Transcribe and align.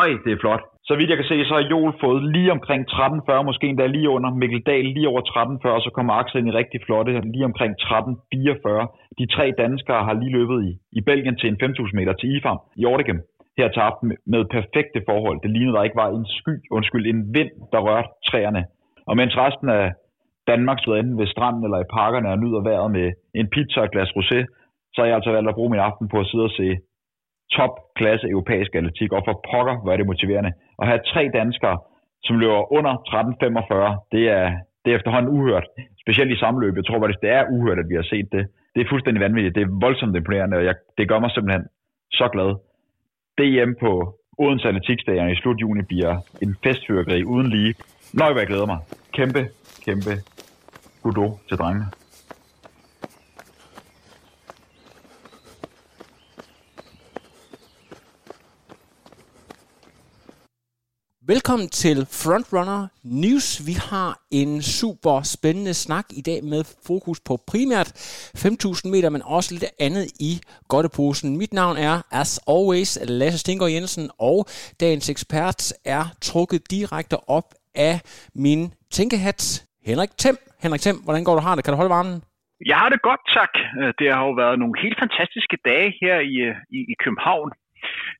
nej, 0.00 0.10
det 0.24 0.32
er 0.32 0.40
flot. 0.44 0.62
Så 0.88 0.92
vidt 0.98 1.10
jeg 1.10 1.18
kan 1.18 1.30
se, 1.30 1.36
så 1.44 1.54
har 1.58 1.70
Joel 1.70 1.92
fået 2.04 2.22
lige 2.34 2.52
omkring 2.56 2.82
13.40, 2.90 3.42
måske 3.50 3.66
endda 3.66 3.86
lige 3.86 4.10
under. 4.16 4.30
Mikkel 4.40 4.62
Dahl 4.70 4.86
lige 4.96 5.08
over 5.12 5.22
13.40, 5.22 5.68
og 5.76 5.82
så 5.86 5.90
kommer 5.96 6.12
Axel 6.20 6.38
ind 6.40 6.48
i 6.48 6.58
rigtig 6.60 6.80
flotte, 6.86 7.12
lige 7.34 7.48
omkring 7.50 7.72
13.44. 7.80 9.16
De 9.18 9.26
tre 9.34 9.46
danskere 9.62 10.04
har 10.06 10.14
lige 10.20 10.36
løbet 10.38 10.58
i, 10.68 10.70
i 10.98 11.00
Belgien 11.08 11.36
til 11.36 11.48
en 11.48 11.58
5.000 11.64 11.98
meter 11.98 12.12
til 12.12 12.28
IFAM 12.36 12.58
i 12.76 12.84
Ortegem 12.92 13.20
her 13.58 13.68
til 13.68 13.80
aften 13.80 14.08
med 14.32 14.42
perfekte 14.56 15.00
forhold. 15.08 15.38
Det 15.42 15.50
lignede, 15.50 15.76
der 15.76 15.82
ikke 15.82 16.02
var 16.02 16.08
en 16.10 16.26
sky, 16.40 16.54
undskyld, 16.70 17.06
en 17.06 17.22
vind, 17.36 17.50
der 17.72 17.80
rørte 17.88 18.08
træerne. 18.28 18.62
Og 19.08 19.16
mens 19.20 19.34
resten 19.44 19.68
af 19.68 19.92
Danmark 20.50 20.78
stod 20.80 20.98
enten 20.98 21.18
ved 21.18 21.26
stranden 21.26 21.64
eller 21.64 21.80
i 21.80 21.92
parkerne 21.98 22.28
og 22.32 22.38
nyder 22.38 22.62
vejret 22.68 22.90
med 22.90 23.06
en 23.34 23.48
pizza 23.54 23.80
og 23.80 23.84
et 23.86 23.92
glas 23.94 24.10
rosé, 24.18 24.38
så 24.92 24.96
har 25.00 25.06
jeg 25.06 25.16
altså 25.18 25.32
valgt 25.36 25.48
at 25.48 25.54
bruge 25.54 25.70
min 25.70 25.86
aften 25.88 26.08
på 26.08 26.16
at 26.20 26.26
sidde 26.26 26.44
og 26.50 26.56
se 26.60 26.68
topklasse 27.56 28.26
europæisk 28.34 28.74
atletik, 28.74 29.12
og 29.12 29.22
for 29.26 29.34
pokker, 29.50 29.76
hvor 29.82 29.92
er 29.92 29.96
det 29.96 30.06
motiverende. 30.06 30.52
At 30.80 30.88
have 30.88 31.00
tre 31.12 31.30
danskere, 31.34 31.78
som 32.24 32.38
løber 32.38 32.72
under 32.72 32.92
13.45, 32.94 34.06
det 34.12 34.24
er, 34.38 34.46
det 34.84 34.88
er 34.92 34.96
efterhånden 34.96 35.32
uhørt. 35.36 35.66
Specielt 36.02 36.32
i 36.32 36.38
samløb. 36.38 36.76
Jeg 36.76 36.84
tror 36.86 37.00
faktisk, 37.00 37.20
det 37.20 37.30
er 37.30 37.44
uhørt, 37.54 37.78
at 37.78 37.88
vi 37.88 37.94
har 37.94 38.06
set 38.12 38.28
det. 38.32 38.46
Det 38.74 38.80
er 38.80 38.90
fuldstændig 38.90 39.20
vanvittigt. 39.20 39.54
Det 39.54 39.62
er 39.62 39.78
voldsomt 39.80 40.16
imponerende, 40.16 40.56
og 40.56 40.64
jeg, 40.64 40.74
det 40.98 41.08
gør 41.08 41.18
mig 41.18 41.30
simpelthen 41.30 41.64
så 42.10 42.28
glad. 42.34 42.50
DM 43.38 43.72
på 43.80 44.20
Odense 44.38 44.68
Atletikstadion 44.68 45.30
i 45.30 45.36
slut 45.36 45.60
juni 45.60 45.82
bliver 45.82 46.16
en 46.42 46.56
festfyrkeri 46.64 47.24
uden 47.24 47.48
lige. 47.50 47.74
Nøj, 48.14 48.30
hvor 48.30 48.40
jeg 48.40 48.46
glæder 48.46 48.66
mig. 48.66 48.78
Kæmpe, 49.12 49.42
kæmpe 49.84 50.12
kudo 51.02 51.38
til 51.48 51.56
drengene. 51.56 51.99
Velkommen 61.34 61.68
til 61.82 61.98
Frontrunner 62.20 62.80
News. 63.22 63.48
Vi 63.68 63.74
har 63.90 64.10
en 64.40 64.52
super 64.78 65.16
spændende 65.34 65.74
snak 65.84 66.06
i 66.20 66.22
dag 66.28 66.40
med 66.52 66.62
fokus 66.88 67.18
på 67.28 67.34
primært 67.50 67.88
5.000 68.44 68.94
meter, 68.94 69.10
men 69.14 69.22
også 69.36 69.48
lidt 69.54 69.68
andet 69.86 70.06
i 70.30 70.32
godteposen. 70.72 71.28
Mit 71.40 71.52
navn 71.60 71.76
er, 71.88 71.94
as 72.20 72.32
always, 72.54 72.90
Lasse 73.18 73.38
Stinker 73.42 73.68
Jensen, 73.74 74.06
og 74.28 74.36
dagens 74.82 75.06
ekspert 75.14 75.60
er 75.96 76.04
trukket 76.28 76.62
direkte 76.74 77.16
op 77.38 77.48
af 77.90 77.96
min 78.44 78.60
tænkehat, 78.96 79.40
Henrik 79.88 80.12
Tem. 80.22 80.36
Henrik 80.64 80.82
Tem, 80.84 80.96
hvordan 81.04 81.24
går 81.26 81.34
du 81.38 81.42
har 81.46 81.54
det? 81.54 81.62
Kan 81.64 81.72
du 81.72 81.80
holde 81.80 81.96
varmen? 81.98 82.16
Jeg 82.70 82.76
har 82.82 82.88
det 82.94 83.00
godt, 83.08 83.22
tak. 83.38 83.52
Øh, 83.80 83.90
det 83.98 84.06
har 84.14 84.22
jo 84.28 84.32
været 84.42 84.56
nogle 84.62 84.76
helt 84.84 84.98
fantastiske 85.02 85.56
dage 85.70 85.88
her 86.02 86.16
i, 86.32 86.34
øh, 86.48 86.56
i, 86.76 86.78
i 86.92 86.94
København. 87.04 87.50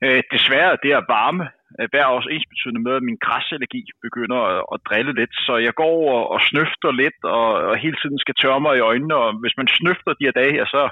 Øh, 0.05 0.23
desværre, 0.35 0.73
det 0.83 0.91
er 0.97 1.11
varme 1.17 1.47
Øh, 1.79 1.87
hver 1.91 2.05
også 2.17 2.29
ensbetydende 2.37 2.85
med, 2.87 2.95
at 2.97 3.07
min 3.09 3.23
græsallergi 3.27 3.83
begynder 4.07 4.39
at, 4.53 4.61
at 4.73 4.79
drille 4.89 5.13
lidt. 5.21 5.35
Så 5.47 5.55
jeg 5.67 5.75
går 5.83 5.99
og, 6.17 6.23
og 6.35 6.39
snøfter 6.49 6.91
lidt, 7.03 7.19
og, 7.39 7.49
og 7.71 7.77
hele 7.85 7.97
tiden 8.03 8.19
skal 8.25 8.35
tørre 8.43 8.61
mig 8.67 8.75
i 8.77 8.87
øjnene. 8.91 9.15
Og 9.25 9.29
hvis 9.43 9.57
man 9.61 9.69
snøfter 9.79 10.13
de 10.15 10.27
her 10.27 10.37
dage 10.41 10.53
her, 10.57 10.67
så, 10.75 10.83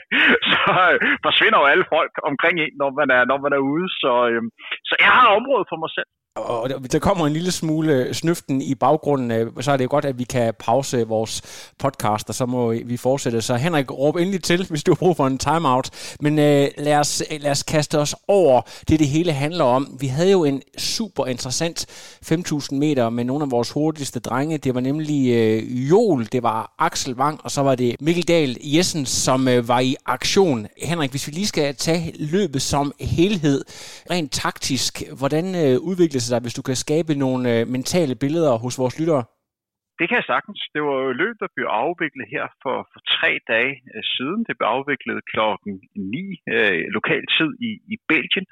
så 0.52 0.72
øh, 0.92 0.98
forsvinder 1.26 1.58
jo 1.60 1.66
alle 1.72 1.86
folk 1.96 2.12
omkring 2.30 2.56
en, 2.64 2.74
når 2.82 2.90
man 3.00 3.08
er, 3.16 3.22
når 3.30 3.38
man 3.44 3.52
er 3.58 3.62
ude. 3.72 3.88
Så, 4.02 4.12
øh, 4.30 4.42
så 4.88 4.94
jeg 5.04 5.12
har 5.18 5.36
området 5.38 5.66
for 5.70 5.78
mig 5.82 5.90
selv 5.96 6.10
og 6.36 6.70
der 6.92 6.98
kommer 6.98 7.26
en 7.26 7.32
lille 7.32 7.52
smule 7.52 7.92
øh, 7.92 8.14
snøften 8.14 8.62
i 8.62 8.74
baggrunden, 8.74 9.30
øh, 9.30 9.52
så 9.60 9.72
er 9.72 9.76
det 9.76 9.84
jo 9.84 9.90
godt, 9.90 10.04
at 10.04 10.18
vi 10.18 10.24
kan 10.24 10.54
pause 10.58 11.06
vores 11.06 11.42
podcast, 11.78 12.28
og 12.28 12.34
så 12.34 12.46
må 12.46 12.74
vi 12.84 12.96
fortsætte. 12.96 13.42
Så 13.42 13.54
Henrik, 13.54 13.90
råb 13.90 14.16
endelig 14.16 14.42
til, 14.42 14.66
hvis 14.70 14.84
du 14.84 14.90
har 14.90 14.96
brug 14.96 15.16
for 15.16 15.26
en 15.26 15.38
timeout. 15.38 15.90
Men 16.20 16.38
øh, 16.38 16.68
lad, 16.78 16.96
os, 16.96 17.22
øh, 17.30 17.42
lad 17.42 17.50
os 17.50 17.62
kaste 17.62 17.98
os 17.98 18.14
over 18.28 18.60
det, 18.88 18.98
det 18.98 19.08
hele 19.08 19.32
handler 19.32 19.64
om. 19.64 19.96
Vi 20.00 20.06
havde 20.06 20.30
jo 20.30 20.44
en 20.44 20.62
super 20.78 21.26
interessant 21.26 21.86
5.000 22.32 22.74
meter 22.74 23.10
med 23.10 23.24
nogle 23.24 23.44
af 23.44 23.50
vores 23.50 23.70
hurtigste 23.70 24.20
drenge. 24.20 24.58
Det 24.58 24.74
var 24.74 24.80
nemlig 24.80 25.30
øh, 25.34 25.90
Jol, 25.90 26.28
det 26.32 26.42
var 26.42 26.74
Axel 26.78 27.14
Wang, 27.14 27.40
og 27.44 27.50
så 27.50 27.62
var 27.62 27.74
det 27.74 27.96
Mikkel 28.00 28.28
Dahl 28.28 28.56
Jessen, 28.60 29.06
som 29.06 29.48
øh, 29.48 29.68
var 29.68 29.80
i 29.80 29.96
aktion. 30.06 30.66
Henrik, 30.82 31.10
hvis 31.10 31.26
vi 31.26 31.32
lige 31.32 31.46
skal 31.46 31.74
tage 31.74 32.12
løbet 32.18 32.62
som 32.62 32.92
helhed, 33.00 33.64
rent 34.10 34.32
taktisk, 34.32 35.02
hvordan 35.12 35.54
øh, 35.54 35.76
til 36.26 36.34
dig, 36.34 36.42
hvis 36.44 36.58
du 36.58 36.64
kan 36.68 36.76
skabe 36.84 37.12
nogle 37.24 37.42
øh, 37.54 37.60
mentale 37.76 38.14
billeder 38.24 38.54
hos 38.64 38.78
vores 38.82 38.98
lyttere? 39.00 39.24
Det 39.98 40.06
kan 40.08 40.18
jeg 40.20 40.30
sagtens. 40.32 40.60
Det 40.74 40.82
var 40.88 40.96
jo 41.06 41.12
løb, 41.22 41.34
der 41.42 41.54
blev 41.56 41.66
afviklet 41.84 42.26
her 42.34 42.44
for, 42.62 42.76
for 42.92 43.00
tre 43.16 43.30
dage 43.52 43.72
øh, 43.94 44.02
siden. 44.14 44.40
Det 44.48 44.54
blev 44.56 44.68
afviklet 44.76 45.18
klokken 45.32 45.72
9 45.96 46.26
øh, 46.54 46.82
lokal 46.96 47.24
tid 47.36 47.50
i, 47.68 47.70
i 47.92 47.96
Belgien. 48.12 48.46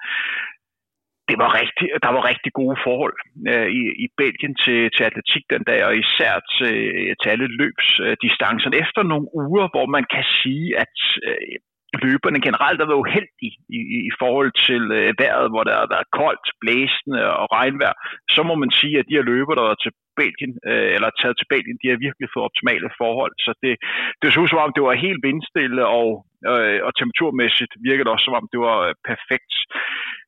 Det 1.29 1.37
var 1.43 1.51
rigtig, 1.61 1.87
der 2.05 2.13
var 2.17 2.23
rigtig 2.31 2.53
gode 2.61 2.79
forhold 2.87 3.19
øh, 3.53 3.69
i, 3.81 3.83
i 4.05 4.07
Belgien 4.21 4.55
til, 4.65 4.81
til 4.95 5.03
atletik 5.09 5.45
den 5.55 5.63
dag, 5.71 5.81
og 5.89 5.93
især 6.05 6.35
til, 6.57 6.77
øh, 6.99 7.13
til 7.21 7.29
alle 7.35 7.49
løbsdistancerne. 7.61 8.77
Efter 8.85 9.03
nogle 9.03 9.29
uger, 9.45 9.67
hvor 9.75 9.87
man 9.97 10.05
kan 10.15 10.25
sige, 10.43 10.69
at 10.85 10.97
øh, 11.29 11.57
løberne 12.07 12.41
generelt 12.49 12.81
har 12.81 12.89
været 12.91 13.05
uheldige 13.05 13.55
i, 13.77 13.79
i, 13.97 13.99
i 14.11 14.13
forhold 14.23 14.53
til 14.67 14.83
øh, 14.99 15.15
vejret, 15.23 15.49
hvor 15.53 15.65
der 15.69 15.75
har 15.83 15.89
været 15.95 16.13
koldt, 16.21 16.47
blæsende 16.63 17.21
og 17.41 17.47
regnvejr, 17.59 17.95
så 18.35 18.41
må 18.49 18.55
man 18.63 18.71
sige, 18.81 18.99
at 18.99 19.07
de 19.09 19.17
her 19.17 19.31
løber, 19.33 19.55
der 19.55 19.63
er 19.63 19.81
til 19.85 19.93
Belgien, 20.21 20.53
øh, 20.71 20.91
eller 20.97 21.09
taget 21.11 21.37
til 21.39 21.51
Belgien, 21.53 21.79
de 21.83 21.91
har 21.91 22.05
virkelig 22.07 22.29
fået 22.31 22.49
optimale 22.49 22.91
forhold. 23.01 23.35
Så 23.45 23.51
det, 23.63 23.73
det 24.21 24.27
så 24.29 24.41
ud 24.43 24.49
som 24.51 24.65
om, 24.65 24.73
det 24.77 24.83
var 24.89 25.05
helt 25.07 25.23
vindstille, 25.29 25.83
og, 26.01 26.09
øh, 26.51 26.79
og 26.87 26.91
temperaturmæssigt 26.93 27.73
virkede 27.87 28.05
det 28.07 28.15
også 28.15 28.29
som 28.29 28.39
om, 28.41 28.47
det 28.53 28.61
var 28.69 28.79
øh, 28.89 28.95
perfekt. 29.11 29.55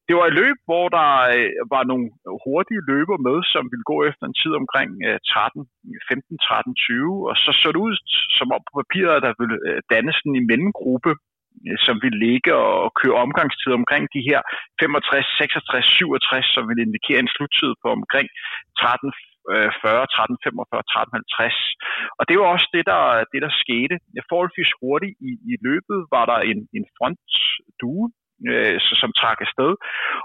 Det 0.09 0.15
var 0.19 0.27
et 0.27 0.39
løb, 0.43 0.59
hvor 0.69 0.87
der 0.99 1.11
øh, 1.37 1.51
var 1.75 1.83
nogle 1.91 2.07
hurtige 2.45 2.87
løber 2.91 3.19
med, 3.29 3.39
som 3.53 3.65
ville 3.73 3.87
gå 3.93 3.97
efter 4.09 4.25
en 4.27 4.39
tid 4.43 4.53
omkring 4.63 4.91
øh, 5.09 5.19
13, 5.35 5.67
15, 6.09 6.39
13, 6.39 6.75
20, 6.75 7.29
og 7.29 7.35
så 7.43 7.51
så 7.61 7.69
det 7.75 7.81
ud 7.87 7.95
som 8.39 8.49
om 8.57 8.63
på 8.67 8.73
papiret, 8.83 9.25
der 9.27 9.33
ville 9.41 9.59
øh, 9.69 9.79
dannes 9.95 10.19
en 10.25 10.47
mellemgruppe 10.51 11.13
som 11.87 11.97
vil 12.05 12.15
ligge 12.27 12.53
og 12.55 12.89
køre 13.01 13.23
omgangstid 13.25 13.73
omkring 13.81 14.05
de 14.15 14.23
her 14.29 14.41
65, 14.81 15.27
66, 15.39 15.87
67, 15.87 16.55
som 16.55 16.63
vil 16.69 16.83
indikere 16.85 17.21
en 17.23 17.35
sluttid 17.37 17.73
på 17.83 17.89
omkring 17.99 18.29
13, 18.81 19.13
40, 19.83 20.07
13, 20.17 20.37
45, 20.45 20.83
13, 20.95 21.13
50. 21.39 21.55
Og 22.19 22.23
det 22.29 22.37
var 22.39 22.47
også 22.55 22.69
det, 22.77 22.85
der, 22.93 23.03
det, 23.33 23.41
der 23.47 23.53
skete. 23.63 23.95
Forholdsvis 24.31 24.73
hurtigt 24.81 25.15
i, 25.29 25.33
i 25.53 25.55
løbet 25.67 25.99
var 26.15 26.25
der 26.33 26.39
en, 26.51 26.61
en 26.79 26.87
frontdue, 26.97 28.05
øh, 28.51 28.77
som 29.01 29.11
trak 29.21 29.39
afsted. 29.47 29.73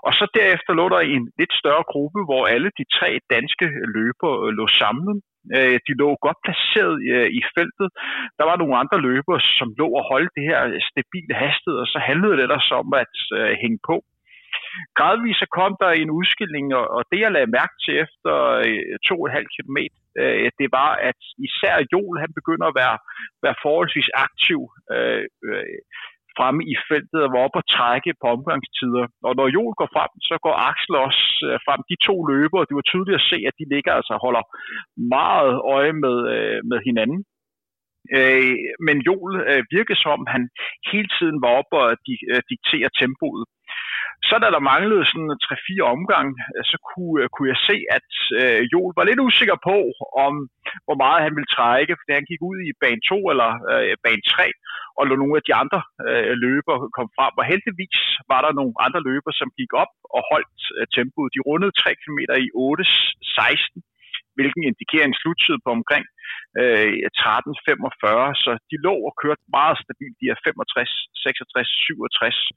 Og 0.08 0.12
så 0.20 0.26
derefter 0.40 0.72
lå 0.74 0.86
der 0.96 1.02
en 1.16 1.26
lidt 1.40 1.54
større 1.62 1.86
gruppe, 1.92 2.20
hvor 2.28 2.44
alle 2.54 2.70
de 2.80 2.86
tre 2.98 3.10
danske 3.36 3.68
løber 3.96 4.34
lå 4.60 4.66
samlet. 4.82 5.18
Øh, 5.58 5.78
de 5.88 5.94
lå 6.02 6.10
godt 6.26 6.40
placeret 6.46 6.96
øh, 7.14 7.30
i 7.40 7.42
feltet. 7.56 7.90
Der 8.38 8.46
var 8.50 8.56
nogle 8.58 8.80
andre 8.82 8.98
løbere, 9.08 9.40
som 9.60 9.68
lå 9.82 9.88
og 10.00 10.04
holdt 10.12 10.32
det 10.38 10.44
her 10.50 10.60
stabile 10.90 11.36
hastighed, 11.44 11.78
og 11.84 11.88
så 11.94 12.00
handlede 12.10 12.36
det 12.38 12.44
ellers 12.48 12.70
om 12.82 12.88
at 13.04 13.16
øh, 13.38 13.54
hænge 13.64 13.80
på. 13.90 13.98
Gradvist 14.98 15.40
så 15.40 15.48
kom 15.58 15.74
der 15.82 15.92
en 15.92 16.12
udskilling, 16.20 16.66
og 16.96 17.02
det 17.12 17.20
jeg 17.20 17.32
lagde 17.32 17.56
mærke 17.60 17.76
til 17.84 17.94
efter 18.06 18.34
øh, 18.66 18.96
to 19.08 19.16
og 19.26 19.32
halv 19.38 19.48
kilometer, 19.56 20.00
øh, 20.22 20.50
det 20.60 20.70
var, 20.80 20.92
at 21.10 21.20
især 21.48 21.76
Joel 21.92 22.18
han 22.24 22.32
begynder 22.40 22.68
at 22.70 22.78
være, 22.82 22.98
være 23.44 23.62
forholdsvis 23.66 24.10
aktiv 24.28 24.60
øh, 24.94 25.24
fremme 26.42 26.62
i 26.74 26.76
feltet 26.90 27.20
og 27.26 27.32
var 27.34 27.42
oppe 27.46 27.60
og 27.62 27.68
trække 27.76 28.12
på 28.22 28.26
omgangstider. 28.36 29.06
Og 29.28 29.34
når 29.40 29.48
Jol 29.56 29.74
går 29.82 29.90
frem, 29.96 30.12
så 30.30 30.36
går 30.46 30.56
Axel 30.70 30.96
også 31.08 31.24
øh, 31.48 31.58
frem. 31.66 31.82
De 31.92 31.98
to 32.08 32.16
løbere, 32.32 32.68
det 32.70 32.76
var 32.80 32.86
tydeligt 32.92 33.20
at 33.20 33.28
se, 33.32 33.38
at 33.50 33.56
de 33.60 33.66
ligger 33.74 33.92
altså 34.00 34.14
holder 34.26 34.44
meget 35.16 35.54
øje 35.76 35.94
med, 36.04 36.18
øh, 36.36 36.60
med 36.72 36.80
hinanden. 36.88 37.20
Øh, 38.18 38.56
men 38.88 38.98
Jol 39.08 39.32
øh, 39.52 39.64
virkede 39.76 40.00
som 40.06 40.20
han 40.34 40.44
hele 40.92 41.10
tiden 41.18 41.38
var 41.44 41.52
oppe 41.60 41.76
og 41.84 41.90
diktere 42.52 42.90
tempoet. 43.02 43.44
Så 44.32 44.38
da 44.44 44.48
der 44.56 44.70
manglede 44.74 45.06
sådan 45.12 45.32
3-4 45.46 45.96
omgang, 45.96 46.28
øh, 46.56 46.64
så 46.72 46.78
kunne, 46.90 47.18
øh, 47.22 47.28
kunne 47.34 47.50
jeg 47.54 47.60
se, 47.70 47.78
at 47.98 48.10
øh, 48.40 48.60
Joel 48.72 48.94
var 49.00 49.06
lidt 49.08 49.26
usikker 49.28 49.58
på, 49.70 49.78
om 50.26 50.34
hvor 50.86 50.98
meget 51.04 51.26
han 51.26 51.36
ville 51.38 51.54
trække, 51.58 51.94
fordi 51.98 52.12
han 52.20 52.30
gik 52.32 52.42
ud 52.50 52.58
i 52.68 52.72
bane 52.82 53.02
2 53.10 53.32
eller 53.34 53.50
øh, 53.72 53.94
bane 54.06 54.24
3, 54.36 54.46
og 54.98 55.04
lå 55.10 55.14
nogle 55.16 55.38
af 55.40 55.44
de 55.48 55.54
andre 55.62 55.80
øh, 56.08 56.34
løber 56.46 56.76
kom 56.98 57.08
frem. 57.18 57.34
Og 57.40 57.46
heldigvis 57.52 58.00
var 58.32 58.40
der 58.46 58.52
nogle 58.60 58.74
andre 58.86 59.02
løber, 59.10 59.32
som 59.40 59.50
gik 59.60 59.72
op 59.84 59.94
og 60.16 60.22
holdt 60.32 60.60
øh, 60.78 60.86
tempoet. 60.96 61.34
De 61.36 61.42
rundede 61.48 61.74
3 61.82 61.92
km 62.02 62.20
i 62.46 62.50
8.16, 62.66 63.91
hvilken 64.38 64.64
indikerer 64.70 65.06
en 65.08 65.20
sluttid 65.22 65.58
på 65.66 65.70
omkring 65.78 66.06
øh, 66.62 66.94
13.45, 67.18 68.44
så 68.44 68.52
de 68.72 68.78
lå 68.88 68.96
og 69.08 69.14
kørte 69.22 69.44
meget 69.58 69.78
stabilt, 69.84 70.18
de 70.22 70.28
er 70.34 70.38
65, 70.44 70.92
66, 71.26 71.68
67. 71.88 72.50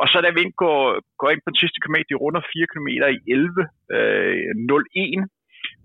Og 0.00 0.06
så 0.10 0.16
da 0.24 0.30
vi 0.36 0.42
går, 0.62 0.80
går 1.20 1.30
ind 1.30 1.42
på 1.42 1.50
den 1.52 1.60
sidste 1.62 1.78
kilometer, 1.82 2.08
de 2.10 2.20
runder 2.22 2.42
4 2.54 2.70
km 2.72 2.88
i 3.16 3.20
11.01, 3.34 5.20
øh, 5.20 5.41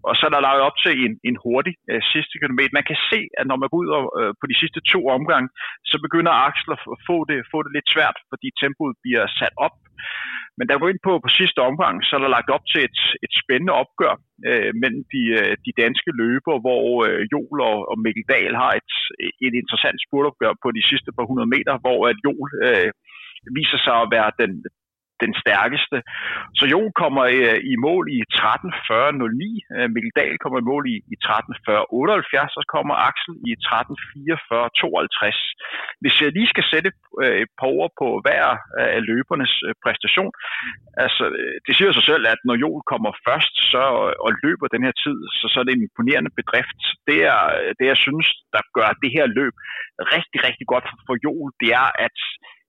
og 0.09 0.13
så 0.15 0.23
er 0.25 0.33
der 0.33 0.45
lavet 0.47 0.61
op 0.67 0.77
til 0.83 0.93
en, 1.05 1.13
en 1.29 1.37
hurtig 1.43 1.73
øh, 1.91 2.01
sidste 2.13 2.35
kilometer. 2.41 2.77
Man 2.79 2.89
kan 2.89 2.99
se, 3.11 3.19
at 3.39 3.45
når 3.49 3.57
man 3.59 3.69
går 3.69 3.79
ud 3.83 3.89
og, 3.97 4.05
øh, 4.19 4.31
på 4.39 4.45
de 4.51 4.59
sidste 4.61 4.79
to 4.93 4.99
omgange, 5.17 5.49
så 5.89 5.95
begynder 6.05 6.41
Axel 6.47 6.71
at 6.75 6.81
få 7.09 7.17
det, 7.29 7.37
få 7.53 7.57
det 7.65 7.71
lidt 7.73 7.89
svært, 7.95 8.17
fordi 8.31 8.47
tempoet 8.61 8.95
bliver 9.03 9.25
sat 9.39 9.55
op. 9.67 9.75
Men 10.57 10.65
der 10.67 10.79
går 10.79 10.89
ind 10.91 11.01
på, 11.07 11.13
på 11.25 11.29
sidste 11.39 11.59
omgang, 11.69 11.95
så 12.05 12.11
er 12.15 12.21
der 12.21 12.35
lagt 12.37 12.49
op 12.55 12.65
til 12.71 12.81
et, 12.87 12.99
et 13.25 13.33
spændende 13.41 13.73
opgør 13.83 14.13
øh, 14.49 14.71
mellem 14.81 15.03
de, 15.13 15.23
øh, 15.39 15.53
de 15.65 15.71
danske 15.83 16.11
løber, 16.21 16.55
hvor 16.65 16.85
øh, 17.05 17.19
Jol 17.33 17.59
og, 17.69 17.77
og 17.89 17.95
Mikkel 18.03 18.25
Dahl 18.33 18.53
har 18.63 18.71
et, 18.81 18.91
et 19.47 19.55
interessant 19.61 19.99
spurtopgør 20.05 20.53
på 20.63 20.67
de 20.77 20.83
sidste 20.89 21.11
par 21.17 21.25
hundrede 21.29 21.53
meter, 21.55 21.73
hvor 21.83 21.99
at 22.11 22.17
Jol 22.25 22.49
øh, 22.67 22.89
viser 23.59 23.79
sig 23.85 23.95
at 24.03 24.11
være 24.15 24.31
den, 24.41 24.51
den 25.23 25.31
stærkeste. 25.43 25.97
Så 26.59 26.65
Jo 26.73 26.81
kommer 27.01 27.23
øh, 27.37 27.59
i 27.71 27.73
mål 27.87 28.03
i 28.17 28.19
13.40.09, 28.33 29.75
øh, 29.75 29.87
Mikkel 29.93 30.13
Dahl 30.19 30.35
kommer 30.43 30.59
i 30.59 30.67
mål 30.71 30.83
i, 30.93 30.95
i 31.13 31.15
13.40.78, 31.25 32.57
så 32.57 32.61
kommer 32.75 32.95
Axel 33.09 33.35
i 33.49 33.51
13.44.52. 33.67 36.01
Hvis 36.01 36.15
jeg 36.21 36.29
lige 36.37 36.51
skal 36.53 36.65
sætte 36.73 36.89
øh, 37.23 37.35
et 37.43 37.51
par 37.59 37.69
ord 37.77 37.91
på 38.01 38.07
hver 38.25 38.45
øh, 38.79 38.89
af 38.97 39.01
løbernes 39.09 39.53
øh, 39.67 39.73
præstation, 39.83 40.31
altså 41.05 41.23
øh, 41.39 41.55
det 41.65 41.73
siger 41.75 41.91
sig 41.93 42.05
selv, 42.11 42.23
at 42.33 42.39
når 42.47 42.55
Joel 42.63 42.83
kommer 42.91 43.11
først 43.27 43.53
så, 43.73 43.85
øh, 44.07 44.15
og 44.25 44.29
løber 44.43 44.67
den 44.75 44.83
her 44.87 44.95
tid, 45.03 45.17
så, 45.37 45.45
så 45.51 45.55
er 45.59 45.65
det 45.65 45.73
en 45.75 45.87
imponerende 45.87 46.31
bedrift. 46.39 46.81
Det 47.09 47.19
er 47.35 47.41
det, 47.79 47.85
jeg 47.93 47.99
synes, 48.05 48.27
der 48.55 48.61
gør 48.77 48.89
det 49.03 49.11
her 49.17 49.25
løb 49.39 49.55
rigtig, 50.15 50.39
rigtig 50.47 50.65
godt 50.73 50.85
for, 50.89 50.97
for 51.07 51.15
Joel, 51.25 51.49
det 51.61 51.69
er, 51.81 51.89
at 52.07 52.17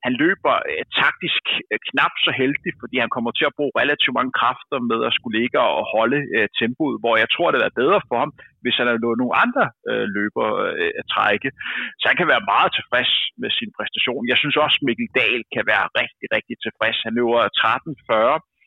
han 0.04 0.12
løber 0.22 0.54
øh, 0.70 0.82
taktisk 1.02 1.44
øh, 1.70 1.78
knap 1.88 2.14
så 2.26 2.30
heldig, 2.40 2.72
fordi 2.82 2.96
han 3.04 3.10
kommer 3.16 3.32
til 3.34 3.46
at 3.48 3.56
bruge 3.58 3.78
relativt 3.82 4.16
mange 4.18 4.32
kræfter 4.40 4.78
med 4.90 4.98
at 5.08 5.14
skulle 5.16 5.36
ligge 5.40 5.58
og 5.76 5.82
holde 5.96 6.20
øh, 6.36 6.46
tempoet, 6.60 6.96
hvor 7.02 7.14
jeg 7.22 7.28
tror, 7.34 7.48
det 7.50 7.60
er 7.60 7.80
bedre 7.82 8.00
for 8.08 8.16
ham, 8.22 8.32
hvis 8.62 8.76
han 8.78 8.86
har 8.88 8.96
nogle 9.22 9.36
andre 9.44 9.64
øh, 9.90 10.06
løber 10.16 10.46
øh, 10.80 10.92
at 11.00 11.06
trække. 11.14 11.48
Så 11.98 12.04
han 12.10 12.18
kan 12.20 12.30
være 12.32 12.48
meget 12.52 12.70
tilfreds 12.78 13.12
med 13.42 13.50
sin 13.58 13.70
præstation. 13.76 14.28
Jeg 14.30 14.38
synes 14.42 14.56
også, 14.64 14.76
Mikkel 14.86 15.08
Dahl 15.18 15.42
kan 15.54 15.64
være 15.72 15.86
rigtig, 16.00 16.26
rigtig 16.36 16.56
tilfreds. 16.64 16.98
Han 17.06 17.14
løber 17.18 17.40
13.40 17.62 18.57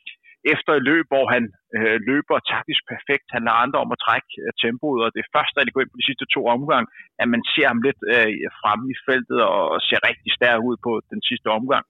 efter 0.54 0.72
et 0.74 0.86
løb, 0.90 1.06
hvor 1.12 1.26
han 1.34 1.44
øh, 1.76 1.98
løber 2.10 2.36
taktisk 2.52 2.82
perfekt. 2.92 3.26
Han 3.34 3.44
lader 3.44 3.62
andre 3.64 3.78
om 3.84 3.94
at 3.94 4.02
trække 4.06 4.30
øh, 4.42 4.50
tempoet, 4.62 5.00
og 5.04 5.10
det 5.14 5.20
er 5.22 5.34
først, 5.36 5.52
da 5.54 5.60
de 5.64 5.72
går 5.74 5.82
ind 5.82 5.92
på 5.92 6.00
de 6.00 6.08
sidste 6.08 6.26
to 6.34 6.40
omgang, 6.56 6.84
at 7.22 7.28
man 7.34 7.42
ser 7.52 7.66
ham 7.72 7.80
lidt 7.86 8.00
øh, 8.14 8.48
fremme 8.60 8.86
i 8.94 8.96
feltet 9.06 9.40
og 9.56 9.80
ser 9.88 10.00
rigtig 10.08 10.30
stærk 10.38 10.60
ud 10.68 10.76
på 10.86 10.92
den 11.12 11.20
sidste 11.28 11.48
omgang. 11.58 11.84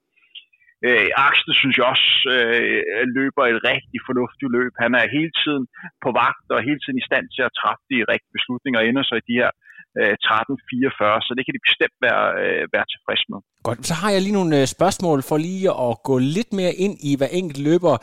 Øh, 0.87 1.09
Axel 1.27 1.53
synes 1.61 1.75
jeg 1.77 1.87
også 1.93 2.09
øh, 2.35 3.03
løber 3.17 3.43
et 3.45 3.59
rigtig 3.71 3.99
fornuftigt 4.07 4.53
løb. 4.57 4.73
Han 4.83 4.91
er 4.99 5.13
hele 5.17 5.33
tiden 5.43 5.65
på 6.03 6.09
vagt 6.21 6.47
og 6.55 6.59
hele 6.67 6.79
tiden 6.81 6.99
i 7.01 7.07
stand 7.09 7.25
til 7.35 7.43
at 7.47 7.55
træffe 7.59 7.83
de 7.91 7.97
rigtige 8.13 8.35
beslutninger 8.37 8.79
og 8.79 8.87
ender 8.87 9.03
så 9.05 9.15
i 9.21 9.27
de 9.29 9.39
her 9.41 9.51
Øh, 9.99 10.13
1344, 10.13 11.21
så 11.25 11.31
det 11.37 11.43
kan 11.45 11.53
de 11.55 11.67
bestemt 11.69 11.97
være, 12.07 12.25
øh, 12.43 12.63
være 12.73 12.85
tilfreds 12.93 13.23
med. 13.31 13.39
Godt, 13.67 13.87
så 13.87 13.93
har 13.93 14.09
jeg 14.11 14.21
lige 14.21 14.37
nogle 14.39 14.61
øh, 14.61 14.67
spørgsmål 14.67 15.19
for 15.29 15.37
lige 15.37 15.69
at 15.87 15.93
gå 16.03 16.17
lidt 16.17 16.53
mere 16.53 16.73
ind 16.73 16.95
i 17.09 17.11
hvad 17.17 17.27
enkelt 17.31 17.59
løber. 17.69 17.93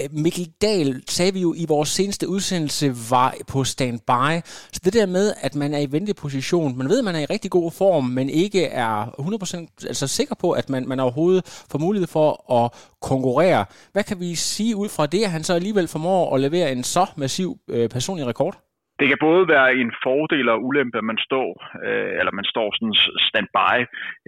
Øh, 0.00 0.08
Mikkel 0.24 0.46
Dahl, 0.62 1.02
sagde 1.08 1.32
vi 1.32 1.40
jo 1.40 1.54
i 1.56 1.64
vores 1.68 1.88
seneste 1.88 2.28
udsendelse, 2.28 2.86
var 3.10 3.34
på 3.52 3.64
standby. 3.64 4.32
Så 4.74 4.80
det 4.84 4.92
der 4.92 5.06
med, 5.06 5.32
at 5.46 5.54
man 5.54 5.74
er 5.74 5.78
i 5.78 5.92
venteposition, 5.92 6.78
man 6.78 6.88
ved, 6.88 6.98
at 6.98 7.04
man 7.04 7.14
er 7.14 7.20
i 7.20 7.32
rigtig 7.34 7.50
god 7.50 7.70
form, 7.70 8.04
men 8.04 8.30
ikke 8.30 8.64
er 8.66 8.94
100% 9.84 9.86
altså 9.86 10.06
sikker 10.06 10.34
på, 10.34 10.50
at 10.52 10.70
man, 10.70 10.88
man 10.88 11.00
overhovedet 11.00 11.64
får 11.70 11.78
mulighed 11.78 12.08
for 12.08 12.52
at 12.58 12.72
konkurrere. 13.02 13.64
Hvad 13.92 14.04
kan 14.04 14.20
vi 14.20 14.34
sige 14.34 14.76
ud 14.76 14.88
fra 14.88 15.06
det, 15.06 15.24
at 15.24 15.30
han 15.30 15.44
så 15.44 15.54
alligevel 15.54 15.88
formår 15.88 16.34
at 16.34 16.40
levere 16.40 16.72
en 16.72 16.84
så 16.84 17.06
massiv 17.16 17.58
øh, 17.68 17.88
personlig 17.88 18.26
rekord? 18.26 18.69
Det 19.00 19.08
kan 19.08 19.24
både 19.28 19.42
være 19.54 19.68
en 19.82 19.92
fordel 20.04 20.48
og 20.48 20.62
ulempe, 20.68 20.98
at 20.98 21.04
man 21.10 21.18
står, 21.28 21.50
øh, 21.86 22.12
eller 22.20 22.32
man 22.38 22.46
står 22.52 22.68
sådan 22.76 22.96
standby. 23.28 23.76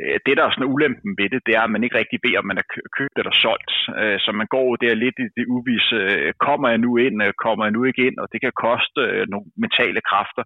Øh, 0.01 0.17
det, 0.27 0.37
der 0.37 0.45
er 0.45 0.51
sådan 0.51 0.73
ulempen 0.75 1.11
ved 1.19 1.29
det, 1.33 1.41
det 1.47 1.55
er, 1.59 1.65
at 1.65 1.75
man 1.75 1.85
ikke 1.85 1.99
rigtig 1.99 2.19
ved, 2.27 2.35
om 2.41 2.47
man 2.51 2.59
er 2.63 2.67
købt 2.99 3.17
eller 3.21 3.35
solgt. 3.45 3.73
Øh, 4.01 4.19
så 4.25 4.31
man 4.41 4.49
går 4.57 4.69
der 4.77 5.03
lidt 5.05 5.19
i 5.25 5.27
det 5.37 5.47
uvisse. 5.57 5.97
Øh, 6.11 6.33
kommer 6.47 6.69
jeg 6.69 6.81
nu 6.87 6.91
ind? 7.07 7.17
Øh, 7.25 7.33
kommer 7.45 7.65
jeg 7.65 7.75
nu 7.77 7.85
ikke 7.85 8.07
ind? 8.07 8.17
Og 8.23 8.29
det 8.33 8.41
kan 8.41 8.53
koste 8.67 9.01
øh, 9.15 9.25
nogle 9.33 9.47
mentale 9.65 10.01
kræfter. 10.11 10.45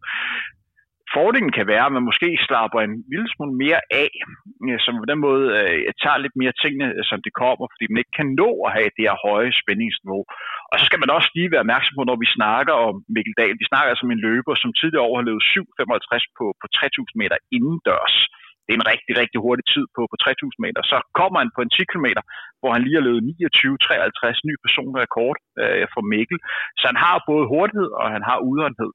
Fordelen 1.16 1.52
kan 1.58 1.66
være, 1.72 1.86
at 1.88 1.96
man 1.96 2.08
måske 2.10 2.28
slapper 2.46 2.80
en 2.80 2.94
lille 3.12 3.28
smule 3.32 3.54
mere 3.64 3.80
af, 4.02 4.12
øh, 4.66 4.78
som 4.84 4.94
på 5.02 5.06
den 5.10 5.20
måde 5.26 5.44
øh, 5.58 5.78
tager 6.02 6.22
lidt 6.24 6.36
mere 6.40 6.54
tingene, 6.62 6.88
øh, 6.96 7.04
som 7.10 7.18
det 7.26 7.32
kommer, 7.42 7.64
fordi 7.72 7.84
man 7.88 8.00
ikke 8.02 8.16
kan 8.20 8.30
nå 8.42 8.50
at 8.66 8.74
have 8.76 8.90
det 8.96 9.04
her 9.06 9.16
høje 9.28 9.52
spændingsniveau. 9.60 10.22
Og 10.70 10.74
så 10.78 10.84
skal 10.88 11.02
man 11.02 11.10
også 11.16 11.30
lige 11.36 11.52
være 11.52 11.64
opmærksom 11.64 11.94
på, 11.96 12.04
når 12.06 12.18
vi 12.24 12.28
snakker 12.38 12.74
om 12.88 12.94
Mikkel 13.14 13.34
Dahl. 13.40 13.60
Vi 13.62 13.70
snakker 13.70 13.88
altså 13.90 14.04
om 14.06 14.14
en 14.14 14.24
løber, 14.28 14.54
som 14.62 14.70
tidligere 14.80 15.06
år 15.08 15.16
har 15.18 15.26
løbet 15.28 15.44
7,55 15.54 16.38
på, 16.38 16.44
på 16.60 16.66
3.000 16.76 17.20
meter 17.20 17.38
indendørs. 17.56 18.16
Det 18.66 18.72
er 18.72 18.80
en 18.80 18.90
rigtig, 18.92 19.12
rigtig 19.22 19.38
hurtig 19.44 19.66
tid 19.74 19.84
på, 19.96 20.00
på 20.10 20.16
3.000 20.24 20.64
meter. 20.64 20.80
Så 20.92 20.96
kommer 21.18 21.38
han 21.42 21.50
på 21.56 21.60
en 21.62 21.70
10 21.70 21.84
km, 21.92 22.08
hvor 22.60 22.70
han 22.74 22.82
lige 22.84 22.98
har 22.98 23.06
løbet 23.08 23.22
29-53 23.22 24.48
ny 24.48 24.54
personrekord 24.64 25.38
øh, 25.62 25.84
for 25.94 26.02
Mikkel. 26.12 26.38
Så 26.78 26.84
han 26.90 26.98
har 27.04 27.16
både 27.30 27.44
hurtighed, 27.52 27.90
og 28.00 28.06
han 28.16 28.22
har 28.28 28.38
udholdenhed. 28.48 28.92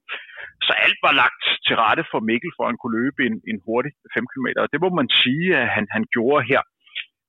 Så 0.68 0.71
alt 0.85 1.00
var 1.06 1.13
lagt 1.23 1.44
til 1.65 1.75
rette 1.83 2.03
for 2.12 2.19
Mikkel, 2.29 2.51
for 2.56 2.63
at 2.63 2.69
han 2.71 2.79
kunne 2.81 2.97
løbe 3.01 3.19
en, 3.29 3.35
en 3.51 3.59
hurtig 3.65 3.91
5 4.15 4.31
km. 4.31 4.47
Og 4.63 4.68
det 4.73 4.79
må 4.83 4.89
man 5.00 5.09
sige, 5.23 5.47
at 5.62 5.68
han, 5.75 5.85
han 5.95 6.03
gjorde 6.15 6.44
her 6.51 6.62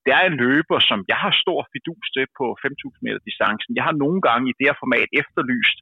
det 0.04 0.12
er 0.18 0.24
en 0.26 0.40
løber, 0.44 0.78
som 0.90 0.98
jeg 1.12 1.18
har 1.24 1.32
stor 1.42 1.60
fidus 1.72 2.06
til 2.14 2.26
på 2.38 2.46
5.000 2.64 3.04
meter 3.04 3.20
distancen. 3.28 3.76
Jeg 3.78 3.84
har 3.88 3.96
nogle 4.04 4.20
gange 4.28 4.44
i 4.50 4.56
det 4.58 4.66
her 4.68 4.82
format 4.82 5.10
efterlyst 5.22 5.78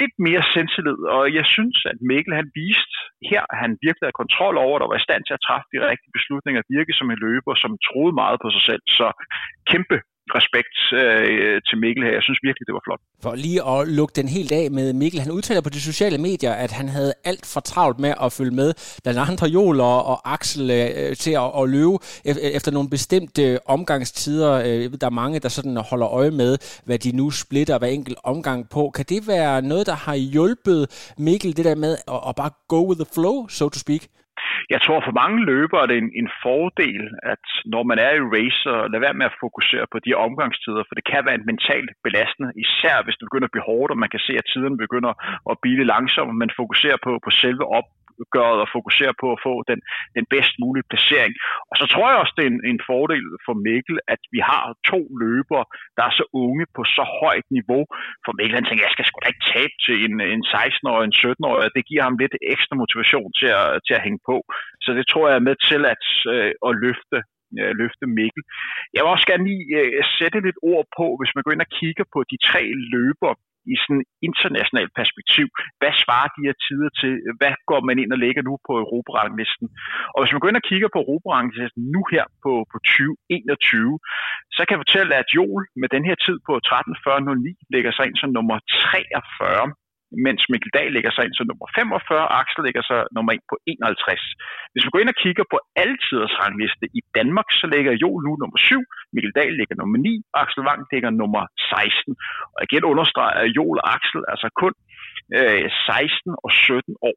lidt 0.00 0.16
mere 0.26 0.42
selvtillid, 0.54 1.00
og 1.16 1.22
jeg 1.38 1.46
synes, 1.54 1.78
at 1.90 1.98
Mikkel 2.10 2.34
han 2.40 2.48
viste 2.60 2.96
her, 3.30 3.42
at 3.52 3.58
han 3.64 3.72
virkelig 3.84 4.04
havde 4.06 4.20
kontrol 4.22 4.56
over, 4.64 4.76
at 4.76 4.90
var 4.92 5.00
i 5.00 5.06
stand 5.08 5.22
til 5.24 5.36
at 5.36 5.44
træffe 5.46 5.68
de 5.74 5.80
rigtige 5.90 6.16
beslutninger, 6.18 6.70
virke 6.76 6.92
som 6.98 7.10
en 7.10 7.22
løber, 7.26 7.54
som 7.62 7.72
troede 7.88 8.14
meget 8.22 8.38
på 8.42 8.48
sig 8.54 8.62
selv. 8.68 8.82
Så 8.98 9.06
kæmpe 9.70 9.96
respekt 10.38 10.76
øh, 11.00 11.62
til 11.68 11.78
Mikkel 11.78 12.04
her. 12.04 12.12
Jeg 12.12 12.22
synes 12.22 12.38
virkelig, 12.42 12.66
det 12.66 12.74
var 12.74 12.84
flot. 12.86 13.00
For 13.22 13.34
lige 13.34 13.60
at 13.72 13.88
lukke 13.88 14.12
den 14.20 14.28
helt 14.28 14.52
af 14.52 14.70
med 14.70 14.92
Mikkel, 14.92 15.20
han 15.20 15.32
udtaler 15.32 15.60
på 15.60 15.68
de 15.68 15.80
sociale 15.80 16.18
medier, 16.18 16.52
at 16.52 16.72
han 16.72 16.88
havde 16.88 17.12
alt 17.24 17.46
for 17.46 17.60
travlt 17.60 17.98
med 17.98 18.14
at 18.22 18.32
følge 18.32 18.50
med 18.50 18.74
blandt 19.02 19.20
andre 19.20 19.46
Joel 19.46 19.80
og, 19.80 20.06
og 20.06 20.32
Axel 20.32 20.70
øh, 20.70 21.16
til 21.16 21.30
at, 21.30 21.48
at 21.60 21.68
løbe 21.68 21.94
e-, 22.28 22.30
e-, 22.30 22.56
efter 22.58 22.70
nogle 22.72 22.90
bestemte 22.90 23.42
øh, 23.42 23.58
omgangstider. 23.66 24.52
Øh, 24.66 24.92
der 25.00 25.06
er 25.06 25.20
mange, 25.22 25.38
der 25.38 25.48
sådan 25.48 25.76
holder 25.76 26.08
øje 26.08 26.30
med, 26.30 26.58
hvad 26.84 26.98
de 26.98 27.16
nu 27.16 27.30
splitter 27.30 27.78
hver 27.78 27.88
enkelt 27.88 28.18
omgang 28.24 28.68
på. 28.68 28.90
Kan 28.94 29.04
det 29.08 29.28
være 29.28 29.62
noget, 29.62 29.86
der 29.86 29.94
har 29.94 30.14
hjulpet 30.14 31.12
Mikkel, 31.18 31.56
det 31.56 31.64
der 31.64 31.74
med 31.74 31.96
at, 32.08 32.20
at 32.28 32.34
bare 32.36 32.50
go 32.68 32.88
with 32.88 33.00
the 33.00 33.10
flow, 33.14 33.48
so 33.48 33.68
to 33.68 33.78
speak? 33.78 34.02
Jeg 34.70 34.80
tror 34.82 35.00
for 35.04 35.14
mange 35.22 35.38
løbere 35.52 35.82
er 35.82 35.88
det 35.90 35.98
en, 35.98 36.10
en 36.20 36.30
fordel, 36.44 37.04
at 37.32 37.44
når 37.74 37.82
man 37.90 37.98
er 38.06 38.12
i 38.14 38.26
racer, 38.36 38.76
lad 38.92 39.00
være 39.06 39.18
med 39.20 39.26
at 39.30 39.38
fokusere 39.44 39.86
på 39.92 39.98
de 40.04 40.12
omgangstider, 40.26 40.82
for 40.86 40.94
det 40.98 41.04
kan 41.12 41.22
være 41.26 41.38
en 41.40 41.48
mentalt 41.50 41.90
belastende, 42.06 42.50
især 42.64 42.96
hvis 43.04 43.16
det 43.16 43.26
begynder 43.28 43.48
at 43.48 43.54
blive 43.54 43.68
hårdt, 43.70 43.90
og 43.92 43.98
man 44.02 44.12
kan 44.14 44.24
se, 44.26 44.32
at 44.40 44.48
tiden 44.52 44.74
begynder 44.84 45.12
at 45.50 45.56
blive 45.64 45.84
langsomt, 45.92 46.34
Man 46.42 46.58
fokuserer 46.60 46.98
på, 47.06 47.12
på 47.24 47.30
selve 47.42 47.64
op, 47.78 47.88
gøre 48.36 48.54
og 48.64 48.68
fokusere 48.76 49.14
på 49.22 49.26
at 49.34 49.42
få 49.46 49.54
den, 49.70 49.78
den 50.16 50.24
bedst 50.34 50.54
mulige 50.62 50.88
placering. 50.92 51.34
Og 51.70 51.74
så 51.80 51.84
tror 51.92 52.06
jeg 52.10 52.18
også, 52.18 52.34
det 52.36 52.44
er 52.44 52.52
en, 52.54 52.62
en 52.72 52.80
fordel 52.90 53.26
for 53.46 53.54
Mikkel, 53.66 53.96
at 54.14 54.22
vi 54.34 54.40
har 54.50 54.64
to 54.90 55.00
løbere, 55.24 55.64
der 55.96 56.04
er 56.08 56.14
så 56.20 56.24
unge 56.44 56.64
på 56.76 56.82
så 56.96 57.04
højt 57.20 57.48
niveau. 57.58 57.82
For 58.24 58.32
Mikkel 58.36 58.58
han 58.58 58.66
tænker, 58.66 58.86
jeg 58.86 58.96
skal 58.96 59.06
sgu 59.06 59.16
da 59.20 59.32
ikke 59.32 59.50
tabe 59.54 59.74
til 59.86 59.96
en, 60.06 60.14
en 60.34 60.44
16-årig 60.54 61.04
en 61.08 61.18
17-årig. 61.22 61.74
Det 61.76 61.88
giver 61.90 62.04
ham 62.08 62.16
lidt 62.22 62.36
ekstra 62.52 62.74
motivation 62.82 63.30
til 63.40 63.50
at, 63.62 63.68
til 63.86 63.94
at 63.96 64.04
hænge 64.06 64.20
på. 64.30 64.36
Så 64.84 64.90
det 64.98 65.04
tror 65.06 65.24
jeg 65.28 65.36
er 65.36 65.48
med 65.48 65.56
til 65.70 65.82
at, 65.94 66.04
øh, 66.34 66.52
at 66.68 66.72
løfte 66.84 67.18
øh, 67.60 67.72
løfte 67.80 68.06
Mikkel. 68.18 68.42
Jeg 68.94 69.00
vil 69.02 69.14
også 69.14 69.28
gerne 69.30 69.44
lige 69.50 69.66
øh, 69.80 70.02
sætte 70.18 70.38
lidt 70.46 70.58
ord 70.72 70.86
på, 70.98 71.06
hvis 71.18 71.32
man 71.34 71.42
går 71.42 71.52
ind 71.52 71.66
og 71.66 71.74
kigger 71.80 72.06
på 72.14 72.18
de 72.30 72.36
tre 72.48 72.62
løber, 72.94 73.32
i 73.72 73.74
sådan 73.82 74.04
internationalt 74.28 74.92
perspektiv. 75.00 75.46
Hvad 75.80 75.92
svarer 76.02 76.28
de 76.34 76.46
her 76.46 76.56
tider 76.66 76.90
til? 77.00 77.12
Hvad 77.40 77.54
går 77.70 77.80
man 77.88 77.96
ind 78.02 78.10
og 78.16 78.20
lægger 78.24 78.42
nu 78.48 78.54
på 78.68 78.72
Europaranglisten? 78.84 79.66
Og 80.14 80.18
hvis 80.20 80.32
man 80.32 80.40
går 80.40 80.50
ind 80.50 80.60
og 80.62 80.68
kigger 80.70 80.88
på 80.92 81.00
Europaranglisten 81.04 81.82
nu 81.94 82.00
her 82.12 82.24
på, 82.44 82.52
på 82.72 82.76
2021, 82.78 83.98
så 84.54 84.60
kan 84.64 84.74
jeg 84.74 84.82
fortælle, 84.84 85.12
at 85.22 85.28
Joel 85.36 85.64
med 85.82 85.88
den 85.94 86.04
her 86.08 86.16
tid 86.26 86.36
på 86.48 86.52
13.40.09 86.68 87.74
lægger 87.74 87.92
sig 87.92 88.04
ind 88.08 88.16
som 88.22 88.30
nummer 88.36 88.56
43 88.68 89.66
mens 90.26 90.42
Mikkel 90.52 90.70
Dahl 90.76 90.92
ligger 90.96 91.12
sig 91.12 91.22
ind 91.24 91.34
til 91.36 91.48
nummer 91.50 91.66
45, 91.78 92.32
Axel 92.40 92.62
ligger 92.66 92.84
sig 92.90 93.00
nummer 93.16 93.32
1 93.32 93.40
på 93.50 93.56
51. 93.66 94.24
Hvis 94.72 94.84
vi 94.84 94.90
går 94.92 95.02
ind 95.02 95.12
og 95.14 95.18
kigger 95.24 95.44
på 95.52 95.58
altiders 95.84 96.34
rangliste 96.42 96.86
i 96.98 97.00
Danmark, 97.18 97.48
så 97.60 97.66
ligger 97.74 97.92
Joel 98.02 98.20
nu 98.26 98.32
nummer 98.42 98.58
7, 98.58 98.82
Mikkel 99.14 99.32
Dahl 99.38 99.54
ligger 99.60 99.76
nummer 99.80 99.98
9, 99.98 100.22
Axel 100.42 100.62
Wang 100.66 100.80
ligger 100.92 101.10
nummer 101.20 101.42
16. 101.72 102.14
Og 102.56 102.60
igen 102.66 102.84
understreger, 102.92 103.36
at 103.44 103.48
Joel 103.56 103.78
og 103.82 103.86
Axel 103.96 104.22
altså 104.32 104.48
kun 104.62 104.74
øh, 105.38 105.66
16 105.86 106.44
og 106.44 106.50
17 106.52 106.96
år. 107.10 107.16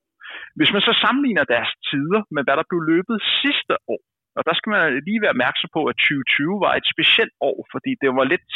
Hvis 0.57 0.71
man 0.75 0.83
så 0.87 0.93
sammenligner 1.03 1.43
deres 1.55 1.71
tider 1.89 2.21
med, 2.33 2.41
hvad 2.45 2.55
der 2.59 2.69
blev 2.69 2.81
løbet 2.93 3.17
sidste 3.41 3.73
år, 3.93 4.01
og 4.37 4.43
der 4.47 4.53
skal 4.57 4.69
man 4.73 4.81
lige 5.07 5.21
være 5.23 5.35
opmærksom 5.35 5.69
på, 5.77 5.81
at 5.91 5.97
2020 5.97 6.65
var 6.65 6.73
et 6.75 6.87
specielt 6.93 7.33
år, 7.49 7.57
fordi 7.73 7.91
det 8.01 8.09
var 8.19 8.25
lidt 8.33 8.51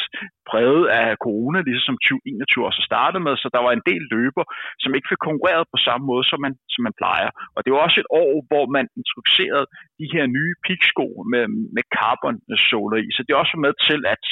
præget 0.50 0.86
af 1.00 1.08
corona, 1.26 1.60
ligesom 1.72 1.96
2021 1.98 2.70
også 2.70 2.82
startede 2.90 3.24
med, 3.28 3.34
så 3.38 3.48
der 3.56 3.62
var 3.66 3.72
en 3.74 3.88
del 3.92 4.04
løber, 4.16 4.44
som 4.84 4.96
ikke 4.96 5.12
fik 5.12 5.22
konkurreret 5.30 5.66
på 5.74 5.78
samme 5.88 6.04
måde, 6.12 6.26
som 6.32 6.40
man, 6.46 6.54
som 6.74 6.82
man 6.88 6.98
plejer. 7.02 7.30
Og 7.56 7.60
det 7.64 7.70
var 7.72 7.82
også 7.86 8.00
et 8.04 8.12
år, 8.24 8.34
hvor 8.50 8.66
man 8.78 8.86
introducerede 9.00 9.66
de 10.00 10.08
her 10.14 10.26
nye 10.38 10.54
piksko 10.68 11.08
med, 11.34 11.44
med 11.76 11.84
carbon-såler 11.98 12.98
i, 13.06 13.08
så 13.16 13.20
det 13.24 13.32
er 13.32 13.44
også 13.44 13.58
med 13.66 13.74
til, 13.90 14.02
at 14.16 14.26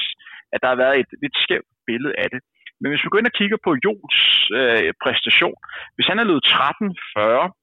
at 0.54 0.62
der 0.62 0.70
har 0.74 0.80
været 0.84 1.00
et 1.00 1.12
lidt 1.24 1.36
skævt 1.44 1.70
billede 1.90 2.14
af 2.24 2.28
det. 2.34 2.42
Men 2.80 2.88
hvis 2.90 3.04
vi 3.04 3.10
går 3.10 3.20
ind 3.20 3.32
og 3.32 3.38
kigger 3.40 3.60
på 3.66 3.72
Jons 3.86 4.18
øh, 4.60 4.92
præstation, 5.04 5.60
hvis 5.96 6.10
han 6.12 6.20
er 6.20 6.26
løbet 6.30 6.46
13.40 6.46 7.60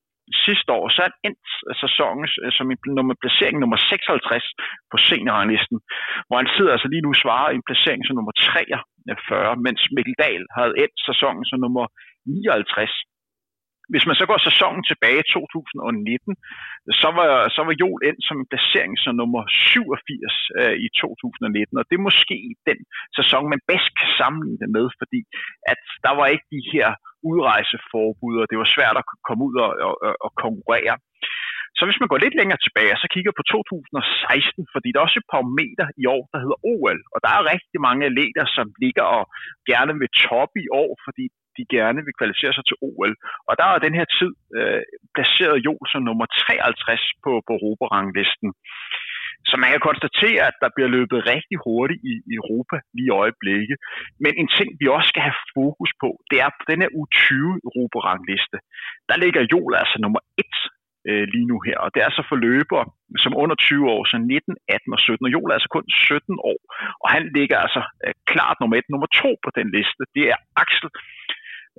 sidste 0.46 0.70
år, 0.78 0.84
så 0.94 1.00
er 1.06 1.12
endt 1.28 1.46
altså 1.70 1.86
sæsonen 1.86 2.24
øh, 2.42 2.52
som 2.58 2.70
en 2.70 2.78
nummer, 2.98 3.14
placering 3.22 3.56
nummer 3.60 3.78
56 3.90 4.46
på 4.90 4.96
seniorranglisten, 5.08 5.78
hvor 6.26 6.36
han 6.42 6.50
sidder 6.56 6.72
altså 6.72 6.88
lige 6.90 7.06
nu 7.06 7.12
svarer 7.22 7.48
en 7.50 7.66
placering 7.68 8.02
som 8.04 8.16
nummer 8.18 8.32
43, 8.32 9.56
mens 9.66 9.80
Mikkel 9.94 10.16
Dahl 10.22 10.44
havde 10.58 10.74
endt 10.82 10.96
sæsonen 11.08 11.44
som 11.50 11.58
nummer 11.64 11.84
59. 12.26 12.90
Hvis 13.92 14.06
man 14.08 14.16
så 14.20 14.24
går 14.30 14.38
sæsonen 14.48 14.82
tilbage 14.90 15.20
i 15.24 15.30
2019, 15.32 16.36
så 17.02 17.08
var, 17.18 17.30
så 17.54 17.60
var 17.66 17.74
Jol 17.82 18.00
endt 18.08 18.22
som 18.28 18.36
en 18.40 18.50
placering 18.52 18.94
som 19.02 19.14
nummer 19.20 19.42
87 19.48 20.34
øh, 20.60 20.76
i 20.86 20.88
2019, 21.00 21.78
og 21.80 21.84
det 21.88 21.96
er 21.96 22.08
måske 22.08 22.36
den 22.68 22.80
sæson, 23.18 23.52
man 23.54 23.62
bedst 23.70 23.90
kan 23.98 24.10
sammenligne 24.20 24.60
det 24.62 24.70
med, 24.76 24.86
fordi 25.00 25.20
at 25.72 25.82
der 26.06 26.12
var 26.18 26.26
ikke 26.34 26.48
de 26.56 26.62
her 26.74 26.88
udrejseforbud, 27.30 28.34
og 28.42 28.46
det 28.50 28.58
var 28.62 28.68
svært 28.76 28.96
at 29.00 29.06
komme 29.26 29.42
ud 29.48 29.54
og, 29.64 29.70
og, 29.86 29.94
og 30.26 30.30
konkurrere. 30.44 30.94
Så 31.78 31.82
hvis 31.84 32.00
man 32.00 32.10
går 32.10 32.24
lidt 32.24 32.38
længere 32.40 32.60
tilbage, 32.66 33.00
så 33.02 33.08
kigger 33.14 33.32
på 33.36 33.42
2016, 33.42 34.66
fordi 34.74 34.88
der 34.88 34.98
er 34.98 35.06
også 35.08 35.20
et 35.22 35.32
par 35.34 35.44
meter 35.60 35.86
i 36.02 36.04
år, 36.16 36.22
der 36.32 36.38
hedder 36.44 36.58
OL, 36.72 37.00
og 37.14 37.18
der 37.24 37.30
er 37.32 37.50
rigtig 37.52 37.78
mange 37.88 38.02
atleter, 38.10 38.44
som 38.56 38.66
ligger 38.84 39.06
og 39.18 39.24
gerne 39.70 39.94
vil 40.00 40.10
toppe 40.28 40.56
i 40.64 40.68
år, 40.82 40.90
fordi 41.06 41.24
de 41.56 41.64
gerne 41.76 42.00
vil 42.06 42.16
kvalificere 42.18 42.54
sig 42.56 42.64
til 42.66 42.80
OL. 42.88 43.12
Og 43.48 43.54
der 43.58 43.66
er 43.66 43.84
den 43.86 43.94
her 43.98 44.08
tid 44.18 44.32
øh, 44.58 44.82
placeret 45.16 45.58
jo 45.68 45.74
som 45.92 46.02
nummer 46.08 46.26
53 46.26 47.04
på, 47.24 47.32
på 47.46 47.52
Europa-ranglisten. 47.58 48.48
Så 49.48 49.54
man 49.62 49.70
kan 49.70 49.86
konstatere, 49.90 50.42
at 50.50 50.56
der 50.62 50.70
bliver 50.74 50.90
løbet 50.96 51.26
rigtig 51.32 51.56
hurtigt 51.66 52.00
i 52.10 52.14
Europa 52.40 52.76
lige 52.96 53.10
i 53.10 53.16
øjeblikket. 53.22 53.76
Men 54.22 54.32
en 54.42 54.48
ting, 54.56 54.68
vi 54.80 54.86
også 54.96 55.08
skal 55.12 55.22
have 55.28 55.40
fokus 55.56 55.90
på, 56.02 56.08
det 56.30 56.38
er 56.44 56.50
på 56.58 56.64
den 56.70 56.78
her 56.82 56.90
U20 57.00 57.32
Europa-rangliste. 57.68 58.58
Der 59.08 59.16
ligger 59.24 59.48
Jol 59.52 59.72
altså 59.82 59.96
nummer 60.04 60.20
1 60.38 60.46
øh, 61.08 61.24
lige 61.34 61.48
nu 61.52 61.56
her. 61.66 61.76
Og 61.84 61.90
det 61.94 62.00
er 62.02 62.10
så 62.10 62.22
for 62.30 62.38
løbere 62.48 62.84
som 63.24 63.32
under 63.42 63.56
20 63.56 63.90
år, 63.94 64.02
så 64.10 64.16
19, 64.18 64.56
18 64.68 64.92
og 64.96 65.00
17. 65.00 65.26
Og 65.26 65.32
Joel 65.34 65.50
er 65.50 65.58
altså 65.58 65.70
kun 65.76 65.86
17 65.88 66.38
år. 66.52 66.60
Og 67.02 67.08
han 67.14 67.22
ligger 67.36 67.56
altså 67.64 67.82
øh, 68.04 68.14
klart 68.32 68.56
nummer 68.60 68.76
1. 68.76 68.84
Nummer 68.94 69.08
2 69.14 69.36
på 69.44 69.50
den 69.58 69.68
liste, 69.76 70.02
det 70.16 70.24
er 70.32 70.38
Axel 70.62 70.90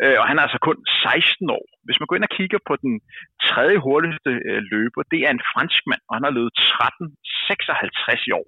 Øh, 0.04 0.18
og 0.22 0.26
han 0.30 0.38
er 0.38 0.44
altså 0.48 0.60
kun 0.68 0.78
16 0.86 1.50
år. 1.58 1.66
Hvis 1.86 2.00
man 2.00 2.08
går 2.08 2.18
ind 2.18 2.30
og 2.30 2.36
kigger 2.40 2.60
på 2.70 2.74
den 2.86 2.94
tredje 3.50 3.78
hurtigste 3.86 4.32
øh, 4.50 4.62
løber, 4.74 5.02
det 5.12 5.20
er 5.26 5.32
en 5.34 5.48
franskmand, 5.52 6.02
og 6.08 6.14
han 6.18 6.26
har 6.28 6.34
løbet 6.38 6.54
13.56 6.54 8.30
i 8.30 8.32
år. 8.42 8.48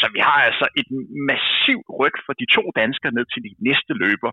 Så 0.00 0.06
vi 0.14 0.20
har 0.28 0.38
altså 0.48 0.66
et 0.80 0.88
massivt 1.30 1.88
ryg 2.00 2.16
for 2.26 2.34
de 2.40 2.46
to 2.56 2.62
danskere 2.80 3.16
ned 3.16 3.26
til 3.32 3.42
de 3.46 3.52
næste 3.68 3.92
løber. 4.04 4.30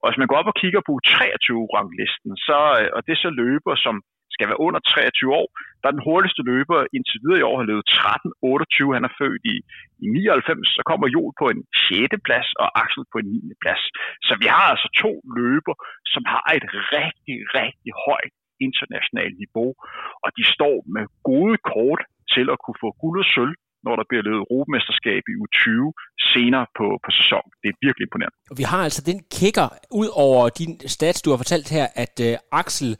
Og 0.00 0.06
hvis 0.06 0.20
man 0.20 0.28
går 0.28 0.40
op 0.40 0.52
og 0.52 0.58
kigger 0.62 0.82
på 0.88 0.94
23-ranglisten, 1.12 2.32
så, 2.46 2.58
øh, 2.80 2.88
og 2.96 3.00
det 3.06 3.12
er 3.12 3.22
så 3.26 3.32
løber, 3.42 3.74
som 3.86 3.94
skal 4.36 4.48
være 4.50 4.64
under 4.66 4.80
23 4.80 5.34
år. 5.40 5.48
Der 5.80 5.86
er 5.88 5.96
den 5.96 6.06
hurtigste 6.08 6.42
løber 6.50 6.78
indtil 6.96 7.18
videre 7.24 7.40
i 7.40 7.46
år, 7.48 7.56
har 7.60 7.68
løbet 7.70 7.86
13.28. 7.88 8.96
Han 8.96 9.08
er 9.08 9.16
født 9.20 9.42
i, 9.54 9.56
i 10.04 10.06
99. 10.06 10.76
Så 10.76 10.82
kommer 10.90 11.06
Jol 11.16 11.32
på 11.40 11.46
en 11.52 11.60
6. 11.88 12.26
plads 12.26 12.48
og 12.62 12.68
Axel 12.82 13.04
på 13.12 13.16
en 13.22 13.28
9. 13.50 13.62
plads. 13.62 13.82
Så 14.26 14.32
vi 14.42 14.46
har 14.54 14.66
altså 14.72 14.88
to 15.02 15.12
løber, 15.38 15.74
som 16.12 16.22
har 16.32 16.46
et 16.58 16.66
rigtig, 16.96 17.36
rigtig 17.58 17.92
højt 18.08 18.34
internationalt 18.66 19.36
niveau, 19.44 19.70
og 20.24 20.28
de 20.38 20.44
står 20.54 20.76
med 20.94 21.04
gode 21.30 21.56
kort 21.72 22.02
til 22.34 22.46
at 22.54 22.58
kunne 22.62 22.80
få 22.84 22.90
guld 23.02 23.18
og 23.24 23.28
sølv 23.34 23.54
når 23.86 23.94
der 24.00 24.06
bliver 24.08 24.22
løbet 24.28 24.40
europamesterskab 24.44 25.22
i 25.32 25.34
U20 25.42 25.70
senere 26.32 26.66
på, 26.78 26.86
på 27.04 27.10
sæsonen. 27.18 27.50
Det 27.62 27.68
er 27.72 27.76
virkelig 27.86 28.04
imponerende. 28.06 28.36
Vi 28.60 28.64
har 28.72 28.82
altså 28.88 29.02
den 29.10 29.18
kigger 29.38 29.68
ud 30.00 30.08
over 30.26 30.48
din 30.60 30.72
stats, 30.96 31.22
du 31.22 31.30
har 31.30 31.36
fortalt 31.36 31.68
her, 31.76 31.86
at 32.04 32.14
uh, 32.26 32.60
Axel 32.60 32.90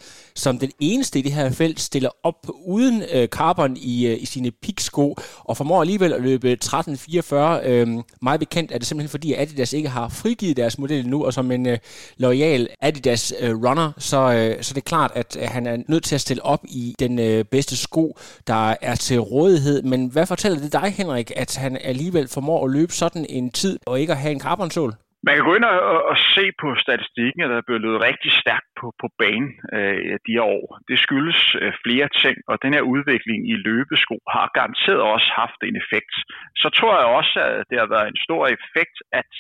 som 0.45 0.59
den 0.65 0.73
eneste 0.81 1.19
i 1.19 1.23
det 1.27 1.33
her 1.33 1.47
felt 1.63 1.81
stiller 1.81 2.11
op 2.23 2.41
uden 2.77 2.97
uh, 3.15 3.25
carbon 3.39 3.73
i, 3.93 3.95
uh, 4.11 4.23
i 4.25 4.27
sine 4.35 4.51
piksko 4.65 5.07
og 5.49 5.57
formår 5.57 5.81
alligevel 5.81 6.13
at 6.13 6.23
løbe 6.23 6.49
13.44. 6.65 7.35
Uh, 7.35 7.71
øhm, 7.71 8.03
meget 8.23 8.41
bekendt 8.41 8.73
er 8.73 8.79
det 8.79 8.87
simpelthen 8.87 9.11
fordi 9.17 9.35
Adidas 9.35 9.73
ikke 9.73 9.89
har 9.89 10.09
frigivet 10.09 10.57
deres 10.57 10.79
model 10.79 11.09
nu, 11.09 11.25
og 11.25 11.33
som 11.33 11.51
en 11.51 11.67
uh, 11.67 11.77
loyal 12.19 12.69
Adidas 12.81 13.35
uh, 13.43 13.49
runner, 13.65 13.93
så, 13.99 14.21
uh, 14.27 14.63
så 14.63 14.75
det 14.75 14.81
er 14.81 14.91
klart, 14.95 15.13
at 15.15 15.37
uh, 15.41 15.49
han 15.49 15.67
er 15.67 15.77
nødt 15.89 16.05
til 16.05 16.15
at 16.15 16.21
stille 16.21 16.43
op 16.43 16.63
i 16.65 16.95
den 16.99 17.19
uh, 17.19 17.45
bedste 17.51 17.77
sko, 17.77 18.19
der 18.47 18.75
er 18.81 18.95
til 18.95 19.21
rådighed. 19.21 19.83
Men 19.83 20.07
hvad 20.07 20.27
fortæller 20.27 20.59
det 20.59 20.73
dig, 20.79 20.89
Henrik, 21.01 21.29
at 21.43 21.51
han 21.65 21.73
alligevel 21.93 22.27
formår 22.35 22.61
at 22.65 22.73
løbe 22.77 22.95
sådan 23.03 23.25
en 23.39 23.47
tid, 23.61 23.75
og 23.89 23.95
ikke 24.01 24.15
at 24.15 24.23
have 24.23 24.35
en 24.37 24.45
carbonsål? 24.47 24.93
Man 25.27 25.35
kan 25.35 25.47
gå 25.49 25.55
ind 25.59 25.67
og, 25.73 25.79
og 26.11 26.17
se 26.37 26.45
på 26.63 26.69
statistikken, 26.85 27.41
at 27.43 27.51
der 27.51 27.59
er 27.59 27.69
blevet 27.69 27.85
løbet 27.87 28.07
rigtig 28.11 28.33
stærkt 28.43 28.69
på, 28.81 28.87
på 29.03 29.07
banen 29.23 29.53
øh, 29.77 30.17
de 30.27 30.37
her 30.37 30.47
år. 30.59 30.67
Det 30.89 30.99
skyldes 31.05 31.41
øh, 31.63 31.73
flere 31.85 32.09
ting, 32.23 32.37
og 32.51 32.57
den 32.65 32.73
her 32.77 32.85
udvikling 32.95 33.41
i 33.53 33.55
løbesko 33.67 34.17
har 34.37 34.47
garanteret 34.59 35.03
også 35.15 35.29
haft 35.43 35.61
en 35.69 35.77
effekt. 35.83 36.15
Så 36.63 36.69
tror 36.79 36.93
jeg 37.01 37.09
også, 37.19 37.37
at 37.59 37.65
det 37.71 37.79
har 37.83 37.91
været 37.95 38.09
en 38.09 38.21
stor 38.27 38.43
effekt, 38.57 38.97
at 39.21 39.33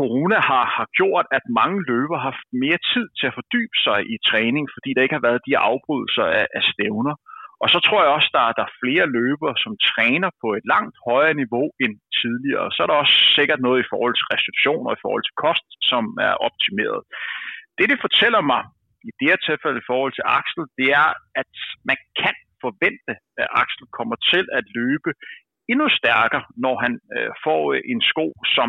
corona 0.00 0.38
har, 0.50 0.64
har 0.78 0.88
gjort, 0.98 1.26
at 1.36 1.44
mange 1.60 1.78
løber 1.90 2.16
har 2.18 2.30
haft 2.32 2.48
mere 2.64 2.80
tid 2.92 3.06
til 3.18 3.26
at 3.30 3.36
fordybe 3.38 3.76
sig 3.86 3.98
i 4.14 4.16
træning, 4.30 4.64
fordi 4.74 4.88
der 4.92 5.04
ikke 5.04 5.18
har 5.18 5.28
været 5.28 5.46
de 5.48 5.54
afbrydelser 5.70 6.26
af, 6.40 6.46
af 6.58 6.62
stævner. 6.72 7.14
Og 7.62 7.68
så 7.72 7.78
tror 7.86 8.00
jeg 8.02 8.12
også, 8.16 8.30
der 8.36 8.42
er, 8.48 8.52
der 8.58 8.64
er 8.66 8.76
flere 8.82 9.06
løbere, 9.18 9.54
som 9.64 9.72
træner 9.90 10.30
på 10.42 10.48
et 10.58 10.64
langt 10.72 10.96
højere 11.08 11.36
niveau 11.42 11.66
end 11.82 11.94
tidligere. 12.20 12.66
Så 12.74 12.78
er 12.82 12.88
der 12.88 13.02
også 13.02 13.16
sikkert 13.36 13.60
noget 13.66 13.78
i 13.80 13.90
forhold 13.92 14.14
til 14.16 14.30
restriktioner 14.34 14.88
og 14.90 14.96
i 14.96 15.04
forhold 15.04 15.24
til 15.24 15.38
kost, 15.44 15.68
som 15.90 16.04
er 16.28 16.34
optimeret. 16.48 17.00
Det, 17.76 17.86
det 17.92 18.04
fortæller 18.06 18.42
mig 18.52 18.62
i 19.08 19.10
det 19.18 19.26
her 19.30 19.40
tilfælde 19.48 19.78
i 19.80 19.88
forhold 19.90 20.12
til 20.14 20.28
Axel, 20.38 20.64
det 20.78 20.88
er, 21.02 21.08
at 21.42 21.52
man 21.90 21.98
kan 22.20 22.36
forvente, 22.64 23.12
at 23.40 23.48
Axel 23.62 23.86
kommer 23.98 24.16
til 24.32 24.44
at 24.58 24.64
løbe 24.78 25.10
endnu 25.72 25.86
stærkere, 26.00 26.44
når 26.64 26.74
han 26.84 26.92
øh, 27.16 27.30
får 27.44 27.62
øh, 27.72 27.80
en 27.92 28.00
sko, 28.10 28.26
som 28.56 28.68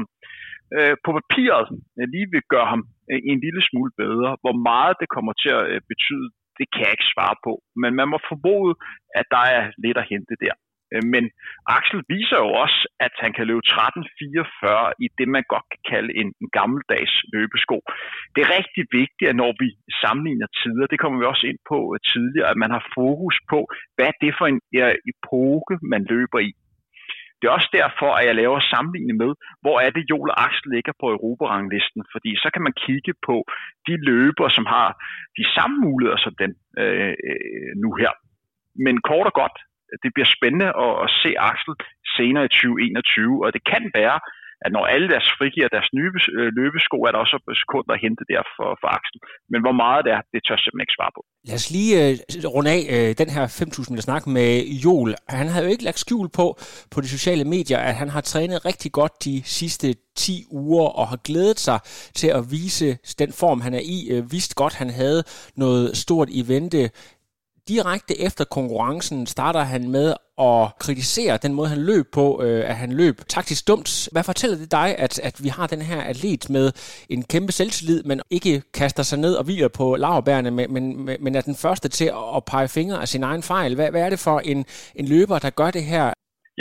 øh, 0.77 0.95
på 1.05 1.09
papiret 1.19 1.65
øh, 1.97 2.05
lige 2.13 2.27
vil 2.33 2.43
gøre 2.53 2.67
ham 2.73 2.81
øh, 3.11 3.21
en 3.31 3.39
lille 3.45 3.61
smule 3.69 3.91
bedre. 4.03 4.29
Hvor 4.43 4.55
meget 4.69 4.95
det 5.01 5.09
kommer 5.15 5.33
til 5.43 5.51
at 5.59 5.65
øh, 5.73 5.81
betyde, 5.91 6.27
det 6.59 6.65
kan 6.73 6.83
jeg 6.85 6.95
ikke 6.95 7.11
svare 7.15 7.37
på. 7.45 7.53
Men 7.81 7.91
man 7.99 8.07
må 8.11 8.17
formode, 8.31 8.73
at 9.19 9.25
der 9.35 9.43
er 9.55 9.63
lidt 9.83 9.97
at 10.01 10.09
hente 10.13 10.35
der. 10.45 10.55
Øh, 10.93 11.03
men 11.13 11.23
Axel 11.77 12.01
viser 12.13 12.37
jo 12.45 12.49
også, 12.63 12.79
at 13.05 13.13
han 13.23 13.31
kan 13.37 13.47
løbe 13.49 13.63
13.44 13.67 15.05
i 15.05 15.07
det, 15.17 15.27
man 15.35 15.45
godt 15.53 15.67
kan 15.73 15.83
kalde 15.93 16.11
en, 16.21 16.29
en 16.41 16.49
gammeldags 16.57 17.13
løbesko. 17.33 17.77
Det 18.33 18.41
er 18.41 18.55
rigtig 18.59 18.83
vigtigt, 18.99 19.29
at 19.31 19.39
når 19.43 19.51
vi 19.61 19.67
sammenligner 20.03 20.47
tider, 20.61 20.85
det 20.87 20.99
kommer 20.99 21.17
vi 21.19 21.25
også 21.25 21.45
ind 21.51 21.61
på 21.71 21.79
øh, 21.93 21.99
tidligere, 22.11 22.49
at 22.53 22.61
man 22.63 22.71
har 22.75 22.83
fokus 22.99 23.35
på, 23.51 23.59
hvad 23.95 24.07
er 24.11 24.17
det 24.23 24.33
for 24.39 24.47
en 24.53 24.61
epoke, 25.11 25.73
man 25.93 26.03
løber 26.13 26.39
i. 26.49 26.51
Det 27.45 27.51
er 27.51 27.59
også 27.61 27.73
derfor, 27.81 28.09
at 28.19 28.25
jeg 28.27 28.35
laver 28.35 28.59
sammenligning 28.73 29.17
med, 29.23 29.31
hvor 29.63 29.77
er 29.85 29.89
det 29.89 30.09
Joel 30.09 30.31
Axel 30.45 30.69
ligger 30.75 30.93
på 31.01 31.05
Europaranglisten, 31.15 32.01
fordi 32.13 32.31
så 32.43 32.47
kan 32.53 32.61
man 32.67 32.73
kigge 32.85 33.13
på 33.27 33.35
de 33.87 33.95
løber, 34.09 34.47
som 34.57 34.65
har 34.75 34.87
de 35.39 35.45
samme 35.55 35.77
muligheder 35.85 36.19
som 36.25 36.33
den 36.43 36.51
øh, 36.83 37.13
øh 37.29 37.71
nu 37.83 37.89
her. 38.01 38.11
Men 38.85 38.95
kort 39.09 39.27
og 39.31 39.35
godt, 39.41 39.57
det 40.03 40.09
bliver 40.13 40.29
spændende 40.37 40.69
at, 40.85 40.93
at 41.05 41.09
se 41.21 41.29
Axel 41.51 41.73
senere 42.17 42.45
i 42.45 42.53
2021, 42.55 43.45
og 43.45 43.53
det 43.55 43.63
kan 43.71 43.83
være, 43.99 44.17
at 44.65 44.71
når 44.75 44.83
alle 44.93 45.07
deres 45.13 45.27
frigiver 45.37 45.67
deres 45.75 45.89
nye 45.97 46.11
øh, 46.37 46.49
løbesko, 46.57 46.97
er 47.07 47.11
der 47.11 47.19
også 47.25 47.37
sekunder 47.63 47.93
at 47.95 48.01
hente 48.05 48.23
der 48.31 48.41
for, 48.55 48.69
for 48.81 48.87
Axel. 48.97 49.19
Men 49.51 49.59
hvor 49.65 49.75
meget 49.83 50.01
det 50.05 50.11
er, 50.17 50.21
det 50.33 50.39
tør 50.41 50.55
jeg 50.55 50.61
simpelthen 50.63 50.85
ikke 50.85 50.97
svare 50.99 51.13
på. 51.17 51.21
Lad 51.47 51.55
os 51.61 51.67
lige 51.75 51.93
uh, 52.01 52.53
runde 52.55 52.71
af 52.77 52.81
uh, 52.95 53.09
den 53.21 53.29
her 53.35 53.43
5.000 53.47 53.91
meter 53.91 54.05
snak 54.09 54.23
med 54.37 54.49
Joel. 54.83 55.11
Han 55.39 55.47
har 55.53 55.59
jo 55.63 55.69
ikke 55.73 55.87
lagt 55.89 55.99
skjul 56.05 56.27
på, 56.39 56.45
på 56.93 56.97
de 57.03 57.09
sociale 57.17 57.45
medier, 57.55 57.79
at 57.89 57.95
han 58.01 58.09
har 58.15 58.21
trænet 58.21 58.65
rigtig 58.69 58.91
godt 58.99 59.13
de 59.27 59.35
sidste 59.59 59.87
10 60.15 60.31
uger 60.51 60.87
og 60.99 61.05
har 61.07 61.19
glædet 61.27 61.59
sig 61.67 61.79
til 62.19 62.29
at 62.39 62.43
vise 62.51 62.87
den 63.21 63.31
form, 63.41 63.59
han 63.61 63.73
er 63.79 63.83
i. 63.97 63.99
Uh, 64.13 64.31
vist 64.35 64.55
godt, 64.61 64.73
han 64.81 64.89
havde 65.01 65.21
noget 65.63 65.97
stort 65.97 66.29
i 66.39 66.41
vente 66.53 66.81
direkte 67.67 68.13
efter 68.27 68.45
konkurrencen 68.45 69.25
starter 69.25 69.63
han 69.73 69.91
med 69.91 70.07
at 70.49 70.61
kritisere 70.79 71.39
den 71.45 71.53
måde, 71.53 71.69
han 71.69 71.85
løb 71.91 72.05
på, 72.13 72.25
øh, 72.43 72.69
at 72.71 72.75
han 72.83 72.91
løb 73.01 73.15
taktisk 73.35 73.67
dumt. 73.67 73.89
Hvad 74.13 74.23
fortæller 74.23 74.57
det 74.57 74.71
dig, 74.71 74.89
at, 75.05 75.13
at 75.27 75.35
vi 75.43 75.49
har 75.57 75.67
den 75.67 75.81
her 75.89 76.01
atlet 76.11 76.43
med 76.49 76.65
en 77.09 77.21
kæmpe 77.33 77.51
selvtillid, 77.51 78.03
men 78.03 78.21
ikke 78.37 78.55
kaster 78.79 79.03
sig 79.03 79.19
ned 79.19 79.33
og 79.39 79.45
hviler 79.45 79.71
på 79.79 79.95
laverbærene, 79.95 80.51
men, 80.51 80.73
men, 80.73 80.83
men 81.23 81.35
er 81.35 81.41
den 81.41 81.57
første 81.65 81.89
til 81.89 82.09
at 82.37 82.41
pege 82.51 82.69
fingre 82.77 83.01
af 83.01 83.07
sin 83.07 83.23
egen 83.23 83.43
fejl? 83.51 83.75
Hvad, 83.75 83.91
hvad 83.91 84.01
er 84.05 84.09
det 84.09 84.25
for 84.27 84.37
en, 84.51 84.59
en 84.99 85.05
løber, 85.13 85.37
der 85.39 85.49
gør 85.59 85.71
det 85.77 85.85
her? 85.93 86.05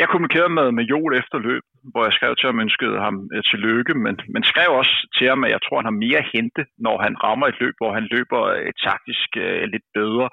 Jeg 0.00 0.08
kommunikerede 0.08 0.56
med, 0.58 0.68
med 0.78 0.84
Joel 0.90 1.14
efter 1.20 1.38
løb, 1.48 1.64
hvor 1.92 2.02
jeg 2.04 2.12
skrev 2.16 2.32
til 2.36 2.46
ham, 2.50 2.60
ønskede 2.66 2.98
ham 3.06 3.16
øh, 3.34 3.42
til 3.48 3.58
lykke, 3.66 3.94
men, 4.04 4.14
men 4.34 4.42
skrev 4.52 4.68
også 4.80 4.94
til 5.16 5.26
ham, 5.32 5.44
at 5.44 5.50
jeg 5.54 5.60
tror, 5.62 5.76
han 5.80 5.90
har 5.90 6.02
mere 6.04 6.20
at 6.24 6.30
hente, 6.34 6.62
når 6.86 6.96
han 7.04 7.14
rammer 7.24 7.46
et 7.46 7.60
løb, 7.62 7.74
hvor 7.80 7.92
han 7.98 8.06
løber 8.14 8.40
øh, 8.58 8.70
taktisk 8.86 9.28
øh, 9.44 9.62
lidt 9.72 9.86
bedre 9.98 10.28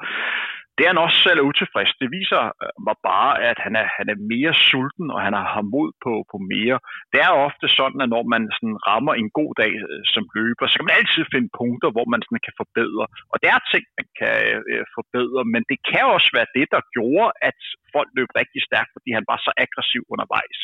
det 0.82 0.88
er 0.88 0.96
han 0.96 1.06
også 1.08 1.20
selv 1.26 1.40
er 1.40 1.50
utilfreds. 1.52 1.92
Det 2.02 2.10
viser 2.18 2.42
øh, 2.64 2.74
mig 2.88 2.98
bare, 3.12 3.32
at 3.50 3.58
han 3.66 3.74
er, 3.82 3.88
han 3.98 4.08
er 4.14 4.18
mere 4.34 4.54
sulten, 4.70 5.08
og 5.16 5.20
han 5.26 5.34
har 5.56 5.66
mod 5.76 5.90
på, 6.06 6.14
på 6.32 6.38
mere. 6.54 6.78
Det 7.12 7.20
er 7.28 7.42
ofte 7.48 7.68
sådan, 7.80 8.00
at 8.06 8.10
når 8.16 8.24
man 8.34 8.44
sådan 8.58 8.78
rammer 8.90 9.14
en 9.22 9.30
god 9.40 9.52
dag 9.62 9.74
øh, 9.90 10.02
som 10.14 10.24
løber, 10.38 10.66
så 10.68 10.76
kan 10.78 10.88
man 10.88 11.00
altid 11.00 11.24
finde 11.34 11.50
punkter, 11.62 11.90
hvor 11.96 12.08
man 12.14 12.22
sådan 12.22 12.46
kan 12.48 12.60
forbedre. 12.62 13.06
Og 13.32 13.38
der 13.44 13.50
er 13.54 13.62
ting, 13.74 13.86
man 14.00 14.08
kan 14.20 14.36
øh, 14.50 14.62
øh, 14.72 14.86
forbedre, 14.98 15.42
men 15.54 15.62
det 15.72 15.80
kan 15.92 16.06
også 16.16 16.30
være 16.38 16.54
det, 16.58 16.68
der 16.74 16.90
gjorde, 16.96 17.30
at 17.50 17.60
folk 17.96 18.10
løb 18.18 18.30
rigtig 18.42 18.62
stærkt, 18.70 18.92
fordi 18.96 19.10
han 19.18 19.26
var 19.32 19.40
så 19.46 19.52
aggressiv 19.64 20.02
undervejs. 20.14 20.60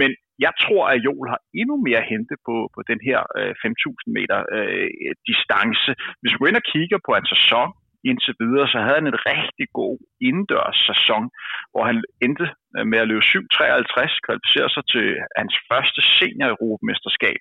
Men 0.00 0.10
jeg 0.46 0.52
tror, 0.64 0.82
at 0.92 1.02
Joel 1.06 1.28
har 1.34 1.40
endnu 1.60 1.76
mere 1.86 2.00
at 2.02 2.10
hente 2.12 2.34
på, 2.46 2.56
på 2.74 2.80
den 2.90 3.00
her 3.08 3.20
øh, 3.38 3.52
5.000 3.64 4.16
meter 4.16 4.38
øh, 4.56 4.88
distance. 5.28 5.90
Hvis 6.20 6.32
vi 6.32 6.38
går 6.38 6.50
ind 6.50 6.62
og 6.62 6.68
kigger 6.74 6.98
på 7.06 7.10
hans 7.16 7.30
sæson 7.34 7.70
indtil 8.08 8.34
videre, 8.42 8.66
så 8.72 8.78
havde 8.84 8.98
han 9.00 9.10
en 9.10 9.22
rigtig 9.32 9.66
god 9.80 9.96
indendørs 10.28 10.78
sæson, 10.90 11.24
hvor 11.72 11.84
han 11.90 11.96
endte 12.26 12.46
med 12.90 12.98
at 13.02 13.08
løbe 13.10 13.24
7.53, 13.32 14.26
kvalificerede 14.26 14.74
sig 14.76 14.84
til 14.94 15.06
hans 15.40 15.54
første 15.68 16.00
senior-europamesterskab. 16.16 17.40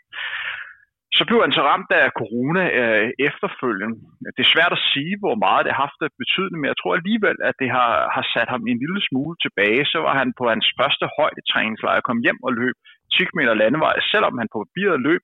Så 1.18 1.24
blev 1.28 1.40
han 1.46 1.56
så 1.58 1.64
ramt 1.72 1.92
af 2.02 2.16
corona 2.22 2.64
øh, 2.82 3.08
efterfølgende. 3.28 3.98
Det 4.36 4.42
er 4.44 4.54
svært 4.56 4.74
at 4.78 4.86
sige, 4.94 5.14
hvor 5.24 5.36
meget 5.46 5.66
det 5.66 5.74
har 5.74 5.84
haft 5.86 6.20
betydning, 6.24 6.60
men 6.60 6.72
jeg 6.72 6.80
tror 6.80 6.94
alligevel, 7.00 7.38
at 7.50 7.56
det 7.62 7.70
har, 7.78 7.94
har 8.16 8.26
sat 8.34 8.50
ham 8.54 8.64
en 8.72 8.82
lille 8.84 9.02
smule 9.08 9.36
tilbage. 9.46 9.82
Så 9.92 9.98
var 10.06 10.16
han 10.22 10.30
på 10.40 10.44
hans 10.54 10.68
første 10.80 11.06
højdetræningslejr, 11.18 12.08
kom 12.08 12.20
hjem 12.26 12.40
og 12.48 12.52
løb 12.62 12.76
10 13.14 13.24
meter 13.38 13.54
landevej, 13.62 13.96
selvom 14.12 14.34
han 14.42 14.48
på 14.54 14.58
papiret 14.66 15.00
løb 15.08 15.22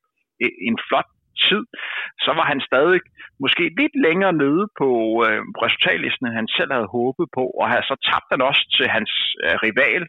en 0.69 0.77
flot 0.87 1.09
tid, 1.47 1.63
så 2.25 2.31
var 2.37 2.45
han 2.51 2.61
stadig 2.69 2.99
måske 3.43 3.63
lidt 3.79 3.95
længere 4.07 4.33
nede 4.43 4.63
på, 4.81 4.89
øh, 5.25 5.41
resultatlisten, 5.65 6.23
end 6.25 6.35
han 6.41 6.49
selv 6.57 6.71
havde 6.75 6.93
håbet 6.97 7.27
på, 7.37 7.43
og 7.59 7.69
havde 7.71 7.89
så 7.91 7.95
tabt 8.09 8.29
han 8.33 8.41
også 8.49 8.63
til 8.77 8.87
hans 8.95 9.11
øh, 9.43 9.55
rival, 9.65 10.03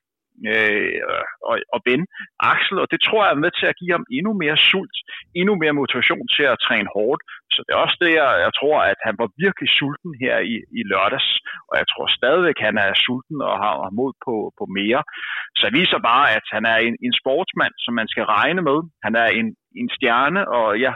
øh, 0.53 1.01
og, 1.49 1.57
og 1.75 1.81
ven, 1.89 2.03
Axel, 2.53 2.79
og 2.83 2.89
det 2.93 3.01
tror 3.01 3.21
jeg 3.25 3.33
er 3.33 3.45
med 3.45 3.53
til 3.59 3.67
at 3.71 3.79
give 3.81 3.93
ham 3.97 4.05
endnu 4.19 4.33
mere 4.43 4.59
sult, 4.71 4.97
endnu 5.41 5.55
mere 5.63 5.79
motivation 5.81 6.27
til 6.37 6.47
at 6.53 6.61
træne 6.67 6.89
hårdt. 6.97 7.23
Så 7.53 7.59
det 7.65 7.73
er 7.73 7.85
også 7.85 7.99
det, 8.05 8.13
jeg, 8.21 8.31
jeg 8.47 8.53
tror, 8.61 8.79
at 8.93 8.99
han 9.09 9.17
var 9.21 9.29
virkelig 9.45 9.69
sulten 9.79 10.13
her 10.23 10.37
i, 10.53 10.55
i 10.79 10.81
lørdags, 10.91 11.29
og 11.69 11.75
jeg 11.81 11.87
tror 11.93 12.07
stadigvæk, 12.21 12.59
han 12.69 12.77
er 12.85 13.01
sulten 13.05 13.39
og 13.49 13.55
har, 13.63 13.75
har 13.85 13.93
mod 14.01 14.13
på, 14.27 14.35
på 14.59 14.65
mere. 14.79 15.03
Så 15.57 15.63
det 15.67 15.79
viser 15.81 15.99
bare, 16.11 16.27
at 16.39 16.47
han 16.55 16.65
er 16.73 16.79
en, 16.87 16.97
en 17.07 17.15
sportsmand, 17.21 17.75
som 17.85 17.93
man 18.01 18.09
skal 18.13 18.25
regne 18.37 18.63
med. 18.69 18.79
Han 19.07 19.15
er 19.23 19.29
en, 19.41 19.49
en 19.81 19.89
stjerne, 19.97 20.43
og 20.59 20.69
ja, 20.85 20.93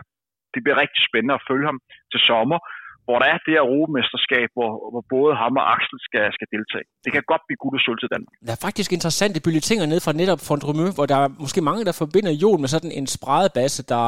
det 0.55 0.61
bliver 0.63 0.81
rigtig 0.83 1.03
spændende 1.09 1.35
at 1.39 1.47
følge 1.49 1.67
ham 1.71 1.79
til 2.13 2.21
sommer 2.31 2.59
hvor 3.07 3.19
der 3.23 3.29
er 3.33 3.39
det 3.45 3.51
her 3.55 3.63
europamesterskab, 3.69 4.49
hvor, 4.57 4.71
hvor 4.93 5.05
både 5.15 5.31
ham 5.43 5.53
og 5.61 5.65
Axel 5.75 5.99
skal, 6.09 6.25
skal 6.37 6.49
deltage. 6.55 6.87
Det 7.05 7.11
kan 7.15 7.23
godt 7.33 7.43
blive 7.47 7.61
guld 7.65 7.75
og 7.79 7.83
sølv 7.87 7.99
til 8.03 8.11
Danmark. 8.15 8.33
Der 8.47 8.53
er 8.57 8.63
faktisk 8.69 8.91
interessante 8.99 9.39
bulletiner 9.47 9.87
ned 9.93 10.01
fra 10.07 10.13
netop 10.21 10.41
Fondremø, 10.49 10.87
hvor 10.97 11.07
der 11.13 11.19
er 11.25 11.29
måske 11.45 11.61
mange, 11.69 11.83
der 11.89 11.95
forbinder 12.03 12.33
jul 12.43 12.59
med 12.63 12.69
sådan 12.75 12.93
en 12.99 13.07
spredebasse, 13.17 13.81
der 13.95 14.05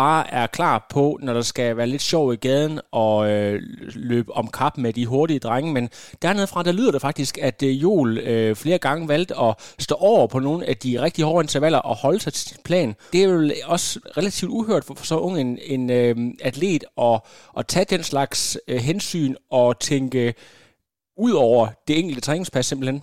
bare 0.00 0.20
er 0.40 0.46
klar 0.58 0.76
på, 0.94 1.04
når 1.24 1.32
der 1.38 1.44
skal 1.52 1.68
være 1.78 1.88
lidt 1.94 2.04
sjov 2.12 2.24
i 2.36 2.40
gaden 2.46 2.76
og 3.04 3.16
øh, 3.32 3.54
løbe 4.12 4.30
om 4.40 4.46
kap 4.58 4.74
med 4.84 4.92
de 4.98 5.06
hurtige 5.12 5.40
drenge. 5.46 5.68
Men 5.76 5.84
dernede 6.24 6.48
fra, 6.52 6.62
der 6.68 6.72
lyder 6.78 6.92
det 6.92 7.00
faktisk, 7.08 7.34
at 7.48 7.58
øh, 7.68 7.82
Jol 7.82 8.10
øh, 8.18 8.56
flere 8.62 8.78
gange 8.86 9.08
valgte 9.08 9.34
at 9.46 9.52
stå 9.86 9.94
over 9.94 10.26
på 10.26 10.38
nogle 10.38 10.66
af 10.70 10.76
de 10.84 10.90
rigtig 11.02 11.22
hårde 11.24 11.44
intervaller 11.44 11.78
og 11.78 11.94
holde 11.96 12.20
sig 12.20 12.32
til 12.32 12.44
sin 12.48 12.62
plan. 12.64 12.88
Det 13.12 13.18
er 13.22 13.28
jo 13.28 13.50
også 13.74 13.88
relativt 14.16 14.50
uhørt 14.58 14.84
for, 14.84 14.94
for 14.94 15.04
så 15.04 15.16
ung 15.26 15.40
en, 15.40 15.58
en 15.74 15.90
øh, 15.90 16.16
atlet 16.44 16.84
at, 17.08 17.20
at 17.58 17.66
tage 17.66 17.86
den 17.94 18.02
slags 18.02 18.37
slags 18.38 18.58
øh, 18.70 18.80
hensyn 18.88 19.34
og 19.50 19.68
tænke 19.90 20.22
ud 21.26 21.34
over 21.48 21.62
det 21.86 21.94
enkelte 22.00 22.22
træningspas 22.26 22.66
simpelthen? 22.66 23.00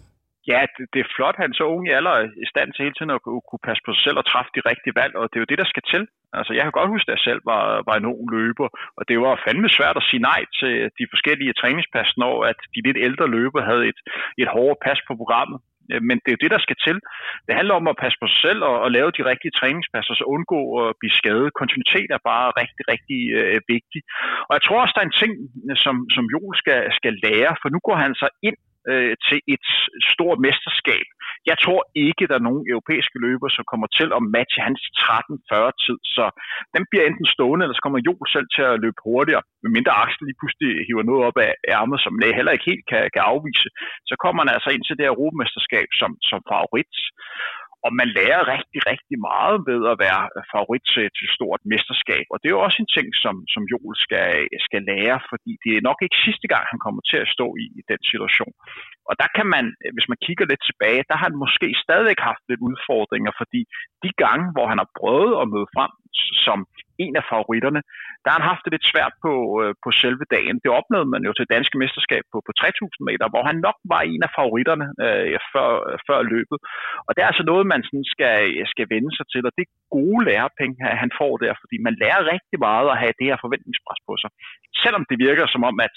Ja, 0.52 0.62
det, 0.76 0.84
det 0.94 1.00
er 1.02 1.14
flot, 1.16 1.38
han 1.44 1.54
så 1.54 1.64
unge 1.74 1.90
i 1.90 1.96
alder 1.98 2.18
i 2.44 2.48
stand 2.54 2.70
til 2.72 2.84
hele 2.86 2.96
tiden 2.96 3.16
at 3.18 3.22
kunne, 3.26 3.66
passe 3.68 3.82
på 3.86 3.92
sig 3.94 4.04
selv 4.04 4.18
og 4.22 4.26
træffe 4.32 4.52
de 4.56 4.68
rigtige 4.72 4.98
valg, 5.02 5.14
og 5.20 5.26
det 5.30 5.38
er 5.38 5.44
jo 5.44 5.52
det, 5.52 5.62
der 5.62 5.72
skal 5.74 5.86
til. 5.94 6.04
Altså, 6.38 6.52
jeg 6.58 6.64
kan 6.64 6.78
godt 6.80 6.94
huske, 6.96 7.08
at 7.10 7.16
jeg 7.16 7.26
selv 7.28 7.42
var, 7.52 7.64
var 7.90 7.96
en 7.98 8.10
ung 8.12 8.26
løber, 8.36 8.68
og 8.98 9.04
det 9.10 9.16
var 9.26 9.44
fandme 9.46 9.70
svært 9.78 9.98
at 10.02 10.08
sige 10.10 10.26
nej 10.32 10.42
til 10.60 10.74
de 11.00 11.06
forskellige 11.14 11.58
træningspas, 11.60 12.10
når 12.24 12.36
at 12.52 12.60
de 12.74 12.80
lidt 12.88 13.00
ældre 13.08 13.28
løber 13.38 13.62
havde 13.70 13.86
et, 13.92 14.00
et 14.42 14.50
hårdere 14.56 14.84
pas 14.86 15.00
på 15.08 15.14
programmet. 15.22 15.60
Øh, 15.92 16.02
men 16.08 16.16
det 16.22 16.30
er 16.30 16.36
jo 16.36 16.44
det, 16.44 16.56
der 16.56 16.66
skal 16.66 16.78
til. 16.86 16.98
Det 17.48 17.54
handler 17.60 17.76
om 17.80 17.88
at 17.92 18.00
passe 18.04 18.18
på 18.22 18.28
sig 18.32 18.40
selv 18.48 18.62
og, 18.70 18.76
og 18.86 18.90
lave 18.98 19.16
de 19.18 19.28
rigtige 19.32 19.56
træningspasser, 19.60 20.14
så 20.16 20.26
undgå 20.36 20.60
at 20.84 20.90
blive 21.00 21.18
skadet. 21.20 21.58
Kontinuitet 21.60 22.10
er 22.18 22.22
bare 22.32 22.48
rigtig, 22.62 22.84
rigtig 22.94 23.22
øh, 23.40 23.60
vigtig. 23.76 24.02
Og 24.48 24.54
jeg 24.56 24.64
tror 24.64 24.82
også, 24.82 24.94
der 24.96 25.04
er 25.04 25.10
en 25.10 25.22
ting, 25.22 25.34
som, 25.84 25.96
som 26.16 26.24
Joel 26.34 26.56
skal, 26.62 26.80
skal 27.00 27.14
lære, 27.26 27.54
for 27.62 27.68
nu 27.76 27.80
går 27.88 27.98
han 28.04 28.14
så 28.22 28.28
ind 28.48 28.58
øh, 28.92 29.14
til 29.28 29.40
et 29.54 29.68
stort 30.12 30.38
mesterskab. 30.48 31.08
Jeg 31.52 31.58
tror 31.64 31.82
ikke, 32.08 32.28
der 32.30 32.36
er 32.38 32.48
nogen 32.48 32.70
europæiske 32.74 33.18
løber, 33.26 33.48
som 33.56 33.64
kommer 33.72 33.88
til 34.00 34.10
at 34.18 34.22
matche 34.36 34.60
hans 34.68 34.82
13-40 35.04 35.72
tid, 35.86 36.00
så 36.16 36.26
den 36.76 36.84
bliver 36.90 37.06
enten 37.06 37.28
stående, 37.36 37.64
eller 37.64 37.76
så 37.78 37.84
kommer 37.86 38.06
Joel 38.08 38.28
selv 38.36 38.48
til 38.56 38.64
at 38.72 38.80
løbe 38.84 39.00
hurtigere, 39.08 39.44
medmindre 39.64 39.98
Axel 40.04 40.26
lige 40.28 40.40
pludselig 40.42 40.72
hiver 40.88 41.06
noget 41.10 41.24
op 41.28 41.38
af 41.48 41.52
ærmet, 41.76 42.00
som 42.06 42.20
læge 42.22 42.38
heller 42.38 42.54
ikke 42.56 42.70
helt 42.72 42.86
kan, 42.92 43.04
kan 43.14 43.24
afvise. 43.32 43.68
Så 44.10 44.14
kommer 44.24 44.40
han 44.42 44.54
altså 44.56 44.70
ind 44.76 44.84
til 44.84 44.96
det 44.96 45.06
her 45.06 45.16
europamesterskab 45.16 45.88
som, 46.00 46.12
som 46.30 46.40
favorit 46.52 46.96
og 47.86 47.92
man 48.00 48.10
lærer 48.18 48.42
rigtig, 48.56 48.82
rigtig 48.92 49.18
meget 49.30 49.58
ved 49.70 49.82
at 49.92 49.98
være 50.06 50.24
favorit 50.54 50.86
til, 50.94 51.06
til 51.18 51.28
stort 51.38 51.62
mesterskab. 51.72 52.26
Og 52.34 52.38
det 52.40 52.48
er 52.48 52.56
jo 52.58 52.66
også 52.68 52.80
en 52.82 52.94
ting, 52.98 53.08
som, 53.24 53.36
som 53.54 53.64
Joel 53.72 53.96
skal, 54.06 54.30
skal 54.68 54.82
lære, 54.92 55.18
fordi 55.32 55.52
det 55.64 55.72
er 55.74 55.88
nok 55.90 56.00
ikke 56.06 56.24
sidste 56.28 56.48
gang, 56.54 56.64
han 56.74 56.80
kommer 56.86 57.02
til 57.12 57.20
at 57.24 57.32
stå 57.36 57.48
i, 57.64 57.66
i 57.80 57.82
den 57.92 58.02
situation. 58.12 58.54
Og 59.10 59.14
der 59.22 59.30
kan 59.38 59.48
man, 59.56 59.66
øh, 59.84 59.90
hvis 59.96 60.10
man 60.12 60.22
kigger 60.26 60.46
lidt 60.48 60.64
tilbage, 60.70 61.08
der 61.10 61.16
har 61.18 61.28
han 61.30 61.42
måske 61.44 61.68
stadigvæk 61.86 62.20
haft 62.30 62.44
lidt 62.50 62.66
udfordringer, 62.70 63.32
fordi 63.42 63.62
de 64.04 64.10
gange, 64.24 64.46
hvor 64.56 64.66
han 64.72 64.80
har 64.82 64.90
prøvet 65.00 65.34
at 65.42 65.50
møde 65.54 65.70
frem 65.76 65.92
som 66.48 66.60
en 67.06 67.16
af 67.22 67.26
favoritterne, 67.34 67.82
der 68.22 68.30
har 68.30 68.40
han 68.40 68.52
haft 68.52 68.64
det 68.66 68.74
lidt 68.76 68.92
svært 68.92 69.14
på, 69.26 69.34
øh, 69.62 69.72
på 69.84 69.90
selve 70.04 70.26
dagen. 70.36 70.58
Det 70.64 70.72
oplevede 70.80 71.12
man 71.14 71.26
jo 71.28 71.32
til 71.36 71.52
danske 71.56 71.78
mesterskab 71.84 72.24
på, 72.32 72.38
på 72.48 72.52
3000 72.60 73.08
meter, 73.10 73.26
hvor 73.34 73.44
han 73.50 73.58
nok 73.68 73.78
var 73.94 74.02
en 74.14 74.22
af 74.28 74.32
favoritterne 74.38 74.88
øh, 75.06 75.38
før, 75.54 75.70
før 76.08 76.20
løbet. 76.34 76.58
Og 77.08 77.12
det 77.12 77.22
er 77.22 77.30
altså 77.32 77.46
noget, 77.52 77.72
man 77.74 77.82
sådan 77.88 78.08
skal, 78.14 78.36
skal 78.74 78.88
vende 78.94 79.12
sig 79.18 79.26
til, 79.34 79.42
og 79.48 79.54
det 79.56 79.64
er 79.66 79.76
gode 79.98 80.22
lærepenge, 80.30 80.78
han 81.04 81.12
får 81.20 81.34
der, 81.44 81.54
fordi 81.62 81.76
man 81.88 81.96
lærer 82.02 82.30
rigtig 82.34 82.58
meget 82.68 82.88
at 82.92 83.00
have 83.02 83.18
det 83.20 83.30
her 83.30 83.38
forventningspres 83.46 84.02
på 84.08 84.14
sig. 84.22 84.30
Selvom 84.84 85.04
det 85.10 85.18
virker 85.28 85.46
som 85.54 85.64
om, 85.70 85.76
at 85.88 85.96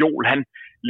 Joel 0.00 0.26
han 0.32 0.40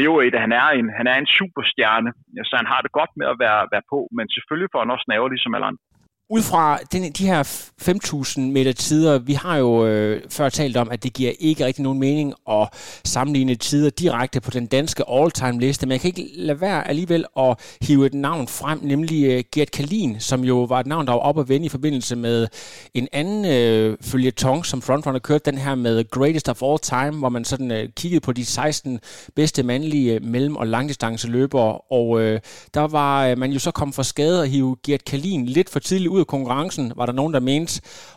lever 0.01 0.23
i 0.23 0.31
det, 0.31 0.41
han 0.41 0.53
er 0.53 0.69
en, 0.79 0.89
han 0.99 1.07
er 1.07 1.17
en 1.19 1.33
superstjerne, 1.39 2.11
så 2.49 2.55
han 2.61 2.71
har 2.73 2.81
det 2.81 2.93
godt 2.99 3.13
med 3.17 3.27
at 3.33 3.39
være, 3.45 3.61
være 3.73 3.87
på, 3.93 3.99
men 4.17 4.27
selvfølgelig 4.35 4.71
får 4.73 4.83
han 4.83 4.95
også 4.95 5.07
naver 5.09 5.29
ligesom 5.29 5.55
alle 5.55 5.67
andre. 5.71 5.83
Ud 6.31 6.43
fra 6.43 6.79
den, 6.93 7.13
de 7.13 7.27
her 7.27 7.43
5.000 7.83 8.41
meter 8.41 8.73
tider, 8.73 9.19
vi 9.19 9.33
har 9.33 9.57
jo 9.57 9.87
øh, 9.87 10.23
før 10.31 10.49
talt 10.49 10.77
om, 10.77 10.91
at 10.91 11.03
det 11.03 11.13
giver 11.13 11.33
ikke 11.39 11.67
rigtig 11.67 11.83
nogen 11.83 11.99
mening 11.99 12.35
at 12.51 12.69
sammenligne 13.05 13.55
tider 13.55 13.91
direkte 13.91 14.41
på 14.41 14.51
den 14.51 14.67
danske 14.67 15.05
all-time 15.11 15.61
liste, 15.61 15.87
men 15.87 15.93
jeg 15.93 16.01
kan 16.01 16.09
ikke 16.09 16.29
lade 16.35 16.61
være 16.61 16.89
alligevel 16.89 17.25
at 17.39 17.59
hive 17.83 18.07
et 18.07 18.15
navn 18.15 18.49
frem, 18.49 18.79
nemlig 18.83 19.25
øh, 19.25 19.45
Gert 19.53 19.71
Kalin, 19.71 20.21
som 20.21 20.45
jo 20.45 20.63
var 20.63 20.81
et 20.81 20.87
navn, 20.87 21.07
der 21.07 21.13
var 21.13 21.21
op 21.21 21.37
og 21.37 21.49
vende 21.49 21.67
i 21.67 21.69
forbindelse 21.69 22.17
med 22.17 22.49
en 22.95 23.09
anden 23.13 23.45
øh, 23.45 23.97
følgetong, 24.01 24.67
som 24.67 24.83
frontrunner 24.83 25.21
kørte, 25.21 25.51
den 25.51 25.59
her 25.59 25.75
med 25.75 26.11
Greatest 26.11 26.49
of 26.49 26.63
All 26.63 26.79
Time, 26.79 27.19
hvor 27.19 27.29
man 27.29 27.45
sådan 27.45 27.71
øh, 27.71 27.89
kiggede 27.97 28.21
på 28.21 28.33
de 28.33 28.45
16 28.45 29.01
bedste 29.35 29.63
mandlige 29.63 30.15
øh, 30.15 30.23
mellem- 30.25 30.57
og 30.57 30.67
langdistanceløbere, 30.67 31.79
og 31.79 32.21
øh, 32.21 32.41
der 32.75 32.87
var 32.87 33.27
øh, 33.27 33.39
man 33.39 33.53
jo 33.53 33.59
så 33.59 33.71
kom 33.71 33.93
for 33.93 34.03
skade 34.03 34.43
at 34.43 34.49
hive 34.51 34.77
Gert 34.87 35.05
Kalin 35.05 35.47
lidt 35.47 35.71
for 35.71 35.81
tidligt 35.81 36.16
ud 36.17 36.21
af 36.21 36.27
konkurrencen, 36.27 36.93
var 36.97 37.07
der 37.07 37.13
nogen, 37.13 37.35
der 37.35 37.41
mente. 37.41 37.75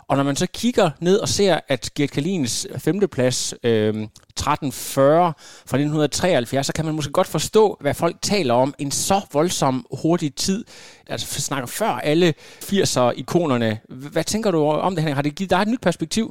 Og 0.09 0.17
når 0.17 0.23
man 0.23 0.35
så 0.35 0.47
kigger 0.61 0.89
ned 1.01 1.17
og 1.19 1.27
ser, 1.27 1.59
at 1.67 1.83
Gert 1.95 2.11
Kalins 2.11 2.67
femteplads, 2.85 3.53
øh, 3.63 3.93
1340 4.39 5.33
fra 5.69 5.77
1973, 5.77 6.67
så 6.67 6.73
kan 6.73 6.85
man 6.85 6.95
måske 6.95 7.11
godt 7.19 7.31
forstå, 7.37 7.77
hvad 7.81 7.93
folk 7.93 8.15
taler 8.21 8.53
om. 8.53 8.73
En 8.79 8.91
så 8.91 9.19
voldsom 9.33 9.75
hurtig 10.03 10.35
tid. 10.35 10.65
Altså 11.13 11.41
snakker 11.41 11.69
før 11.79 11.93
alle 12.11 12.27
80'er-ikonerne. 12.69 13.71
Hvad 14.13 14.23
tænker 14.23 14.51
du 14.51 14.59
om 14.87 14.95
det, 14.95 15.03
her? 15.03 15.15
Har 15.15 15.21
det 15.21 15.37
givet 15.37 15.51
dig 15.51 15.61
et 15.61 15.67
nyt 15.67 15.83
perspektiv? 15.89 16.25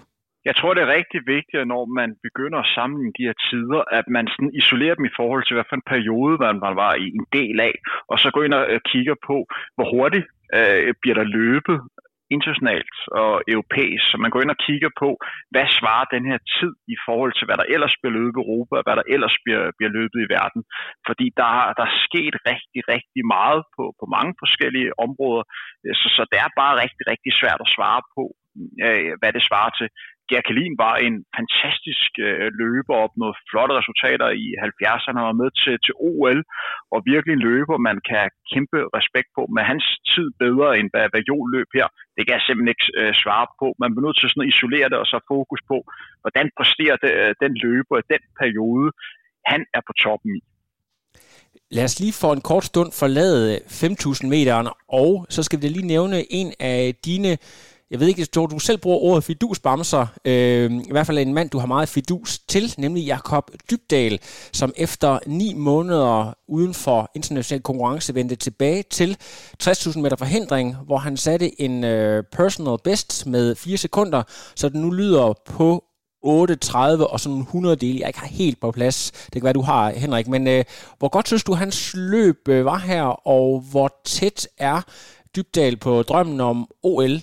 Jeg 0.48 0.56
tror, 0.56 0.74
det 0.74 0.82
er 0.82 0.96
rigtig 0.98 1.20
vigtigt, 1.36 1.68
når 1.72 1.82
man 2.00 2.10
begynder 2.26 2.58
at 2.60 2.72
sammenligne 2.76 3.16
de 3.18 3.26
her 3.28 3.36
tider, 3.48 3.80
at 3.98 4.06
man 4.16 4.26
sådan 4.34 4.54
isolerer 4.60 4.94
dem 4.98 5.04
i 5.10 5.16
forhold 5.18 5.42
til, 5.44 5.54
hvad 5.54 5.68
for 5.68 5.76
en 5.76 5.90
periode 5.92 6.34
man 6.64 6.76
var 6.84 6.94
i 7.04 7.06
en 7.18 7.26
del 7.38 7.56
af, 7.68 7.74
og 8.10 8.16
så 8.22 8.28
går 8.34 8.42
ind 8.44 8.54
og 8.60 8.64
øh, 8.72 8.80
kigger 8.90 9.16
på, 9.28 9.36
hvor 9.76 9.86
hurtigt 9.94 10.26
øh, 10.56 10.94
bliver 11.00 11.16
der 11.20 11.32
løbet 11.38 11.78
internationalt 12.36 12.96
og 13.22 13.32
europæisk, 13.54 14.04
så 14.10 14.16
man 14.24 14.30
går 14.32 14.42
ind 14.42 14.54
og 14.56 14.62
kigger 14.66 14.92
på, 15.02 15.10
hvad 15.52 15.66
svarer 15.78 16.12
den 16.14 16.24
her 16.30 16.40
tid 16.56 16.72
i 16.94 16.96
forhold 17.06 17.32
til, 17.34 17.46
hvad 17.46 17.58
der 17.60 17.70
ellers 17.74 17.94
bliver 18.00 18.14
løbet 18.18 18.38
i 18.38 18.42
Europa, 18.44 18.74
og 18.78 18.84
hvad 18.86 18.96
der 19.00 19.06
ellers 19.14 19.36
bliver, 19.44 19.64
bliver 19.78 19.92
løbet 19.98 20.18
i 20.22 20.30
verden. 20.36 20.62
Fordi 21.08 21.26
der, 21.40 21.50
der 21.78 21.84
er 21.88 21.98
sket 22.06 22.34
rigtig, 22.50 22.80
rigtig 22.94 23.22
meget 23.36 23.62
på, 23.74 23.84
på 24.00 24.04
mange 24.16 24.32
forskellige 24.42 24.90
områder, 25.06 25.44
så, 26.00 26.06
så 26.16 26.22
det 26.32 26.38
er 26.44 26.58
bare 26.60 26.80
rigtig, 26.82 27.04
rigtig 27.12 27.32
svært 27.40 27.60
at 27.64 27.72
svare 27.76 28.02
på, 28.14 28.22
øh, 28.86 29.12
hvad 29.20 29.32
det 29.36 29.42
svarer 29.48 29.72
til. 29.78 29.88
Gerkelin 30.30 30.74
var 30.84 30.94
en 31.06 31.16
fantastisk 31.38 32.10
øh, 32.26 32.48
løber, 32.62 32.94
opnået 33.06 33.36
flotte 33.50 33.74
resultater 33.80 34.28
i 34.44 34.46
70'erne, 34.66 35.20
og 35.22 35.28
var 35.30 35.40
med 35.42 35.50
til, 35.62 35.74
til 35.86 35.94
OL, 36.08 36.38
og 36.94 36.98
virkelig 37.12 37.32
en 37.34 37.46
løber, 37.50 37.76
man 37.90 37.98
kan 38.10 38.24
kæmpe 38.52 38.78
respekt 38.98 39.28
på. 39.36 39.42
Med 39.56 39.64
hans 39.70 39.86
tid 40.12 40.28
bedre, 40.44 40.68
end 40.78 40.88
hvad, 40.92 41.06
hvad 41.12 41.22
Jol 41.28 41.46
løb 41.56 41.68
her, 41.78 41.86
det 42.14 42.22
kan 42.24 42.34
jeg 42.36 42.44
simpelthen 42.44 42.74
ikke 42.74 42.88
øh, 43.00 43.12
svare 43.22 43.46
på. 43.60 43.66
Man 43.82 43.90
bliver 43.90 44.06
nødt 44.06 44.18
til 44.18 44.28
sådan 44.30 44.46
at 44.46 44.52
isolere 44.54 44.88
det, 44.92 44.98
og 45.02 45.08
så 45.12 45.18
fokus 45.34 45.60
på, 45.70 45.78
hvordan 46.22 46.46
præsterer 46.58 46.96
det, 47.04 47.12
øh, 47.22 47.30
den 47.44 47.52
løber 47.64 47.96
i 47.98 48.08
den 48.12 48.22
periode, 48.40 48.88
han 49.52 49.60
er 49.76 49.82
på 49.88 49.92
toppen 50.04 50.30
i. 50.38 50.40
Lad 51.70 51.84
os 51.84 52.00
lige 52.00 52.12
for 52.22 52.32
en 52.32 52.40
kort 52.40 52.64
stund 52.64 52.90
forlade 52.92 53.56
5.000 53.56 54.26
meterne, 54.34 54.70
og 54.88 55.26
så 55.28 55.40
skal 55.42 55.62
vi 55.62 55.68
lige 55.68 55.86
nævne 55.86 56.18
en 56.40 56.52
af 56.60 56.94
dine, 57.04 57.32
jeg 57.90 58.00
ved 58.00 58.06
ikke, 58.06 58.26
jeg 58.34 58.50
du 58.50 58.58
selv 58.58 58.78
bruger 58.78 58.98
ordet 58.98 59.24
fidusbamser, 59.24 60.06
øh, 60.24 60.72
i 60.72 60.90
hvert 60.90 61.06
fald 61.06 61.18
en 61.18 61.34
mand, 61.34 61.50
du 61.50 61.58
har 61.58 61.66
meget 61.66 61.88
fidus 61.88 62.38
til, 62.38 62.74
nemlig 62.78 63.04
Jakob 63.04 63.50
Dybdal, 63.70 64.18
som 64.52 64.72
efter 64.76 65.18
ni 65.26 65.54
måneder 65.54 66.34
uden 66.48 66.74
for 66.74 67.10
international 67.14 67.62
konkurrence 67.62 68.14
vendte 68.14 68.36
tilbage 68.36 68.84
til 68.90 69.16
60.000 69.62 69.98
meter 69.98 70.16
forhindring, 70.16 70.76
hvor 70.86 70.98
han 70.98 71.16
satte 71.16 71.60
en 71.60 71.84
øh, 71.84 72.24
personal 72.32 72.76
best 72.84 73.26
med 73.26 73.54
4 73.54 73.76
sekunder, 73.76 74.22
så 74.56 74.68
det 74.68 74.76
nu 74.76 74.90
lyder 74.90 75.34
på 75.46 75.84
8.30 76.24 77.12
og 77.12 77.20
sådan 77.20 77.38
100 77.38 77.76
dele, 77.76 77.98
jeg 78.00 78.08
ikke 78.08 78.18
har 78.20 78.26
helt 78.26 78.60
på 78.60 78.70
plads. 78.70 79.10
Det 79.10 79.32
kan 79.32 79.42
være, 79.42 79.52
du 79.52 79.62
har, 79.62 79.90
Henrik. 79.90 80.28
Men 80.28 80.48
øh, 80.48 80.64
hvor 80.98 81.08
godt 81.08 81.26
synes 81.26 81.44
du, 81.44 81.54
hans 81.54 81.92
løb 81.94 82.48
øh, 82.48 82.64
var 82.64 82.78
her, 82.78 83.02
og 83.26 83.60
hvor 83.70 84.00
tæt 84.04 84.48
er 84.58 84.82
Dybdal 85.36 85.76
på 85.76 86.02
drømmen 86.02 86.40
om 86.40 86.68
OL? 86.82 87.20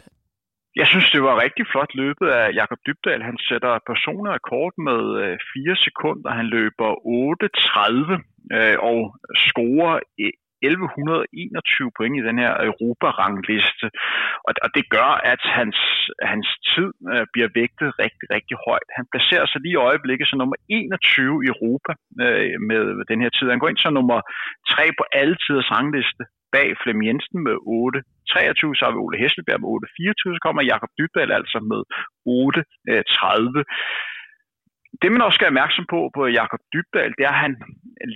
Jeg 0.82 0.88
synes, 0.88 1.08
det 1.16 1.22
var 1.28 1.44
rigtig 1.46 1.66
flot 1.72 1.92
løbet 2.02 2.28
af 2.40 2.46
Jakob 2.60 2.80
Dybdal. 2.88 3.22
Han 3.30 3.38
sætter 3.50 3.86
personrekord 3.92 4.74
med 4.88 5.02
øh, 5.24 5.38
4 5.54 5.76
sekunder. 5.88 6.30
Han 6.40 6.48
løber 6.58 6.90
8.30 7.32 8.58
øh, 8.58 8.78
og 8.92 9.00
scorer 9.46 9.96
øh, 10.24 10.34
1121 10.62 11.92
point 11.98 12.16
i 12.18 12.28
den 12.30 12.38
her 12.44 12.54
Europa-rangliste. 12.70 13.88
Og, 14.48 14.52
og 14.66 14.70
det 14.78 14.86
gør, 14.96 15.12
at 15.34 15.42
hans, 15.60 15.80
hans 16.34 16.48
tid 16.72 16.90
øh, 17.14 17.26
bliver 17.34 17.50
vægtet 17.60 17.90
rigtig, 18.04 18.26
rigtig 18.36 18.58
højt. 18.68 18.90
Han 18.98 19.06
placerer 19.14 19.48
sig 19.48 19.60
lige 19.62 19.78
i 19.78 19.86
øjeblikket 19.90 20.28
som 20.28 20.40
nummer 20.40 20.58
21 20.70 21.44
i 21.46 21.48
Europa 21.54 21.92
øh, 22.26 22.56
med 22.70 22.82
den 23.12 23.20
her 23.24 23.32
tid. 23.38 23.46
Han 23.54 23.62
går 23.62 23.72
ind 23.72 23.82
som 23.84 23.94
nummer 24.00 24.20
3 24.74 24.84
på 25.00 25.04
alle 25.20 25.36
tiders 25.44 25.72
rangliste 25.76 26.24
bag 26.56 26.68
Flem 26.84 27.00
Jensen 27.08 27.40
med 27.48 27.56
8 27.62 28.02
23, 28.34 28.76
så 28.76 28.82
har 28.86 28.92
vi 28.94 29.04
Ole 29.04 29.22
Hesselberg 29.22 29.60
med 29.62 29.70
8 29.70 29.88
24, 29.98 30.36
så 30.36 30.42
kommer 30.46 30.70
Jakob 30.72 30.92
Dybdal 30.98 31.32
altså 31.40 31.60
med 31.72 31.82
8 32.26 32.64
30 33.20 33.60
øh, 33.60 33.66
det 35.02 35.10
man 35.12 35.22
også 35.26 35.36
skal 35.38 35.46
være 35.46 35.56
opmærksom 35.56 35.86
på 35.94 36.00
på 36.16 36.22
Jakob 36.40 36.62
Dybdal, 36.74 37.14
det 37.18 37.24
er, 37.26 37.36
at 37.36 37.44
han 37.48 37.56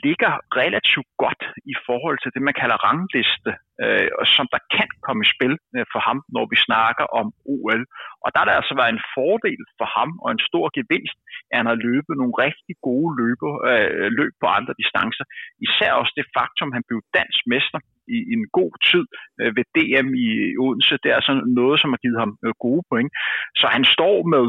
ligger 0.05 0.31
relativt 0.61 1.11
godt 1.23 1.43
i 1.73 1.75
forhold 1.87 2.17
til 2.19 2.31
det, 2.33 2.41
man 2.47 2.59
kalder 2.61 2.83
rangliste, 2.87 3.51
øh, 3.83 4.09
som 4.35 4.45
der 4.53 4.61
kan 4.75 4.89
komme 5.05 5.21
i 5.25 5.31
spil 5.35 5.53
øh, 5.75 5.85
for 5.93 6.01
ham, 6.07 6.17
når 6.35 6.45
vi 6.51 6.57
snakker 6.67 7.05
om 7.19 7.27
OL. 7.53 7.81
Og 8.23 8.27
der 8.31 8.39
har 8.39 8.47
der 8.47 8.61
altså 8.61 8.75
været 8.79 8.93
en 8.93 9.07
fordel 9.17 9.63
for 9.79 9.87
ham 9.97 10.09
og 10.23 10.29
en 10.31 10.45
stor 10.49 10.65
gevinst, 10.77 11.17
at 11.49 11.55
han 11.59 11.69
har 11.71 11.77
løbet 11.87 12.13
nogle 12.21 12.35
rigtig 12.45 12.75
gode 12.87 13.11
løber, 13.21 13.51
øh, 13.69 14.07
løb 14.19 14.33
på 14.41 14.47
andre 14.57 14.73
distancer. 14.81 15.25
Især 15.67 15.91
også 16.01 16.13
det 16.19 16.27
faktum, 16.37 16.69
at 16.69 16.77
han 16.77 16.87
blev 16.89 16.99
dansk 17.19 17.41
mester 17.53 17.79
i, 18.15 18.17
i 18.31 18.33
en 18.39 18.47
god 18.59 18.73
tid 18.89 19.05
øh, 19.41 19.51
ved 19.57 19.65
DM 19.75 20.09
i 20.25 20.27
Odense. 20.63 20.95
Det 21.03 21.09
er 21.09 21.17
altså 21.21 21.35
noget, 21.59 21.77
som 21.81 21.89
har 21.93 22.01
givet 22.03 22.19
ham 22.23 22.33
øh, 22.45 22.53
gode 22.65 22.83
point. 22.89 23.11
Så 23.59 23.65
han 23.75 23.83
står 23.95 24.17
med 24.35 24.45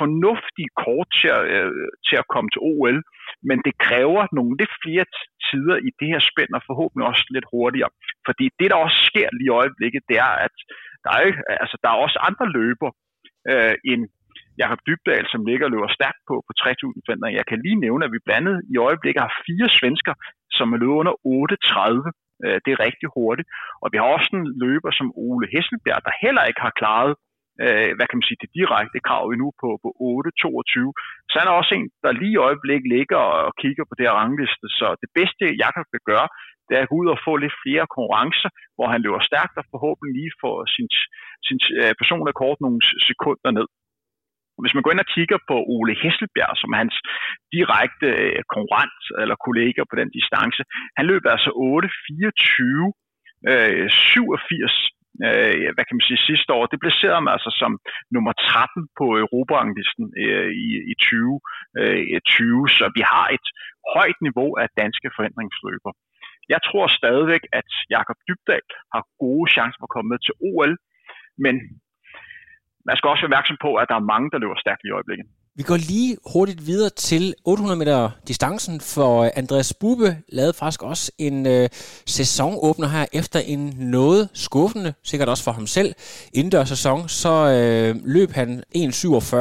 fornuftig 0.00 0.66
kort 0.84 1.08
til 1.18 1.30
at, 1.38 1.42
øh, 1.56 1.88
til 2.08 2.16
at 2.22 2.30
komme 2.34 2.48
til 2.50 2.64
OL, 2.72 2.98
men 3.48 3.58
det 3.66 3.74
kræver 3.86 4.22
nogle 4.38 4.54
lidt 4.60 4.74
flere 4.84 5.06
tider 5.48 5.76
i 5.88 5.90
det 6.00 6.08
her 6.12 6.22
spænd, 6.30 6.50
og 6.58 6.62
forhåbentlig 6.70 7.04
også 7.10 7.24
lidt 7.34 7.50
hurtigere. 7.52 7.90
Fordi 8.26 8.44
det, 8.58 8.68
der 8.70 8.78
også 8.86 8.98
sker 9.10 9.28
lige 9.38 9.50
i 9.50 9.56
øjeblikket, 9.60 10.02
det 10.10 10.16
er, 10.28 10.34
at 10.46 10.54
der 11.04 11.12
er, 11.18 11.24
altså, 11.62 11.76
der 11.82 11.88
er 11.90 11.98
også 12.04 12.18
andre 12.28 12.46
løber 12.58 12.90
øh, 13.50 13.74
end 13.90 14.02
Jakob 14.62 14.80
Dybdal, 14.86 15.26
som 15.32 15.46
ligger 15.48 15.64
og 15.66 15.72
løber 15.74 15.90
stærkt 15.98 16.20
på, 16.28 16.34
på 16.46 16.52
3.000 16.60 17.06
forandringer. 17.06 17.40
Jeg 17.40 17.48
kan 17.50 17.62
lige 17.66 17.82
nævne, 17.84 18.04
at 18.04 18.12
vi 18.14 18.26
blandet 18.26 18.56
i 18.74 18.76
øjeblikket 18.88 19.22
har 19.26 19.42
fire 19.48 19.68
svensker, 19.78 20.14
som 20.56 20.66
er 20.74 20.78
løbet 20.82 21.00
under 21.02 21.14
8.30. 21.14 22.10
Øh, 22.44 22.58
det 22.64 22.70
er 22.72 22.84
rigtig 22.86 23.08
hurtigt. 23.16 23.48
Og 23.82 23.86
vi 23.92 23.96
har 23.98 24.08
også 24.16 24.30
en 24.38 24.46
løber 24.62 24.90
som 24.98 25.08
Ole 25.26 25.46
Hesselbjerg, 25.52 26.02
der 26.06 26.20
heller 26.24 26.44
ikke 26.50 26.62
har 26.66 26.78
klaret 26.80 27.14
øh, 27.64 27.90
hvad 27.96 28.06
kan 28.06 28.18
man 28.18 28.28
sige, 28.28 28.42
det 28.42 28.56
direkte 28.60 28.98
krav 29.08 29.24
endnu 29.28 29.48
på, 29.62 29.68
på 29.82 29.88
8-22. 30.10 31.30
Så 31.30 31.34
han 31.40 31.48
er 31.48 31.54
også 31.60 31.72
en, 31.78 31.86
der 32.04 32.18
lige 32.20 32.36
i 32.36 32.44
øjeblikket 32.48 32.88
ligger 32.96 33.20
og 33.46 33.52
kigger 33.62 33.84
på 33.86 33.94
det 33.96 34.06
her 34.06 34.18
rangliste. 34.20 34.66
Så 34.78 34.86
det 35.02 35.10
bedste, 35.18 35.44
jeg 35.62 35.70
kan 35.74 35.84
gøre, 36.12 36.28
det 36.66 36.74
er 36.74 36.82
at 36.82 36.90
gå 36.90 36.96
ud 37.02 37.08
og 37.14 37.22
få 37.26 37.32
lidt 37.36 37.60
flere 37.64 37.86
konkurrencer, 37.96 38.50
hvor 38.76 38.88
han 38.92 39.02
løber 39.04 39.28
stærkt 39.30 39.54
og 39.60 39.64
forhåbentlig 39.72 40.12
lige 40.18 40.38
får 40.42 40.56
sin, 40.74 40.88
sin 41.46 41.58
øh, 41.80 41.92
personlige 42.00 42.40
kort 42.42 42.58
nogle 42.64 42.80
sekunder 43.08 43.50
ned. 43.58 43.68
Hvis 44.62 44.74
man 44.74 44.82
går 44.82 44.92
ind 44.92 45.04
og 45.06 45.12
kigger 45.16 45.38
på 45.50 45.56
Ole 45.74 45.94
Hesselbjerg, 46.02 46.54
som 46.60 46.72
er 46.74 46.78
hans 46.84 46.96
direkte 47.56 48.08
øh, 48.24 48.40
konkurrent 48.54 49.00
eller 49.22 49.36
kollega 49.46 49.80
på 49.90 49.94
den 50.00 50.10
distance, 50.18 50.62
han 50.98 51.04
løb 51.10 51.22
altså 51.34 51.50
8.24, 51.50 51.58
øh, 53.50 53.86
87 53.90 54.97
øh, 55.26 55.68
hvad 55.74 55.84
kan 55.86 55.96
man 55.96 56.06
sige, 56.08 56.26
sidste 56.30 56.50
år, 56.56 56.64
det 56.72 56.84
placerede 56.84 57.22
mig 57.24 57.32
altså 57.36 57.50
som 57.62 57.72
nummer 58.14 58.32
13 58.32 58.88
på 58.98 59.06
Europaranglisten 59.24 60.06
øh, 60.22 60.50
i, 60.66 60.68
i 60.92 60.94
2020, 60.94 61.40
øh, 61.80 62.20
20, 62.20 62.68
så 62.78 62.84
vi 62.96 63.02
har 63.12 63.26
et 63.36 63.46
højt 63.96 64.18
niveau 64.26 64.50
af 64.62 64.68
danske 64.82 65.08
forhindringsløber. 65.16 65.92
Jeg 66.54 66.60
tror 66.68 66.86
stadigvæk, 67.00 67.44
at 67.60 67.70
Jakob 67.94 68.18
Dybdal 68.28 68.66
har 68.94 69.02
gode 69.24 69.46
chancer 69.54 69.78
for 69.80 69.88
at 69.88 69.94
komme 69.94 70.10
med 70.12 70.20
til 70.26 70.34
OL, 70.50 70.72
men 71.44 71.54
man 72.88 72.96
skal 72.96 73.10
også 73.10 73.22
være 73.22 73.30
opmærksom 73.32 73.58
på, 73.66 73.70
at 73.80 73.88
der 73.90 73.96
er 73.98 74.10
mange, 74.12 74.28
der 74.32 74.38
løber 74.42 74.58
stærkt 74.64 74.82
i 74.84 74.94
øjeblikket. 74.98 75.26
Vi 75.58 75.62
går 75.62 75.76
lige 75.76 76.16
hurtigt 76.32 76.66
videre 76.66 76.90
til 76.90 77.34
800 77.44 77.78
meter 77.78 78.10
distancen, 78.28 78.80
for 78.80 79.22
øh, 79.22 79.30
Andreas 79.34 79.74
Bube 79.74 80.16
lavede 80.28 80.52
faktisk 80.52 80.82
også 80.82 81.12
en 81.18 81.46
øh, 81.46 81.68
sæsonåbner 82.06 82.88
her 82.88 83.06
efter 83.12 83.40
en 83.40 83.74
noget 83.78 84.28
skuffende, 84.32 84.94
sikkert 85.04 85.28
også 85.28 85.44
for 85.44 85.52
ham 85.52 85.66
selv, 85.66 85.94
indendørs 86.32 86.68
sæson. 86.68 87.08
Så 87.08 87.30
øh, 87.30 87.96
løb 88.04 88.32
han 88.32 88.62
1,47. 88.76 89.36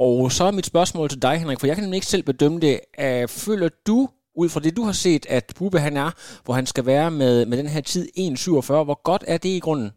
Og 0.00 0.32
så 0.32 0.44
er 0.44 0.50
mit 0.50 0.66
spørgsmål 0.66 1.08
til 1.08 1.22
dig, 1.22 1.38
Henrik, 1.38 1.60
for 1.60 1.66
jeg 1.66 1.76
kan 1.76 1.82
nemlig 1.84 1.96
ikke 1.96 2.06
selv 2.06 2.22
bedømme 2.22 2.60
det. 2.60 2.80
Øh, 3.00 3.28
føler 3.28 3.68
du, 3.86 4.08
ud 4.36 4.48
fra 4.48 4.60
det 4.60 4.76
du 4.76 4.84
har 4.84 4.92
set, 4.92 5.26
at 5.28 5.52
Bube 5.56 5.80
han 5.80 5.96
er, 5.96 6.10
hvor 6.44 6.54
han 6.54 6.66
skal 6.66 6.86
være 6.86 7.10
med, 7.10 7.46
med 7.46 7.58
den 7.58 7.68
her 7.68 7.80
tid 7.80 8.08
1,47, 8.18 8.62
hvor 8.66 9.02
godt 9.02 9.24
er 9.26 9.36
det 9.36 9.48
i 9.48 9.58
grunden? 9.58 9.90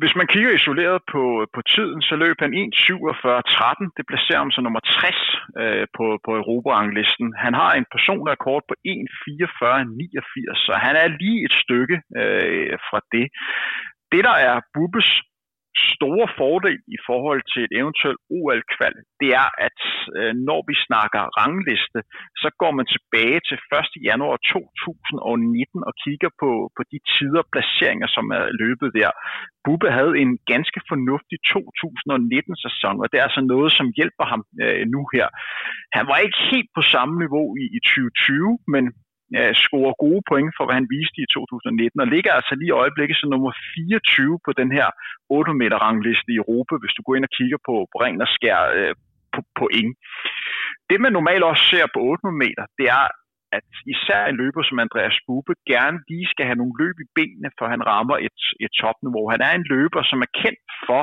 Hvis 0.00 0.14
man 0.16 0.26
kigger 0.32 0.50
isoleret 0.52 0.98
på, 1.12 1.22
på 1.54 1.60
tiden, 1.74 2.00
så 2.08 2.14
løb 2.22 2.36
han 2.44 2.52
1.47.13. 2.54 3.96
Det 3.96 4.04
placerer 4.10 4.42
ham 4.42 4.50
som 4.50 4.64
nummer 4.64 4.80
60 4.80 5.16
øh, 5.62 5.86
på, 5.96 6.06
på 6.24 6.30
Europa-ranglisten. 6.40 7.28
Han 7.44 7.54
har 7.54 7.72
en 7.72 7.86
personrekord 7.94 8.62
på 8.68 8.74
1.44.89, 8.88 10.64
så 10.64 10.72
han 10.86 10.94
er 11.02 11.08
lige 11.22 11.40
et 11.46 11.54
stykke 11.64 11.96
øh, 12.20 12.74
fra 12.88 13.00
det. 13.14 13.26
Det, 14.12 14.22
der 14.28 14.36
er 14.48 14.56
Bubbes 14.74 15.10
store 15.94 16.26
fordel 16.38 16.78
i 16.96 16.98
forhold 17.08 17.42
til 17.52 17.60
et 17.66 17.74
eventuelt 17.80 18.20
OL-kval, 18.38 18.96
det 19.20 19.30
er, 19.42 19.48
at 19.68 19.80
øh, 20.18 20.32
når 20.48 20.60
vi 20.68 20.74
snakker 20.88 21.20
rangliste, 21.40 22.00
så 22.42 22.48
går 22.60 22.72
man 22.78 22.86
tilbage 22.94 23.40
til 23.48 23.56
1. 23.58 24.08
januar 24.08 24.36
2019 24.52 25.88
og 25.88 25.92
kigger 26.04 26.30
på, 26.42 26.50
på 26.76 26.82
de 26.90 26.98
tider 27.14 27.40
og 27.44 27.50
placeringer, 27.54 28.08
som 28.16 28.26
er 28.38 28.44
løbet 28.62 28.88
der. 29.00 29.10
Bubbe 29.64 29.88
havde 29.98 30.14
en 30.22 30.32
ganske 30.52 30.80
fornuftig 30.90 31.38
2019-sæson, 31.52 32.94
og 33.02 33.06
det 33.08 33.16
er 33.18 33.26
altså 33.28 33.44
noget, 33.52 33.70
som 33.78 33.86
hjælper 33.98 34.24
ham 34.32 34.42
øh, 34.64 34.82
nu 34.94 35.00
her. 35.14 35.26
Han 35.98 36.04
var 36.10 36.18
ikke 36.24 36.40
helt 36.52 36.70
på 36.76 36.82
samme 36.94 37.14
niveau 37.24 37.46
i, 37.62 37.64
i 37.76 37.80
2020, 37.80 38.58
men 38.74 38.84
øh, 39.38 39.52
scorer 39.64 39.94
gode 40.04 40.22
point 40.30 40.52
for, 40.56 40.64
hvad 40.64 40.76
han 40.80 40.92
viste 40.96 41.18
i 41.24 41.30
2019, 41.34 42.00
og 42.04 42.08
ligger 42.14 42.32
altså 42.38 42.52
lige 42.54 42.72
i 42.72 42.80
øjeblikket 42.82 43.16
som 43.18 43.30
nummer 43.30 43.52
24 43.74 44.38
på 44.46 44.50
den 44.60 44.70
her 44.76 44.88
8 45.30 45.54
meter 45.60 45.78
rangliste 45.86 46.30
i 46.32 46.40
Europa, 46.42 46.74
hvis 46.80 46.96
du 46.96 47.02
går 47.06 47.14
ind 47.16 47.28
og 47.28 47.34
kigger 47.38 47.60
på, 47.68 47.74
på 47.90 47.96
ren 48.04 48.24
og 48.26 48.30
skær 48.36 48.60
øh, 48.78 48.94
på, 49.34 49.40
point. 49.60 49.92
Det 50.90 50.98
man 51.00 51.12
normalt 51.18 51.44
også 51.50 51.64
ser 51.72 51.86
på 51.94 52.00
800 52.00 52.42
meter, 52.44 52.64
det 52.78 52.86
er, 52.98 53.06
at 53.58 53.68
især 53.94 54.20
en 54.26 54.36
løber 54.42 54.62
som 54.64 54.78
Andreas 54.86 55.18
Bube 55.26 55.52
gerne 55.72 55.98
lige 56.10 56.28
skal 56.32 56.46
have 56.48 56.60
nogle 56.60 56.78
løb 56.82 56.96
i 57.04 57.12
benene, 57.16 57.50
for 57.58 57.66
han 57.72 57.86
rammer 57.90 58.16
et, 58.26 58.40
et 58.64 58.72
topniveau. 58.80 59.24
Han 59.34 59.42
er 59.48 59.52
en 59.54 59.66
løber, 59.74 60.02
som 60.10 60.18
er 60.26 60.30
kendt 60.42 60.66
for 60.88 61.02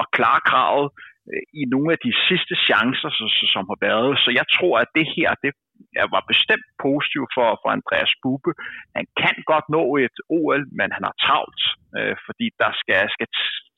at 0.00 0.06
klare 0.16 0.40
kravet 0.50 0.86
øh, 1.30 1.44
i 1.60 1.62
nogle 1.74 1.88
af 1.94 1.98
de 2.06 2.12
sidste 2.28 2.54
chancer, 2.66 3.10
som, 3.18 3.28
som 3.54 3.64
har 3.72 3.78
været. 3.88 4.12
Så 4.24 4.30
jeg 4.40 4.46
tror, 4.56 4.74
at 4.84 4.90
det 4.98 5.06
her, 5.16 5.30
det 5.44 5.52
jeg 6.00 6.06
var 6.14 6.22
bestemt 6.32 6.68
positiv 6.86 7.22
for, 7.34 7.48
for 7.60 7.68
Andreas 7.78 8.12
Bube. 8.22 8.50
Han 8.98 9.06
kan 9.20 9.36
godt 9.52 9.66
nå 9.76 9.82
et 10.06 10.16
OL, 10.38 10.62
men 10.78 10.88
han 10.96 11.04
har 11.08 11.16
travlt, 11.24 11.62
øh, 11.98 12.14
fordi 12.26 12.46
der 12.62 12.70
skal, 12.80 13.00
skal 13.14 13.28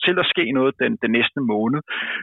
til 0.04 0.16
at 0.22 0.30
ske 0.32 0.44
noget 0.58 0.72
den, 0.82 0.92
den 1.04 1.12
næste 1.18 1.40
måned. 1.52 1.80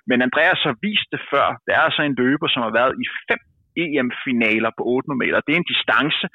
Men 0.09 0.17
Andreas 0.27 0.61
har 0.67 0.75
vist 0.87 1.07
det 1.13 1.21
før. 1.31 1.47
Det 1.65 1.71
er 1.73 1.83
altså 1.87 2.01
en 2.03 2.17
løber, 2.21 2.47
som 2.51 2.61
har 2.65 2.73
været 2.79 2.93
i 3.03 3.05
fem 3.29 3.41
EM-finaler 3.83 4.71
på 4.77 4.83
800 4.83 5.21
meter. 5.23 5.45
Det 5.45 5.53
er 5.53 5.61
en 5.61 5.73
distance, 5.73 6.25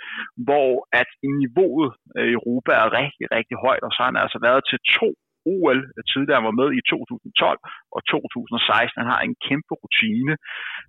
hvor 0.48 0.70
at 1.00 1.10
niveauet 1.40 1.90
øh, 2.16 2.28
i 2.30 2.36
Europa 2.38 2.72
er 2.82 2.96
rigtig, 3.00 3.26
rigtig 3.36 3.56
højt, 3.66 3.84
og 3.86 3.90
så 3.92 3.98
har 4.00 4.10
han 4.12 4.22
altså 4.24 4.38
været 4.46 4.62
til 4.70 4.78
to 4.98 5.08
OL 5.54 5.80
øh, 5.96 6.02
tidligere. 6.10 6.38
Han 6.40 6.50
var 6.50 6.60
med 6.62 6.68
i 6.78 6.80
2012 6.90 7.58
og 7.96 8.00
2016. 8.12 9.02
Han 9.02 9.12
har 9.14 9.22
en 9.22 9.36
kæmpe 9.46 9.72
rutine. 9.82 10.34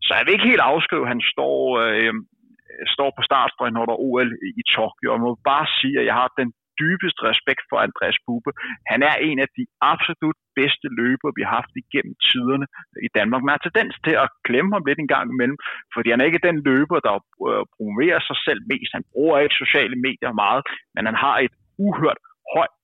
Så 0.06 0.12
jeg 0.18 0.24
vil 0.24 0.36
ikke 0.36 0.52
helt 0.52 0.70
afskrive, 0.72 1.06
at 1.06 1.14
han 1.14 1.24
står, 1.34 1.58
øh, 1.86 2.14
Øh, 2.70 2.84
står 2.96 3.10
på 3.18 3.22
startstregen, 3.30 3.76
når 3.78 3.86
der 3.86 3.96
er 3.96 4.04
OL 4.08 4.30
i 4.62 4.64
Tokyo. 4.76 5.08
Og 5.14 5.20
må 5.24 5.30
bare 5.52 5.68
sige, 5.80 5.96
at 6.00 6.06
jeg 6.10 6.16
har 6.22 6.30
den 6.42 6.50
dybeste 6.82 7.22
respekt 7.32 7.64
for 7.70 7.78
Andreas 7.88 8.20
Bube. 8.26 8.52
Han 8.92 9.00
er 9.10 9.16
en 9.30 9.40
af 9.46 9.50
de 9.58 9.66
absolut 9.94 10.38
bedste 10.60 10.88
løbere, 11.02 11.38
vi 11.38 11.44
har 11.46 11.54
haft 11.60 11.74
igennem 11.84 12.16
tiderne 12.30 12.66
i 13.08 13.10
Danmark. 13.18 13.42
Man 13.42 13.56
har 13.56 13.64
tendens 13.66 13.96
til 14.06 14.16
at 14.24 14.34
klemme 14.48 14.72
ham 14.76 14.86
lidt 14.86 15.00
en 15.02 15.14
gang 15.16 15.26
imellem, 15.34 15.58
fordi 15.94 16.08
han 16.10 16.20
er 16.22 16.30
ikke 16.30 16.48
den 16.50 16.58
løber, 16.70 16.98
der 17.08 17.16
øh, 17.50 17.64
promoverer 17.76 18.20
sig 18.30 18.38
selv 18.48 18.62
mest. 18.72 18.92
Han 18.98 19.06
bruger 19.14 19.36
ikke 19.40 19.62
sociale 19.64 19.98
medier 20.08 20.34
meget, 20.44 20.62
men 20.96 21.04
han 21.10 21.18
har 21.26 21.36
et 21.46 21.54
uhørt 21.88 22.20
højt 22.56 22.76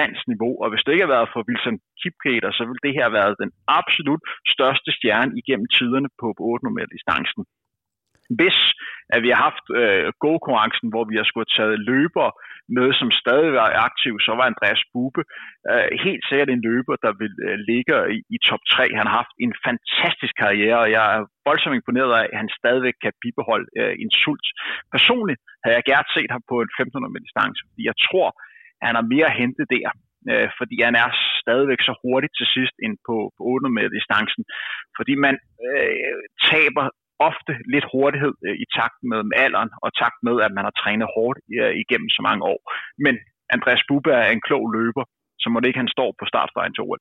dansk 0.00 0.22
niveau, 0.32 0.52
og 0.62 0.66
hvis 0.70 0.82
det 0.82 0.92
ikke 0.92 1.04
havde 1.04 1.16
været 1.18 1.32
for 1.32 1.40
Wilson 1.48 1.78
Kipketer, 2.00 2.50
så 2.56 2.62
ville 2.68 2.84
det 2.84 2.96
her 2.96 3.06
have 3.08 3.18
været 3.20 3.42
den 3.44 3.52
absolut 3.80 4.22
største 4.54 4.90
stjerne 4.98 5.32
igennem 5.40 5.68
tiderne 5.76 6.08
på 6.20 6.26
800 6.38 6.74
meter 6.76 6.92
distancen. 6.96 7.42
Hvis 8.38 8.58
at 9.14 9.22
vi 9.24 9.28
har 9.32 9.40
haft 9.48 9.66
øh, 9.80 10.06
go-konkurrencen, 10.24 10.88
hvor 10.92 11.04
vi 11.10 11.16
har 11.16 11.26
skulle 11.28 11.50
taget 11.56 11.78
løber 11.90 12.28
med, 12.76 12.88
som 13.00 13.10
stadig 13.22 13.52
var 13.60 13.68
aktiv, 13.88 14.14
så 14.26 14.30
var 14.38 14.44
Andreas 14.46 14.82
Bube 14.92 15.22
øh, 15.70 15.88
helt 16.04 16.24
sikkert 16.28 16.50
en 16.50 16.64
løber, 16.68 16.94
der 17.04 17.12
vil 17.22 17.34
øh, 17.46 17.56
ligge 17.70 17.94
i, 18.16 18.18
i 18.34 18.38
top 18.48 18.62
3. 18.70 18.98
Han 18.98 19.06
har 19.08 19.16
haft 19.20 19.34
en 19.44 19.54
fantastisk 19.66 20.34
karriere, 20.44 20.78
og 20.84 20.90
jeg 20.96 21.04
er 21.14 21.20
voldsomt 21.48 21.78
imponeret 21.80 22.12
af, 22.20 22.24
at 22.32 22.38
han 22.42 22.50
stadigvæk 22.60 22.96
kan 23.04 23.12
bibeholde 23.22 23.68
øh, 23.80 23.94
en 24.02 24.10
sult. 24.22 24.48
Personligt 24.94 25.40
havde 25.64 25.76
jeg 25.78 25.88
gerne 25.92 26.08
set 26.16 26.30
ham 26.34 26.42
på 26.50 26.56
en 26.64 26.70
1500 26.72 27.12
meter 27.12 27.26
distance, 27.28 27.60
fordi 27.68 27.82
jeg 27.90 27.96
tror, 28.06 28.28
at 28.80 28.84
han 28.88 28.94
har 28.98 29.06
mere 29.14 29.28
at 29.30 29.38
hente 29.42 29.64
der 29.74 29.90
øh, 30.30 30.48
fordi 30.58 30.76
han 30.88 30.96
er 31.04 31.08
stadigvæk 31.42 31.80
så 31.88 31.94
hurtig 32.04 32.30
til 32.38 32.46
sidst 32.56 32.76
ind 32.86 32.96
på, 33.08 33.16
på 33.36 33.42
800 33.54 33.76
meter 33.76 33.92
distancen. 33.98 34.42
Fordi 34.98 35.14
man 35.26 35.34
øh, 35.68 36.22
taber 36.50 36.84
ofte 37.28 37.52
lidt 37.74 37.86
hurtighed 37.92 38.34
øh, 38.46 38.56
i 38.62 38.66
takt 38.78 38.98
med, 39.10 39.20
med 39.30 39.36
alderen, 39.44 39.70
og 39.84 39.90
takt 40.02 40.18
med, 40.26 40.36
at 40.46 40.52
man 40.56 40.64
har 40.68 40.74
trænet 40.82 41.08
hårdt 41.16 41.38
øh, 41.58 41.74
igennem 41.82 42.08
så 42.16 42.20
mange 42.28 42.42
år. 42.52 42.60
Men 43.04 43.14
Andreas 43.54 43.82
Bube 43.88 44.10
er 44.10 44.30
en 44.30 44.44
klog 44.48 44.64
løber, 44.76 45.04
så 45.42 45.46
må 45.50 45.56
det 45.60 45.68
ikke 45.68 45.82
han 45.84 45.94
står 45.96 46.10
på 46.18 46.24
startstregen 46.32 46.74
til 46.74 46.86
OL. 46.88 47.00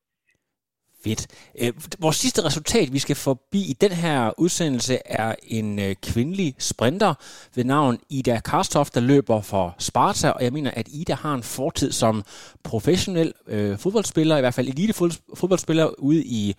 Fedt. 1.04 1.52
Øh, 1.62 1.74
vores 2.00 2.16
sidste 2.16 2.46
resultat, 2.46 2.94
vi 2.94 3.00
skal 3.00 3.16
forbi 3.16 3.62
i 3.74 3.76
den 3.82 3.92
her 3.92 4.34
udsendelse, 4.38 4.98
er 5.06 5.36
en 5.44 5.80
øh, 5.80 5.96
kvindelig 5.96 6.56
sprinter 6.60 7.14
ved 7.56 7.64
navn 7.64 7.98
Ida 8.10 8.40
Karstoff, 8.40 8.90
der 8.90 9.02
løber 9.02 9.42
for 9.42 9.76
Sparta, 9.80 10.30
og 10.30 10.44
jeg 10.44 10.54
mener, 10.54 10.72
at 10.72 10.88
Ida 10.88 11.14
har 11.14 11.34
en 11.34 11.44
fortid 11.44 11.92
som 11.92 12.24
professionel 12.64 13.34
øh, 13.48 13.78
fodboldspiller, 13.78 14.38
i 14.38 14.42
hvert 14.42 14.54
fald 14.54 14.68
elite 14.68 14.94
fodboldspiller 15.40 15.88
ude 16.00 16.24
i 16.26 16.56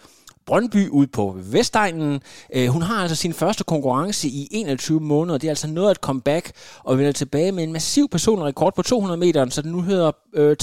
Brøndby 0.47 0.89
ud 0.89 1.07
på 1.07 1.25
Vestegnen. 1.53 2.21
Øh, 2.57 2.67
hun 2.75 2.83
har 2.83 3.03
altså 3.03 3.17
sin 3.17 3.35
første 3.35 3.65
konkurrence 3.65 4.29
i 4.29 4.49
21 4.51 5.01
måneder. 5.01 5.39
Det 5.39 5.47
er 5.47 5.51
altså 5.51 5.69
noget 5.69 5.91
at 5.91 6.01
komme 6.01 6.23
back 6.23 6.45
og 6.85 6.99
vende 6.99 7.13
tilbage 7.13 7.53
med 7.53 7.65
en 7.65 7.73
massiv 7.73 8.09
personrekord 8.09 8.75
på 8.77 8.83
200 8.83 9.21
meter, 9.21 9.49
så 9.49 9.63
den 9.63 9.73
nu 9.73 9.83
hedder 9.83 10.11
øh, 10.35 10.57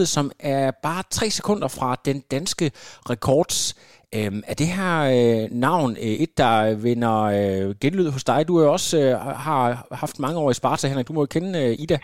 23.39, 0.00 0.04
som 0.04 0.30
er 0.40 0.70
bare 0.82 1.02
3 1.10 1.30
sekunder 1.30 1.68
fra 1.68 1.96
den 2.04 2.22
danske 2.30 2.70
rekords. 3.10 3.74
Øhm, 4.16 4.42
er 4.50 4.54
det 4.54 4.66
her 4.66 4.94
øh, 5.16 5.44
navn 5.66 5.90
øh, 5.90 6.14
et, 6.24 6.32
der 6.42 6.54
vinder 6.86 7.16
øh, 7.38 7.74
genlyd 7.82 8.10
hos 8.10 8.24
dig? 8.24 8.48
Du 8.48 8.54
er 8.56 8.68
også 8.68 8.98
øh, 9.02 9.12
har 9.46 9.64
haft 10.02 10.16
mange 10.18 10.38
år 10.40 10.50
i 10.50 10.54
Sparta, 10.54 10.88
Henrik. 10.88 11.08
Du 11.08 11.12
må 11.12 11.20
jo 11.22 11.34
kende 11.36 11.52
øh, 11.64 11.72
Ida. 11.84 11.98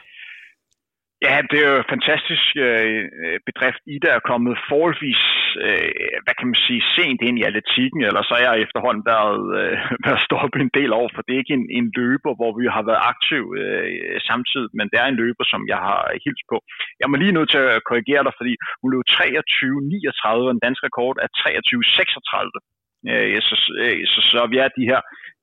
Ja, 1.27 1.37
det 1.51 1.59
er 1.65 1.69
jo 1.73 1.79
en 1.79 1.93
fantastisk 1.95 2.47
øh, 2.67 3.01
bedrift. 3.49 3.83
Ida 3.95 4.09
er 4.19 4.29
kommet 4.31 4.55
forholdsvis, 4.71 5.23
øh, 5.66 6.16
hvad 6.25 6.35
kan 6.38 6.49
man 6.51 6.61
sige, 6.66 6.83
sent 6.97 7.21
ind 7.29 7.37
i 7.38 7.47
atletikken, 7.49 8.01
eller 8.09 8.23
så 8.25 8.35
er 8.38 8.45
jeg 8.47 8.64
efterhånden 8.66 9.05
været, 9.14 9.45
øh, 9.61 9.77
været 10.07 10.25
stoppet 10.27 10.61
en 10.62 10.77
del 10.79 10.90
over, 10.99 11.11
for 11.14 11.23
det 11.23 11.33
er 11.33 11.42
ikke 11.42 11.59
en, 11.61 11.66
en 11.79 11.87
løber, 12.01 12.33
hvor 12.38 12.53
vi 12.59 12.64
har 12.77 12.85
været 12.88 13.07
aktiv 13.12 13.42
øh, 13.61 14.16
samtidig, 14.31 14.71
men 14.79 14.87
det 14.90 14.99
er 15.01 15.09
en 15.09 15.21
løber, 15.23 15.45
som 15.53 15.62
jeg 15.73 15.81
har 15.88 16.01
hils 16.25 16.42
på. 16.51 16.57
Jeg 17.01 17.07
må 17.09 17.14
lige 17.16 17.37
nødt 17.37 17.51
til 17.55 17.62
at 17.75 17.85
korrigere 17.88 18.23
dig, 18.27 18.35
fordi 18.40 18.53
hun 18.81 18.88
løb 18.95 19.05
23.39, 19.11 20.49
og 20.49 20.53
den 20.55 20.64
danske 20.66 20.87
rekord 20.88 21.14
er 21.25 21.29
23.36. 21.40 22.76
Øh, 23.11 23.39
så, 23.49 23.55
øh, 23.83 24.01
så, 24.13 24.21
så 24.31 24.41
vi 24.53 24.57
er 24.65 24.69
de 24.79 24.89
her 24.91 25.01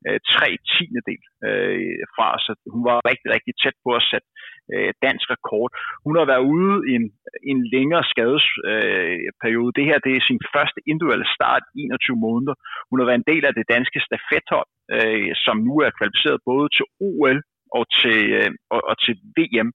øh, 0.08 0.20
tre 0.34 0.50
tiendedel 0.72 1.24
øh, 1.48 2.02
fra, 2.16 2.28
så 2.46 2.52
hun 2.74 2.84
var 2.90 2.98
rigtig, 3.10 3.30
rigtig 3.36 3.54
tæt 3.62 3.78
på 3.86 3.90
at 4.00 4.08
sætte 4.12 4.28
øh, 4.74 4.92
dansk 5.06 5.26
rekord. 5.36 5.70
Hun 6.06 6.16
har 6.20 6.26
været 6.32 6.46
ude 6.56 6.76
i 6.90 6.92
en, 7.00 7.08
en 7.52 7.60
længere 7.76 8.06
skadesperiode. 8.12 9.72
Øh, 9.72 9.76
det 9.78 9.86
her 9.90 9.98
det 10.06 10.14
er 10.14 10.28
sin 10.30 10.42
første 10.56 10.80
individuelle 10.92 11.30
start 11.36 11.64
i 11.78 11.80
21 11.82 12.18
måneder. 12.28 12.56
Hun 12.90 12.98
har 13.00 13.08
været 13.08 13.22
en 13.22 13.32
del 13.34 13.44
af 13.50 13.54
det 13.56 13.72
danske 13.76 14.00
stafethold, 14.08 14.70
øh, 14.96 15.32
som 15.46 15.56
nu 15.68 15.74
er 15.86 15.98
kvalificeret 15.98 16.48
både 16.52 16.68
til 16.78 16.86
OL 17.10 17.38
og 17.78 17.84
til, 18.00 18.20
øh, 18.40 18.52
og, 18.76 18.82
og 18.90 18.96
til 19.04 19.16
VM. 19.38 19.70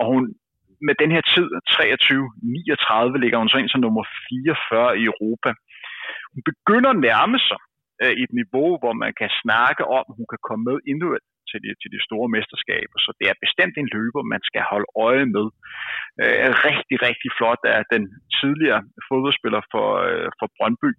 Og 0.00 0.04
hun, 0.12 0.22
med 0.86 0.94
den 1.02 1.10
her 1.14 1.24
tid, 1.34 1.48
23-39, 1.74 3.22
ligger 3.22 3.38
hun 3.38 3.48
så 3.48 3.56
ind 3.58 3.70
som 3.70 3.84
nummer 3.86 4.04
44 4.28 4.98
i 5.00 5.04
Europa. 5.12 5.50
Hun 6.36 6.44
begynder 6.52 6.90
at 6.92 7.02
nærme 7.08 7.38
sig 7.48 7.60
øh, 8.02 8.14
et 8.22 8.30
niveau, 8.40 8.70
hvor 8.82 8.94
man 9.02 9.12
kan 9.20 9.30
snakke 9.42 9.82
om, 9.98 10.04
at 10.10 10.16
hun 10.18 10.28
kan 10.32 10.40
komme 10.48 10.62
med 10.68 10.76
individuelt 10.90 11.28
til 11.50 11.58
de, 11.64 11.70
til 11.82 11.90
de 11.94 12.00
store 12.08 12.28
mesterskaber. 12.36 12.96
Så 13.04 13.10
det 13.18 13.26
er 13.28 13.42
bestemt 13.44 13.76
en 13.76 13.92
løber, 13.96 14.32
man 14.34 14.42
skal 14.48 14.62
holde 14.72 14.88
øje 15.06 15.26
med. 15.36 15.46
Øh, 16.22 16.48
rigtig, 16.68 16.96
rigtig 17.08 17.30
flot 17.38 17.62
er 17.76 17.82
den 17.94 18.04
tidligere 18.38 18.82
fodboldspiller 19.08 19.62
for, 19.72 19.88
øh, 20.08 20.28
for 20.38 20.46
Brøndby. 20.56 20.90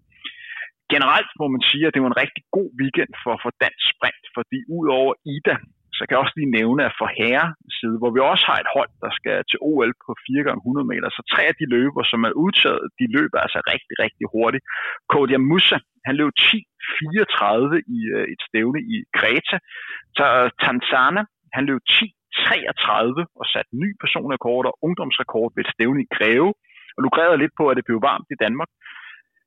Generelt 0.93 1.31
må 1.41 1.45
man 1.55 1.63
sige, 1.69 1.85
at 1.87 1.93
det 1.93 2.01
var 2.03 2.11
en 2.11 2.21
rigtig 2.23 2.43
god 2.57 2.69
weekend 2.81 3.11
for, 3.23 3.33
for 3.43 3.51
dansk 3.63 3.85
sprint, 3.93 4.25
fordi 4.37 4.57
udover 4.77 5.13
Ida, 5.35 5.55
så 5.97 6.01
kan 6.03 6.13
jeg 6.13 6.23
også 6.25 6.37
lige 6.39 6.55
nævne, 6.59 6.81
at 6.87 6.97
for 6.99 7.09
herre 7.19 7.47
side, 7.77 7.97
hvor 8.01 8.11
vi 8.15 8.19
også 8.31 8.45
har 8.49 8.59
et 8.61 8.73
hold, 8.75 8.91
der 9.03 9.11
skal 9.19 9.37
til 9.49 9.59
OL 9.69 9.91
på 10.05 10.11
4 10.27 10.43
x 10.43 10.57
100 10.57 10.91
meter, 10.91 11.07
så 11.17 11.21
tre 11.33 11.43
af 11.51 11.55
de 11.59 11.67
løber, 11.75 12.03
som 12.11 12.19
er 12.29 12.33
udtaget, 12.43 12.85
de 12.99 13.05
løber 13.17 13.39
altså 13.45 13.59
rigtig, 13.73 13.95
rigtig 14.03 14.25
hurtigt. 14.33 14.63
Kodia 15.11 15.39
Musa, 15.49 15.77
han 16.07 16.15
løb 16.21 16.31
10.34 16.41 17.95
i 17.97 17.99
uh, 18.15 18.25
et 18.33 18.41
stævne 18.47 18.79
i 18.93 18.95
Greta. 19.17 19.57
Så 20.17 20.25
Tanzana, 20.63 21.21
han 21.55 21.63
løb 21.69 21.81
10.33 21.91 23.39
og 23.39 23.45
satte 23.53 23.71
ny 23.83 23.89
personrekord 24.03 24.65
og 24.69 24.75
ungdomsrekord 24.85 25.49
ved 25.55 25.63
et 25.65 25.73
stævne 25.75 25.99
i 26.03 26.11
Greve. 26.17 26.51
Og 26.95 27.01
lukrerede 27.05 27.41
lidt 27.43 27.55
på, 27.59 27.63
at 27.69 27.77
det 27.77 27.85
blev 27.87 27.99
varmt 28.09 28.29
i 28.35 28.41
Danmark. 28.45 28.69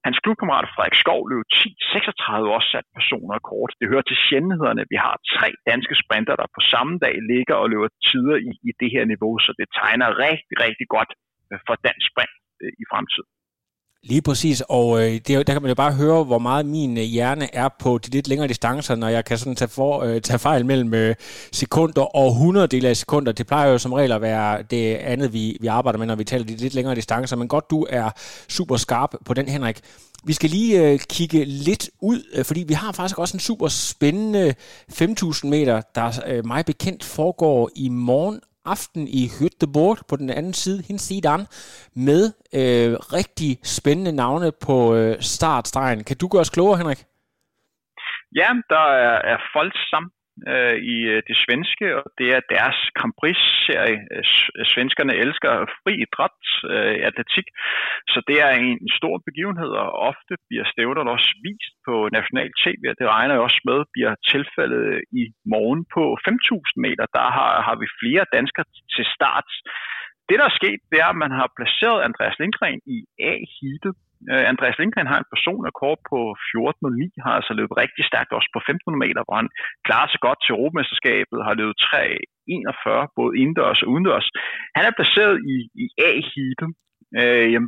Hans 0.06 0.18
klubkammerat 0.24 0.72
Frederik 0.74 0.96
Skov 1.02 1.20
løb 1.32 1.44
10-36 1.54 2.56
også 2.56 2.68
sat 2.74 2.86
personer 2.98 3.38
kort. 3.50 3.70
Det 3.80 3.90
hører 3.92 4.06
til 4.06 4.18
sjældenhederne. 4.26 4.82
Vi 4.92 4.98
har 5.04 5.14
tre 5.36 5.48
danske 5.70 5.94
sprinter, 6.02 6.34
der 6.40 6.54
på 6.56 6.62
samme 6.72 6.94
dag 7.04 7.14
ligger 7.32 7.56
og 7.62 7.66
løber 7.72 7.90
tider 8.08 8.36
i, 8.48 8.50
i 8.68 8.70
det 8.80 8.90
her 8.94 9.04
niveau, 9.12 9.34
så 9.44 9.50
det 9.60 9.68
tegner 9.80 10.18
rigtig, 10.26 10.56
rigtig 10.66 10.86
godt 10.96 11.10
øh, 11.50 11.58
for 11.66 11.74
dansk 11.88 12.04
sprint 12.10 12.36
øh, 12.62 12.72
i 12.82 12.84
fremtiden. 12.92 13.30
Lige 14.02 14.22
præcis, 14.22 14.62
og 14.68 15.02
øh, 15.02 15.12
det, 15.12 15.28
der 15.28 15.52
kan 15.52 15.62
man 15.62 15.68
jo 15.68 15.74
bare 15.74 15.92
høre, 15.92 16.24
hvor 16.24 16.38
meget 16.38 16.66
min 16.66 16.98
øh, 16.98 17.04
hjerne 17.04 17.54
er 17.54 17.68
på 17.78 17.98
de 17.98 18.10
lidt 18.10 18.28
længere 18.28 18.48
distancer, 18.48 18.94
når 18.94 19.08
jeg 19.08 19.24
kan 19.24 19.38
sådan 19.38 19.56
tage, 19.56 19.68
for, 19.68 20.02
øh, 20.02 20.20
tage 20.20 20.38
fejl 20.38 20.66
mellem 20.66 20.94
øh, 20.94 21.14
sekunder 21.52 22.16
og 22.16 22.34
hundreddele 22.34 22.88
af 22.88 22.96
sekunder. 22.96 23.32
Det 23.32 23.46
plejer 23.46 23.70
jo 23.70 23.78
som 23.78 23.92
regel 23.92 24.12
at 24.12 24.20
være 24.20 24.62
det 24.62 24.94
andet, 24.94 25.32
vi, 25.32 25.56
vi 25.60 25.66
arbejder 25.66 25.98
med, 25.98 26.06
når 26.06 26.14
vi 26.14 26.24
taler 26.24 26.44
de 26.44 26.56
lidt 26.56 26.74
længere 26.74 26.94
distancer. 26.94 27.36
Men 27.36 27.48
godt, 27.48 27.70
du 27.70 27.86
er 27.90 28.10
super 28.48 28.76
skarp 28.76 29.14
på 29.24 29.34
den, 29.34 29.48
Henrik. 29.48 29.80
Vi 30.24 30.32
skal 30.32 30.50
lige 30.50 30.82
øh, 30.82 30.98
kigge 30.98 31.44
lidt 31.44 31.90
ud, 32.00 32.22
øh, 32.34 32.44
fordi 32.44 32.62
vi 32.62 32.74
har 32.74 32.92
faktisk 32.92 33.18
også 33.18 33.36
en 33.36 33.40
super 33.40 33.68
spændende 33.68 34.54
5.000 34.92 35.46
meter, 35.46 35.80
der 35.94 36.12
øh, 36.26 36.46
meget 36.46 36.66
bekendt 36.66 37.04
foregår 37.04 37.70
i 37.76 37.88
morgen 37.88 38.40
aften 38.64 39.09
i 39.09 39.23
Hyttebord 39.38 39.99
på 40.09 40.16
den 40.16 40.31
anden 40.31 40.55
side, 40.55 40.83
Hinsidan, 40.88 41.40
med 42.07 42.23
øh, 42.61 42.92
rigtig 43.18 43.59
spændende 43.77 44.12
navne 44.12 44.53
på 44.66 44.94
øh, 44.94 45.20
startstregen. 45.20 46.05
Kan 46.05 46.16
du 46.16 46.29
gøre 46.29 46.40
os 46.40 46.51
klogere, 46.51 46.79
Henrik? 46.79 47.05
Ja, 48.40 48.49
der 48.68 48.85
er, 49.07 49.16
er 49.33 49.38
Folsam 49.53 50.12
øh, 50.53 50.76
i 50.94 50.96
øh, 51.12 51.22
det 51.29 51.37
svenske, 51.44 51.87
og 51.98 52.05
det 52.18 52.29
er 52.37 52.48
deres 52.55 52.79
Grand 52.96 53.14
Prix-serie. 53.20 54.00
Øh, 54.16 54.24
øh, 54.57 54.64
svenskerne 54.74 55.14
elsker 55.24 55.53
fri 55.83 55.92
idræt, 56.05 56.40
øh, 56.72 56.96
atletik, 57.09 57.46
så 58.12 58.18
det 58.29 58.37
er 58.46 58.53
en 58.62 58.90
stor 58.98 59.14
begivenhed, 59.29 59.70
og 59.83 59.88
ofte 60.11 60.35
bliver 60.48 60.66
stævnerne 60.72 61.11
også 61.16 61.31
vist 61.46 61.74
på 61.87 61.94
national 62.18 62.50
tv, 62.64 62.83
og 62.92 62.96
det 63.00 63.12
regner 63.16 63.35
jeg 63.35 63.46
også 63.48 63.61
med, 63.70 63.79
bliver 63.94 64.14
tilfældet 64.33 64.87
i 65.20 65.24
morgen 65.53 65.83
på 65.94 66.03
5.000 66.29 66.85
meter. 66.87 67.05
Der 67.18 67.26
har, 67.38 67.53
har 67.66 67.76
vi 67.83 67.87
flere 68.00 68.24
danskere 68.37 68.66
til 68.96 69.07
start. 69.16 69.48
Det, 70.29 70.38
der 70.40 70.46
er 70.48 70.59
sket, 70.61 70.81
det 70.90 70.98
er, 71.05 71.11
at 71.14 71.22
man 71.24 71.33
har 71.38 71.48
placeret 71.59 72.05
Andreas 72.09 72.37
Lindgren 72.40 72.81
i 72.96 72.98
A-heatet, 73.33 73.94
Øh, 74.30 74.44
Andreas 74.52 74.78
Lindgren 74.78 75.12
har 75.12 75.18
en 75.20 75.33
personrekord 75.35 75.98
på 76.11 76.18
14.09, 76.50 77.24
har 77.24 77.35
altså 77.38 77.52
løbet 77.61 77.76
rigtig 77.85 78.04
stærkt 78.11 78.33
også 78.38 78.50
på 78.54 78.61
1500 78.61 79.02
meter, 79.04 79.22
hvor 79.24 79.37
han 79.40 79.50
klarer 79.87 80.09
sig 80.11 80.20
godt 80.26 80.40
til 80.40 80.54
Europamesterskabet, 80.54 81.46
har 81.46 81.54
løbet 81.61 81.76
3.41 81.83 83.14
både 83.18 83.33
indendørs 83.40 83.83
og 83.83 83.88
udendørs. 83.92 84.28
Han 84.76 84.85
er 84.88 84.96
placeret 84.98 85.37
i, 85.54 85.56
i 85.85 85.87
A-heatet, 86.09 86.70
øh, 87.20 87.61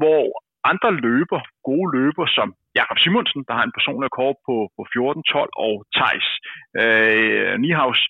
hvor 0.00 0.22
andre 0.70 0.90
løber, 1.06 1.40
gode 1.68 1.88
løber 1.96 2.26
som 2.36 2.48
Jakob 2.78 2.98
Simonsen, 2.98 3.44
der 3.48 3.54
har 3.58 3.64
en 3.66 3.76
personlig 3.78 4.10
kort 4.20 4.38
på, 4.46 4.56
på 4.76 4.82
14.12, 4.92 5.64
og 5.66 5.74
Thijs 5.96 6.28
øh, 6.82 7.52
Nihaus 7.62 8.00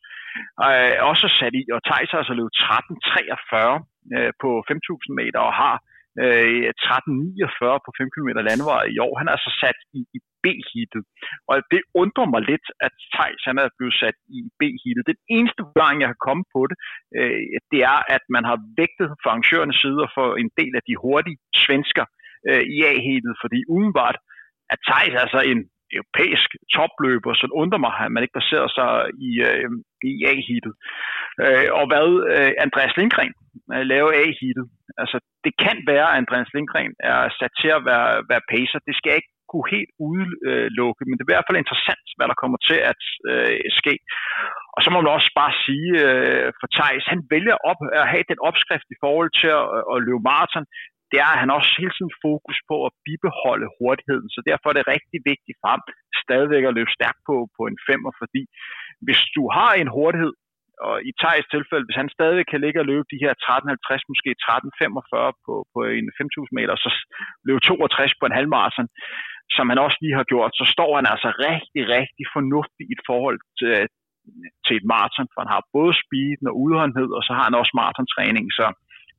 øh, 0.66 0.92
er 1.01 1.05
også 1.12 1.27
sat 1.38 1.55
i, 1.61 1.62
og 1.75 1.81
Thijs 1.88 2.11
har 2.11 2.18
altså 2.23 2.35
løbet 2.38 2.55
13.43 2.57 4.16
øh, 4.16 4.33
på 4.42 4.51
5.000 4.71 5.21
meter 5.21 5.40
og 5.49 5.55
har 5.62 5.77
øh, 6.22 6.68
13.49 6.87 7.85
på 7.85 7.90
5 7.98 8.12
km 8.14 8.31
landevej 8.51 8.85
i 8.94 8.98
år. 9.07 9.12
Han 9.18 9.27
er 9.29 9.35
altså 9.37 9.53
sat 9.62 9.79
i, 9.98 10.01
i 10.16 10.18
B-heatet. 10.42 11.03
Og 11.51 11.57
det 11.72 11.83
undrer 12.03 12.27
mig 12.35 12.42
lidt, 12.51 12.66
at 12.87 12.92
Thijs 13.14 13.42
han 13.48 13.57
er 13.62 13.68
blevet 13.79 13.96
sat 14.03 14.16
i 14.38 14.40
B-heatet. 14.59 15.11
Den 15.12 15.20
eneste 15.37 15.61
forklaring, 15.66 15.98
jeg 16.01 16.11
har 16.14 16.27
kommet 16.29 16.46
på 16.57 16.61
det, 16.70 16.77
øh, 17.18 17.40
det 17.72 17.81
er, 17.92 17.98
at 18.16 18.25
man 18.37 18.44
har 18.51 18.59
vægtet 18.81 19.09
fra 19.22 19.31
arrangørernes 19.31 19.79
side 19.85 20.05
for 20.16 20.29
en 20.42 20.51
del 20.61 20.72
af 20.79 20.85
de 20.88 20.94
hurtige 21.05 21.38
svensker 21.64 22.05
øh, 22.48 22.62
i 22.75 22.77
A-heatet, 22.90 23.35
fordi 23.42 23.59
udenbart 23.77 24.16
at 24.72 24.79
Thijs 24.88 25.14
er 25.16 25.22
altså 25.27 25.40
en 25.53 25.61
europæisk 25.99 26.49
topløber, 26.75 27.33
så 27.35 27.45
det 27.47 27.59
undrer 27.63 27.81
mig, 27.87 27.95
at 28.05 28.13
man 28.13 28.23
ikke 28.23 28.39
baserer 28.41 28.69
sig 28.79 28.91
i, 29.29 29.31
øh, 29.49 29.69
i 30.11 30.13
A-heatet. 30.33 30.75
Øh, 31.45 31.69
og 31.79 31.85
hvad 31.91 32.07
øh, 32.35 32.53
Andreas 32.67 32.95
Lindgren 32.99 33.35
øh, 33.75 33.85
laver 33.93 34.13
A-heatet, 34.23 34.67
altså 35.03 35.17
det 35.45 35.53
kan 35.65 35.79
være, 35.93 36.09
at 36.11 36.19
Andreas 36.23 36.51
Lindgren 36.55 36.93
er 37.11 37.19
sat 37.39 37.53
til 37.61 37.71
at 37.79 37.83
være, 37.91 38.11
være 38.31 38.49
pacer. 38.53 38.79
Det 38.89 38.95
skal 38.97 39.11
jeg 39.11 39.21
ikke 39.21 39.35
kunne 39.51 39.75
helt 39.77 39.93
udelukke, 40.09 41.03
men 41.05 41.15
det 41.15 41.23
er 41.23 41.29
i 41.29 41.35
hvert 41.35 41.49
fald 41.49 41.63
interessant, 41.63 42.07
hvad 42.17 42.27
der 42.31 42.41
kommer 42.43 42.59
til 42.69 42.79
at 42.93 43.03
øh, 43.31 43.59
ske. 43.81 43.95
Og 44.75 44.81
så 44.83 44.89
må 44.91 44.97
man 45.01 45.17
også 45.17 45.31
bare 45.41 45.55
sige 45.67 45.91
øh, 46.07 46.49
for 46.61 46.69
Thijs, 46.77 47.05
han 47.13 47.21
vælger 47.35 47.57
op, 47.71 47.81
at 48.01 48.11
have 48.13 48.25
den 48.33 48.41
opskrift 48.49 48.89
i 48.95 49.01
forhold 49.05 49.31
til 49.41 49.51
at, 49.61 49.67
at 49.93 49.97
løbe 50.07 50.27
maraton, 50.31 50.67
det 51.12 51.18
er, 51.25 51.31
at 51.33 51.42
han 51.42 51.57
også 51.59 51.70
hele 51.81 51.94
tiden 51.96 52.14
fokus 52.27 52.59
på 52.70 52.77
at 52.87 52.92
bibeholde 53.07 53.68
hurtigheden. 53.79 54.29
Så 54.35 54.40
derfor 54.48 54.66
er 54.68 54.77
det 54.77 54.92
rigtig 54.94 55.18
vigtigt 55.33 55.59
for 55.61 55.68
ham 55.75 55.83
stadigvæk 56.25 56.64
at 56.66 56.77
løbe 56.79 56.96
stærkt 56.98 57.20
på, 57.29 57.37
på 57.57 57.62
en 57.70 57.79
femmer, 57.88 58.12
fordi 58.22 58.42
hvis 59.07 59.20
du 59.37 59.42
har 59.57 59.70
en 59.83 59.94
hurtighed, 59.96 60.35
og 60.88 60.96
i 61.09 61.11
Thijs 61.20 61.46
tilfælde, 61.55 61.87
hvis 61.87 62.01
han 62.03 62.14
stadig 62.16 62.44
kan 62.51 62.61
ligge 62.64 62.81
og 62.83 62.88
løbe 62.92 63.07
de 63.12 63.22
her 63.25 63.33
13.50, 63.35 64.11
måske 64.11 64.31
13.45 64.46 65.44
på, 65.46 65.55
på 65.75 65.81
en 65.98 66.07
5.000 66.20 66.59
meter, 66.59 66.75
så 66.85 66.90
løbe 67.48 67.61
62 67.61 68.12
på 68.20 68.25
en 68.27 68.37
halvmarathon, 68.38 68.88
som 69.57 69.68
han 69.70 69.79
også 69.85 69.98
lige 70.01 70.18
har 70.20 70.27
gjort, 70.33 70.53
så 70.61 70.64
står 70.75 70.90
han 70.98 71.07
altså 71.12 71.29
rigtig, 71.48 71.83
rigtig 71.96 72.25
fornuftigt 72.37 72.88
i 72.90 72.94
et 72.96 73.05
forhold 73.11 73.38
til, 73.61 73.75
til 74.66 74.75
et 74.81 74.87
maraton, 74.92 75.29
for 75.33 75.38
han 75.44 75.55
har 75.55 75.62
både 75.77 75.92
speeden 76.03 76.46
og 76.51 76.55
udholdenhed, 76.64 77.09
og 77.16 77.22
så 77.27 77.33
har 77.37 77.44
han 77.48 77.59
også 77.61 77.72
maratontræning, 77.81 78.46
så 78.59 78.66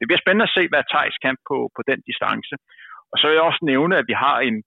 det 0.04 0.10
bliver 0.10 0.24
spændende 0.24 0.50
at 0.50 0.56
se, 0.58 0.64
hvad 0.72 0.84
Thijs 0.92 1.18
kan 1.26 1.36
på, 1.50 1.58
på 1.76 1.82
den 1.90 2.00
distance. 2.10 2.54
Og 3.12 3.16
så 3.18 3.24
vil 3.26 3.38
jeg 3.38 3.50
også 3.50 3.64
nævne, 3.74 3.94
at 4.02 4.06
vi 4.12 4.16
har 4.26 4.38
en 4.48 4.58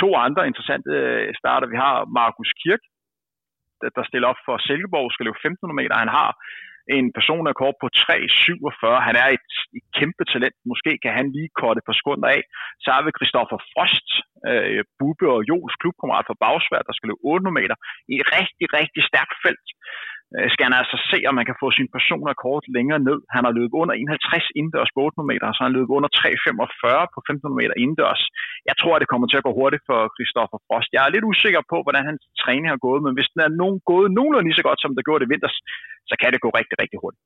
to 0.00 0.08
andre 0.26 0.42
interessante 0.50 0.90
øh, 1.00 1.34
starter. 1.40 1.66
Vi 1.74 1.78
har 1.84 1.94
Markus 2.20 2.50
Kirk, 2.62 2.82
der 3.80 3.88
der 3.96 4.04
stiller 4.10 4.28
op 4.32 4.40
for 4.46 4.54
Silkeborg, 4.66 5.12
skal 5.12 5.24
løbe 5.26 5.40
1500 5.42 5.78
meter. 5.80 6.02
Han 6.04 6.12
har 6.18 6.30
en 6.96 7.06
person, 7.18 7.48
af 7.50 7.54
kort 7.62 7.76
på 7.82 7.88
3,47. 7.96 9.06
Han 9.08 9.16
er 9.22 9.28
et, 9.36 9.48
et 9.78 9.86
kæmpe 9.98 10.24
talent. 10.32 10.56
Måske 10.72 10.92
kan 11.02 11.12
han 11.18 11.26
lige 11.36 11.56
korte 11.60 11.78
et 11.80 11.88
par 11.88 11.98
sekunder 12.00 12.28
af. 12.36 12.42
Så 12.82 12.88
har 12.94 13.02
vi 13.02 13.18
Christoffer 13.18 13.58
Frost, 13.72 14.08
øh, 14.50 14.80
Bube 14.98 15.26
og 15.34 15.40
Jols 15.50 15.74
klubkammerat 15.80 16.28
fra 16.28 16.40
Bagsvær, 16.44 16.82
der 16.88 16.94
skal 16.94 17.08
løbe 17.08 17.24
800 17.24 17.58
meter 17.60 17.76
i 18.12 18.14
et 18.22 18.28
rigtig, 18.38 18.66
rigtig 18.78 19.02
stærkt 19.10 19.34
felt. 19.44 19.68
Øh, 20.36 20.46
skal 20.52 20.64
han 20.68 20.76
altså 20.82 20.96
se, 21.12 21.18
om 21.28 21.34
man 21.38 21.48
kan 21.48 21.60
få 21.62 21.68
sin 21.78 21.88
personrekord 21.96 22.62
længere 22.76 23.00
ned. 23.08 23.18
Han 23.34 23.42
har 23.46 23.52
løbet 23.58 23.76
under 23.82 23.94
51 23.94 24.58
indendørs 24.58 24.90
på 24.94 25.00
800 25.00 25.30
meter, 25.32 25.46
så 25.56 25.60
han 25.66 25.76
løbet 25.78 25.92
under 25.98 26.10
3,45 26.20 27.14
på 27.14 27.18
1500 27.20 27.60
meter 27.60 27.76
indendørs. 27.82 28.22
Jeg 28.68 28.76
tror, 28.80 28.92
at 28.94 29.00
det 29.02 29.10
kommer 29.12 29.26
til 29.28 29.40
at 29.40 29.46
gå 29.48 29.52
hurtigt 29.60 29.84
for 29.90 30.00
Christoffer 30.16 30.58
Frost. 30.66 30.90
Jeg 30.94 31.02
er 31.04 31.10
lidt 31.14 31.28
usikker 31.32 31.62
på, 31.72 31.76
hvordan 31.84 32.04
hans 32.10 32.22
træning 32.42 32.66
har 32.72 32.80
gået, 32.86 33.00
men 33.06 33.12
hvis 33.16 33.28
den 33.32 33.40
er 33.46 33.52
nogen, 33.60 33.78
gået 33.92 34.08
nogenlunde 34.18 34.46
lige 34.48 34.60
så 34.60 34.66
godt, 34.68 34.80
som 34.84 34.92
det 34.96 35.06
gjorde 35.06 35.22
det 35.22 35.32
vinters, 35.34 35.56
så 36.10 36.14
kan 36.20 36.30
det 36.34 36.40
gå 36.44 36.50
rigtig, 36.58 36.76
rigtig 36.82 36.98
hurtigt. 37.04 37.22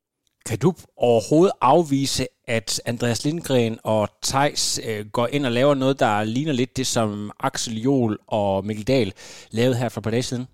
Kan 0.49 0.59
du 0.65 0.71
overhovedet 1.09 1.55
afvise, 1.73 2.25
at 2.59 2.71
Andreas 2.93 3.25
Lindgren 3.27 3.75
og 3.85 4.03
Tejs 4.31 4.65
øh, 4.88 5.03
går 5.17 5.27
ind 5.37 5.45
og 5.49 5.53
laver 5.59 5.75
noget, 5.75 5.97
der 6.05 6.25
ligner 6.37 6.55
lidt 6.61 6.77
det, 6.77 6.87
som 6.97 7.09
Axel 7.49 7.77
Jol 7.87 8.15
og 8.41 8.51
Mikkel 8.67 8.87
Dahl 8.93 9.11
lavede 9.59 9.77
her 9.81 9.88
for 9.88 10.01
et 10.01 10.05
par 10.05 10.17
dage 10.17 10.29
siden? 10.31 10.47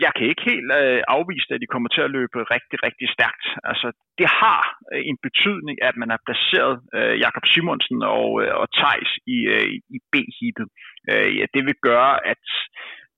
Jeg 0.00 0.12
kan 0.16 0.26
ikke 0.26 0.44
helt 0.52 0.70
øh, 0.80 1.02
afvise, 1.16 1.54
at 1.54 1.60
de 1.62 1.72
kommer 1.72 1.88
til 1.92 2.02
at 2.04 2.14
løbe 2.18 2.38
rigtig, 2.54 2.78
rigtig 2.86 3.08
stærkt. 3.16 3.46
Altså, 3.70 3.88
det 4.18 4.28
har 4.40 4.62
øh, 4.92 5.02
en 5.10 5.18
betydning, 5.26 5.76
at 5.88 5.96
man 5.96 6.10
har 6.14 6.20
placeret 6.26 6.74
øh, 6.96 7.14
Jakob 7.24 7.44
Simonsen 7.52 8.02
og, 8.02 8.28
øh, 8.42 8.54
og 8.60 8.66
Tejs 8.80 9.10
i, 9.36 9.38
øh, 9.54 9.68
i 9.96 9.98
B-heatet. 10.12 10.68
Øh, 11.10 11.30
ja, 11.38 11.44
det 11.54 11.62
vil 11.68 11.78
gøre, 11.88 12.14
at 12.32 12.44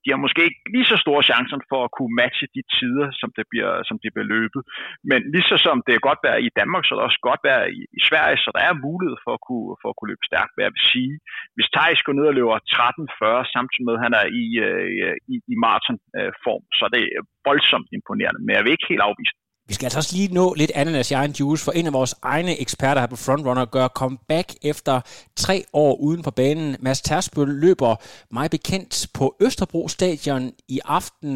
de 0.07 0.13
har 0.13 0.25
måske 0.25 0.41
ikke 0.47 0.61
lige 0.75 0.89
så 0.91 0.97
store 1.05 1.23
chancer 1.29 1.57
for 1.71 1.79
at 1.85 1.93
kunne 1.97 2.13
matche 2.21 2.47
de 2.57 2.63
tider, 2.77 3.07
som 3.21 3.29
det 3.37 3.45
bliver, 3.51 3.71
som 3.89 3.97
det 4.03 4.09
bliver 4.13 4.29
løbet. 4.35 4.61
Men 5.09 5.19
lige 5.33 5.47
så 5.51 5.57
som 5.65 5.77
det 5.87 5.93
er 5.95 6.07
godt 6.09 6.21
være 6.27 6.39
i 6.47 6.49
Danmark, 6.59 6.83
så 6.83 6.91
er 6.91 6.97
det 6.97 7.07
også 7.09 7.21
godt 7.29 7.41
være 7.49 7.63
i, 7.77 7.79
i 7.97 8.01
Sverige, 8.09 8.37
så 8.43 8.49
der 8.55 8.61
er 8.69 8.83
mulighed 8.87 9.17
for 9.25 9.33
at 9.37 9.43
kunne, 9.47 9.71
for 9.81 9.87
at 9.89 9.97
kunne 9.97 10.11
løbe 10.11 10.27
stærkt. 10.29 10.53
Hvad 10.53 10.65
jeg 10.65 10.75
vil 10.75 10.89
sige, 10.93 11.13
hvis 11.55 11.71
Thijs 11.75 12.01
går 12.05 12.13
ned 12.17 12.25
og 12.31 12.35
løber 12.37 12.57
13.40, 12.75 13.55
samtidig 13.55 13.87
med 13.87 13.97
at 13.97 14.03
han 14.05 14.13
er 14.21 14.25
i, 14.43 14.45
øh, 14.67 15.15
i, 15.33 15.35
i 15.53 15.55
maratonform, 15.63 16.63
så 16.77 16.81
er 16.87 16.91
det 16.97 17.03
voldsomt 17.49 17.89
imponerende. 17.97 18.41
Men 18.43 18.53
jeg 18.55 18.63
vil 18.63 18.75
ikke 18.75 18.91
helt 18.91 19.07
afvise 19.09 19.35
det. 19.37 19.46
Vi 19.69 19.73
skal 19.73 19.85
altså 19.85 19.99
også 20.01 20.13
lige 20.17 20.33
nå 20.39 20.45
lidt 20.61 20.71
ananas 20.81 21.11
i 21.11 21.13
egen 21.21 21.35
juice, 21.39 21.65
for 21.65 21.71
en 21.79 21.87
af 21.89 21.93
vores 21.99 22.13
egne 22.33 22.53
eksperter 22.65 23.01
her 23.01 23.13
på 23.13 23.19
Frontrunner 23.25 23.65
gør 23.75 23.87
comeback 24.01 24.47
efter 24.71 24.95
tre 25.43 25.57
år 25.83 25.93
uden 26.07 26.21
på 26.27 26.31
banen. 26.41 26.69
Mads 26.85 27.01
Tersbøl 27.01 27.47
løber 27.65 27.91
mig 28.37 28.47
bekendt 28.57 28.93
på 29.17 29.25
Østerbro 29.45 29.81
Stadion 29.95 30.43
i 30.75 30.77
aften 30.97 31.33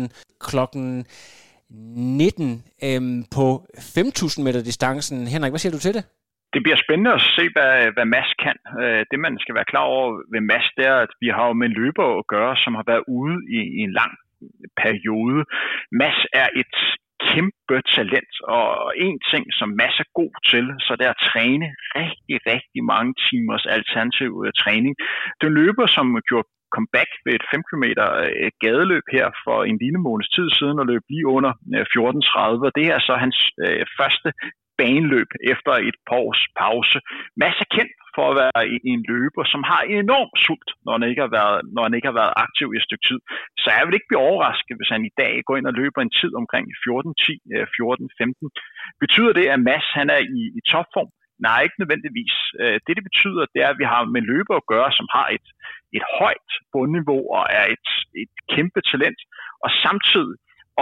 klokken 0.47 1.05
19 1.69 2.63
øhm, 2.87 3.23
på 3.35 3.45
5.000 3.77 4.43
meter 4.45 4.61
distancen. 4.69 5.17
Henrik, 5.33 5.51
hvad 5.51 5.63
siger 5.63 5.75
du 5.75 5.83
til 5.83 5.93
det? 5.97 6.03
Det 6.53 6.61
bliver 6.63 6.79
spændende 6.85 7.13
at 7.17 7.25
se, 7.37 7.43
hvad, 7.55 7.75
hvad 7.95 8.07
Mads 8.15 8.31
kan. 8.43 8.57
Øh, 8.81 9.01
det, 9.11 9.19
man 9.25 9.35
skal 9.43 9.55
være 9.57 9.71
klar 9.71 9.85
over 9.93 10.07
ved 10.33 10.41
Mads, 10.51 10.67
det 10.77 10.85
er, 10.91 10.97
at 11.05 11.13
vi 11.23 11.27
har 11.35 11.45
jo 11.47 11.53
med 11.53 11.67
en 11.67 11.77
løber 11.81 12.05
at 12.19 12.27
gøre, 12.35 12.53
som 12.63 12.73
har 12.79 12.85
været 12.91 13.03
ude 13.17 13.37
i, 13.57 13.59
i 13.77 13.79
en 13.87 13.93
lang 13.99 14.13
periode. 14.83 15.39
Mads 16.01 16.19
er 16.41 16.47
et, 16.61 16.75
kæmpe 17.27 17.77
talent, 17.95 18.33
og 18.57 18.67
en 19.07 19.17
ting, 19.31 19.45
som 19.59 19.69
Mads 19.79 19.97
er 20.03 20.09
god 20.19 20.33
til, 20.51 20.65
så 20.85 20.91
det 20.97 21.05
er 21.05 21.13
at 21.15 21.25
træne 21.31 21.67
rigtig, 21.99 22.37
rigtig 22.51 22.81
mange 22.93 23.13
timers 23.27 23.65
alternativ 23.77 24.31
øh, 24.45 24.51
træning. 24.61 24.93
Den 25.41 25.51
løber, 25.59 25.85
som 25.95 26.05
gjorde 26.29 26.47
comeback 26.75 27.11
ved 27.25 27.33
et 27.39 27.45
5 27.51 27.63
km 27.69 27.85
øh, 27.85 28.51
gadeløb 28.63 29.05
her 29.15 29.27
for 29.45 29.57
en 29.69 29.77
lille 29.83 29.99
måneds 30.07 30.29
tid 30.35 30.47
siden 30.57 30.77
og 30.81 30.85
løb 30.91 31.03
lige 31.09 31.27
under 31.37 31.51
øh, 31.75 31.85
14.30. 31.93 32.77
Det 32.77 32.85
er 32.95 32.99
så 33.07 33.13
hans 33.23 33.37
øh, 33.65 33.85
første 33.99 34.29
baneløb 34.79 35.29
efter 35.53 35.73
et 35.89 35.97
par 36.07 36.19
års 36.25 36.43
pause. 36.61 36.97
Mads 37.41 37.57
er 37.65 37.69
kendt 37.77 37.93
for 38.15 38.25
at 38.29 38.37
være 38.41 38.61
en 38.91 39.01
løber, 39.11 39.43
som 39.53 39.61
har 39.71 39.81
enorm 40.01 40.31
sult, 40.45 40.69
når 40.85 40.91
han 40.95 41.09
ikke 41.09 41.23
har 41.25 41.33
været, 41.39 41.59
når 41.75 41.83
han 41.87 41.95
ikke 41.97 42.09
har 42.11 42.19
været 42.21 42.33
aktiv 42.45 42.67
i 42.71 42.77
et 42.79 42.87
stykke 42.87 43.05
tid. 43.09 43.19
Så 43.61 43.67
jeg 43.75 43.83
vil 43.85 43.97
ikke 43.97 44.09
blive 44.11 44.27
overrasket, 44.29 44.75
hvis 44.77 44.93
han 44.95 45.03
i 45.09 45.15
dag 45.21 45.33
går 45.47 45.55
ind 45.57 45.67
og 45.71 45.77
løber 45.81 46.01
en 46.01 46.15
tid 46.21 46.31
omkring 46.41 46.65
14-10, 46.83 47.33
14-15. 47.77 48.29
Øh, 48.29 48.49
betyder 49.03 49.33
det, 49.39 49.45
at 49.53 49.63
Mads 49.69 49.87
han 49.99 50.07
er 50.15 50.21
i, 50.39 50.41
i 50.59 50.61
topform? 50.71 51.11
Nej, 51.47 51.59
ikke 51.65 51.81
nødvendigvis. 51.81 52.35
Øh, 52.61 52.77
det, 52.85 52.93
det 52.97 53.05
betyder, 53.09 53.41
det 53.53 53.59
er, 53.65 53.69
at 53.71 53.81
vi 53.81 53.87
har 53.93 54.01
med 54.15 54.23
løber 54.31 54.55
at 54.57 54.69
gøre, 54.73 54.91
som 54.99 55.07
har 55.17 55.27
et, 55.37 55.47
et 55.97 56.05
højt 56.19 56.51
bundniveau 56.73 57.21
og 57.37 57.43
er 57.59 57.65
et, 57.75 57.87
et 58.23 58.33
kæmpe 58.53 58.81
talent, 58.91 59.19
og 59.63 59.69
samtidig 59.85 60.35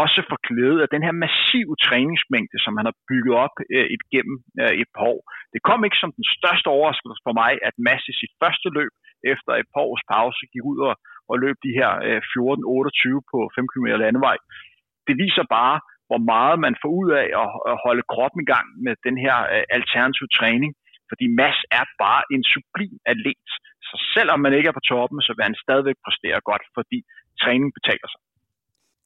også 0.03 0.19
får 0.29 0.39
glæde 0.49 0.79
af 0.85 0.89
den 0.95 1.03
her 1.07 1.15
massive 1.25 1.75
træningsmængde, 1.87 2.57
som 2.65 2.73
han 2.79 2.85
har 2.89 2.97
bygget 3.09 3.35
op 3.45 3.55
øh, 3.75 3.87
et, 3.95 4.03
gennem 4.13 4.37
øh, 4.61 4.73
et 4.81 4.89
par 4.95 5.05
år. 5.13 5.21
Det 5.53 5.61
kom 5.69 5.79
ikke 5.87 6.01
som 6.01 6.11
den 6.19 6.27
største 6.37 6.67
overraskelse 6.75 7.21
for 7.27 7.33
mig, 7.41 7.51
at 7.67 7.75
Mads 7.85 8.05
i 8.11 8.13
sit 8.21 8.33
første 8.41 8.67
løb 8.77 8.93
efter 9.33 9.51
et 9.61 9.67
par 9.73 9.83
års 9.89 10.03
pause 10.13 10.41
gik 10.53 10.65
ud 10.71 10.79
og, 10.89 10.95
og 11.29 11.35
løb 11.43 11.57
de 11.65 11.77
her 11.79 11.91
øh, 12.07 12.21
14-28 12.31 13.29
på 13.31 13.37
5 13.55 13.71
km 13.71 13.87
landevej. 14.03 14.37
det 15.07 15.15
viser 15.23 15.45
bare, 15.57 15.77
hvor 16.09 16.21
meget 16.33 16.57
man 16.65 16.75
får 16.81 16.91
ud 17.01 17.09
af 17.21 17.27
at, 17.43 17.49
at 17.71 17.75
holde 17.85 18.09
kroppen 18.13 18.39
i 18.43 18.49
gang 18.53 18.67
med 18.85 18.93
den 19.07 19.15
her 19.25 19.37
øh, 19.53 19.63
alternative 19.77 20.29
træning. 20.39 20.71
Fordi 21.09 21.25
Mads 21.39 21.59
er 21.79 21.85
bare 22.03 22.23
en 22.33 22.43
sublim 22.53 22.95
atlet. 23.11 23.49
Så 23.87 23.95
selvom 24.15 24.39
man 24.45 24.53
ikke 24.57 24.69
er 24.69 24.77
på 24.79 24.87
toppen, 24.91 25.19
så 25.25 25.31
vil 25.35 25.47
han 25.49 25.63
stadigvæk 25.65 25.97
præstere 26.05 26.39
godt, 26.49 26.63
fordi 26.77 26.99
træning 27.43 27.69
betaler 27.77 28.07
sig. 28.13 28.21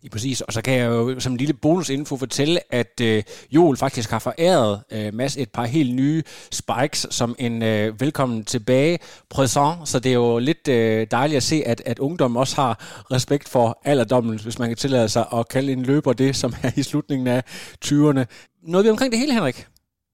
Ja, 0.04 0.10
præcis, 0.10 0.42
og 0.42 0.54
så 0.54 0.62
kan 0.62 0.74
jeg 0.74 0.86
jo 0.86 1.20
som 1.20 1.32
en 1.34 1.38
lille 1.38 1.54
bonusinfo 1.54 2.18
fortælle, 2.18 2.60
at 2.74 3.02
øh, 3.02 3.24
Joel 3.52 3.78
faktisk 3.78 4.12
har 4.12 4.20
foræret 4.20 4.84
øh, 4.92 5.14
Mads 5.14 5.38
et 5.38 5.52
par 5.52 5.66
helt 5.66 5.96
nye 5.96 6.24
spikes 6.52 7.08
som 7.10 7.36
en 7.40 7.64
øh, 7.64 8.02
velkommen 8.02 8.46
tilbage 8.46 9.00
present, 9.30 9.90
så 9.90 10.00
det 10.00 10.10
er 10.10 10.14
jo 10.14 10.40
lidt 10.40 10.68
øh, 10.68 11.08
dejligt 11.12 11.38
at 11.38 11.44
se, 11.44 11.64
at, 11.66 11.82
at 11.86 12.00
ungdommen 12.00 12.38
også 12.38 12.56
har 12.56 13.04
respekt 13.12 13.50
for 13.50 13.82
alderdommen, 13.84 14.40
hvis 14.40 14.60
man 14.60 14.68
kan 14.68 14.78
tillade 14.78 15.10
sig 15.10 15.26
at 15.34 15.48
kalde 15.50 15.72
en 15.72 15.84
løber 15.84 16.14
det, 16.14 16.36
som 16.36 16.54
er 16.64 16.72
i 16.76 16.84
slutningen 16.84 17.28
af 17.28 17.44
20'erne. 17.86 18.24
Noget 18.64 18.86
vi 18.86 18.90
omkring 18.90 19.12
det 19.12 19.20
hele, 19.20 19.34
Henrik? 19.34 19.68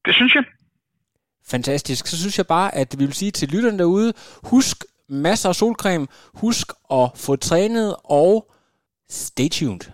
Det 0.05 0.15
synes 0.15 0.35
jeg. 0.35 0.43
Fantastisk. 1.47 2.07
Så 2.07 2.17
synes 2.17 2.37
jeg 2.37 2.47
bare, 2.47 2.75
at 2.75 2.95
vi 2.99 3.05
vil 3.05 3.13
sige 3.13 3.31
til 3.31 3.47
lytterne 3.47 3.77
derude, 3.77 4.13
husk 4.43 4.83
masser 5.09 5.49
af 5.49 5.55
solcreme, 5.55 6.07
husk 6.33 6.71
at 6.91 7.09
få 7.15 7.35
trænet 7.35 7.95
og 8.03 8.51
Stay 9.12 9.49
tuned. 9.49 9.91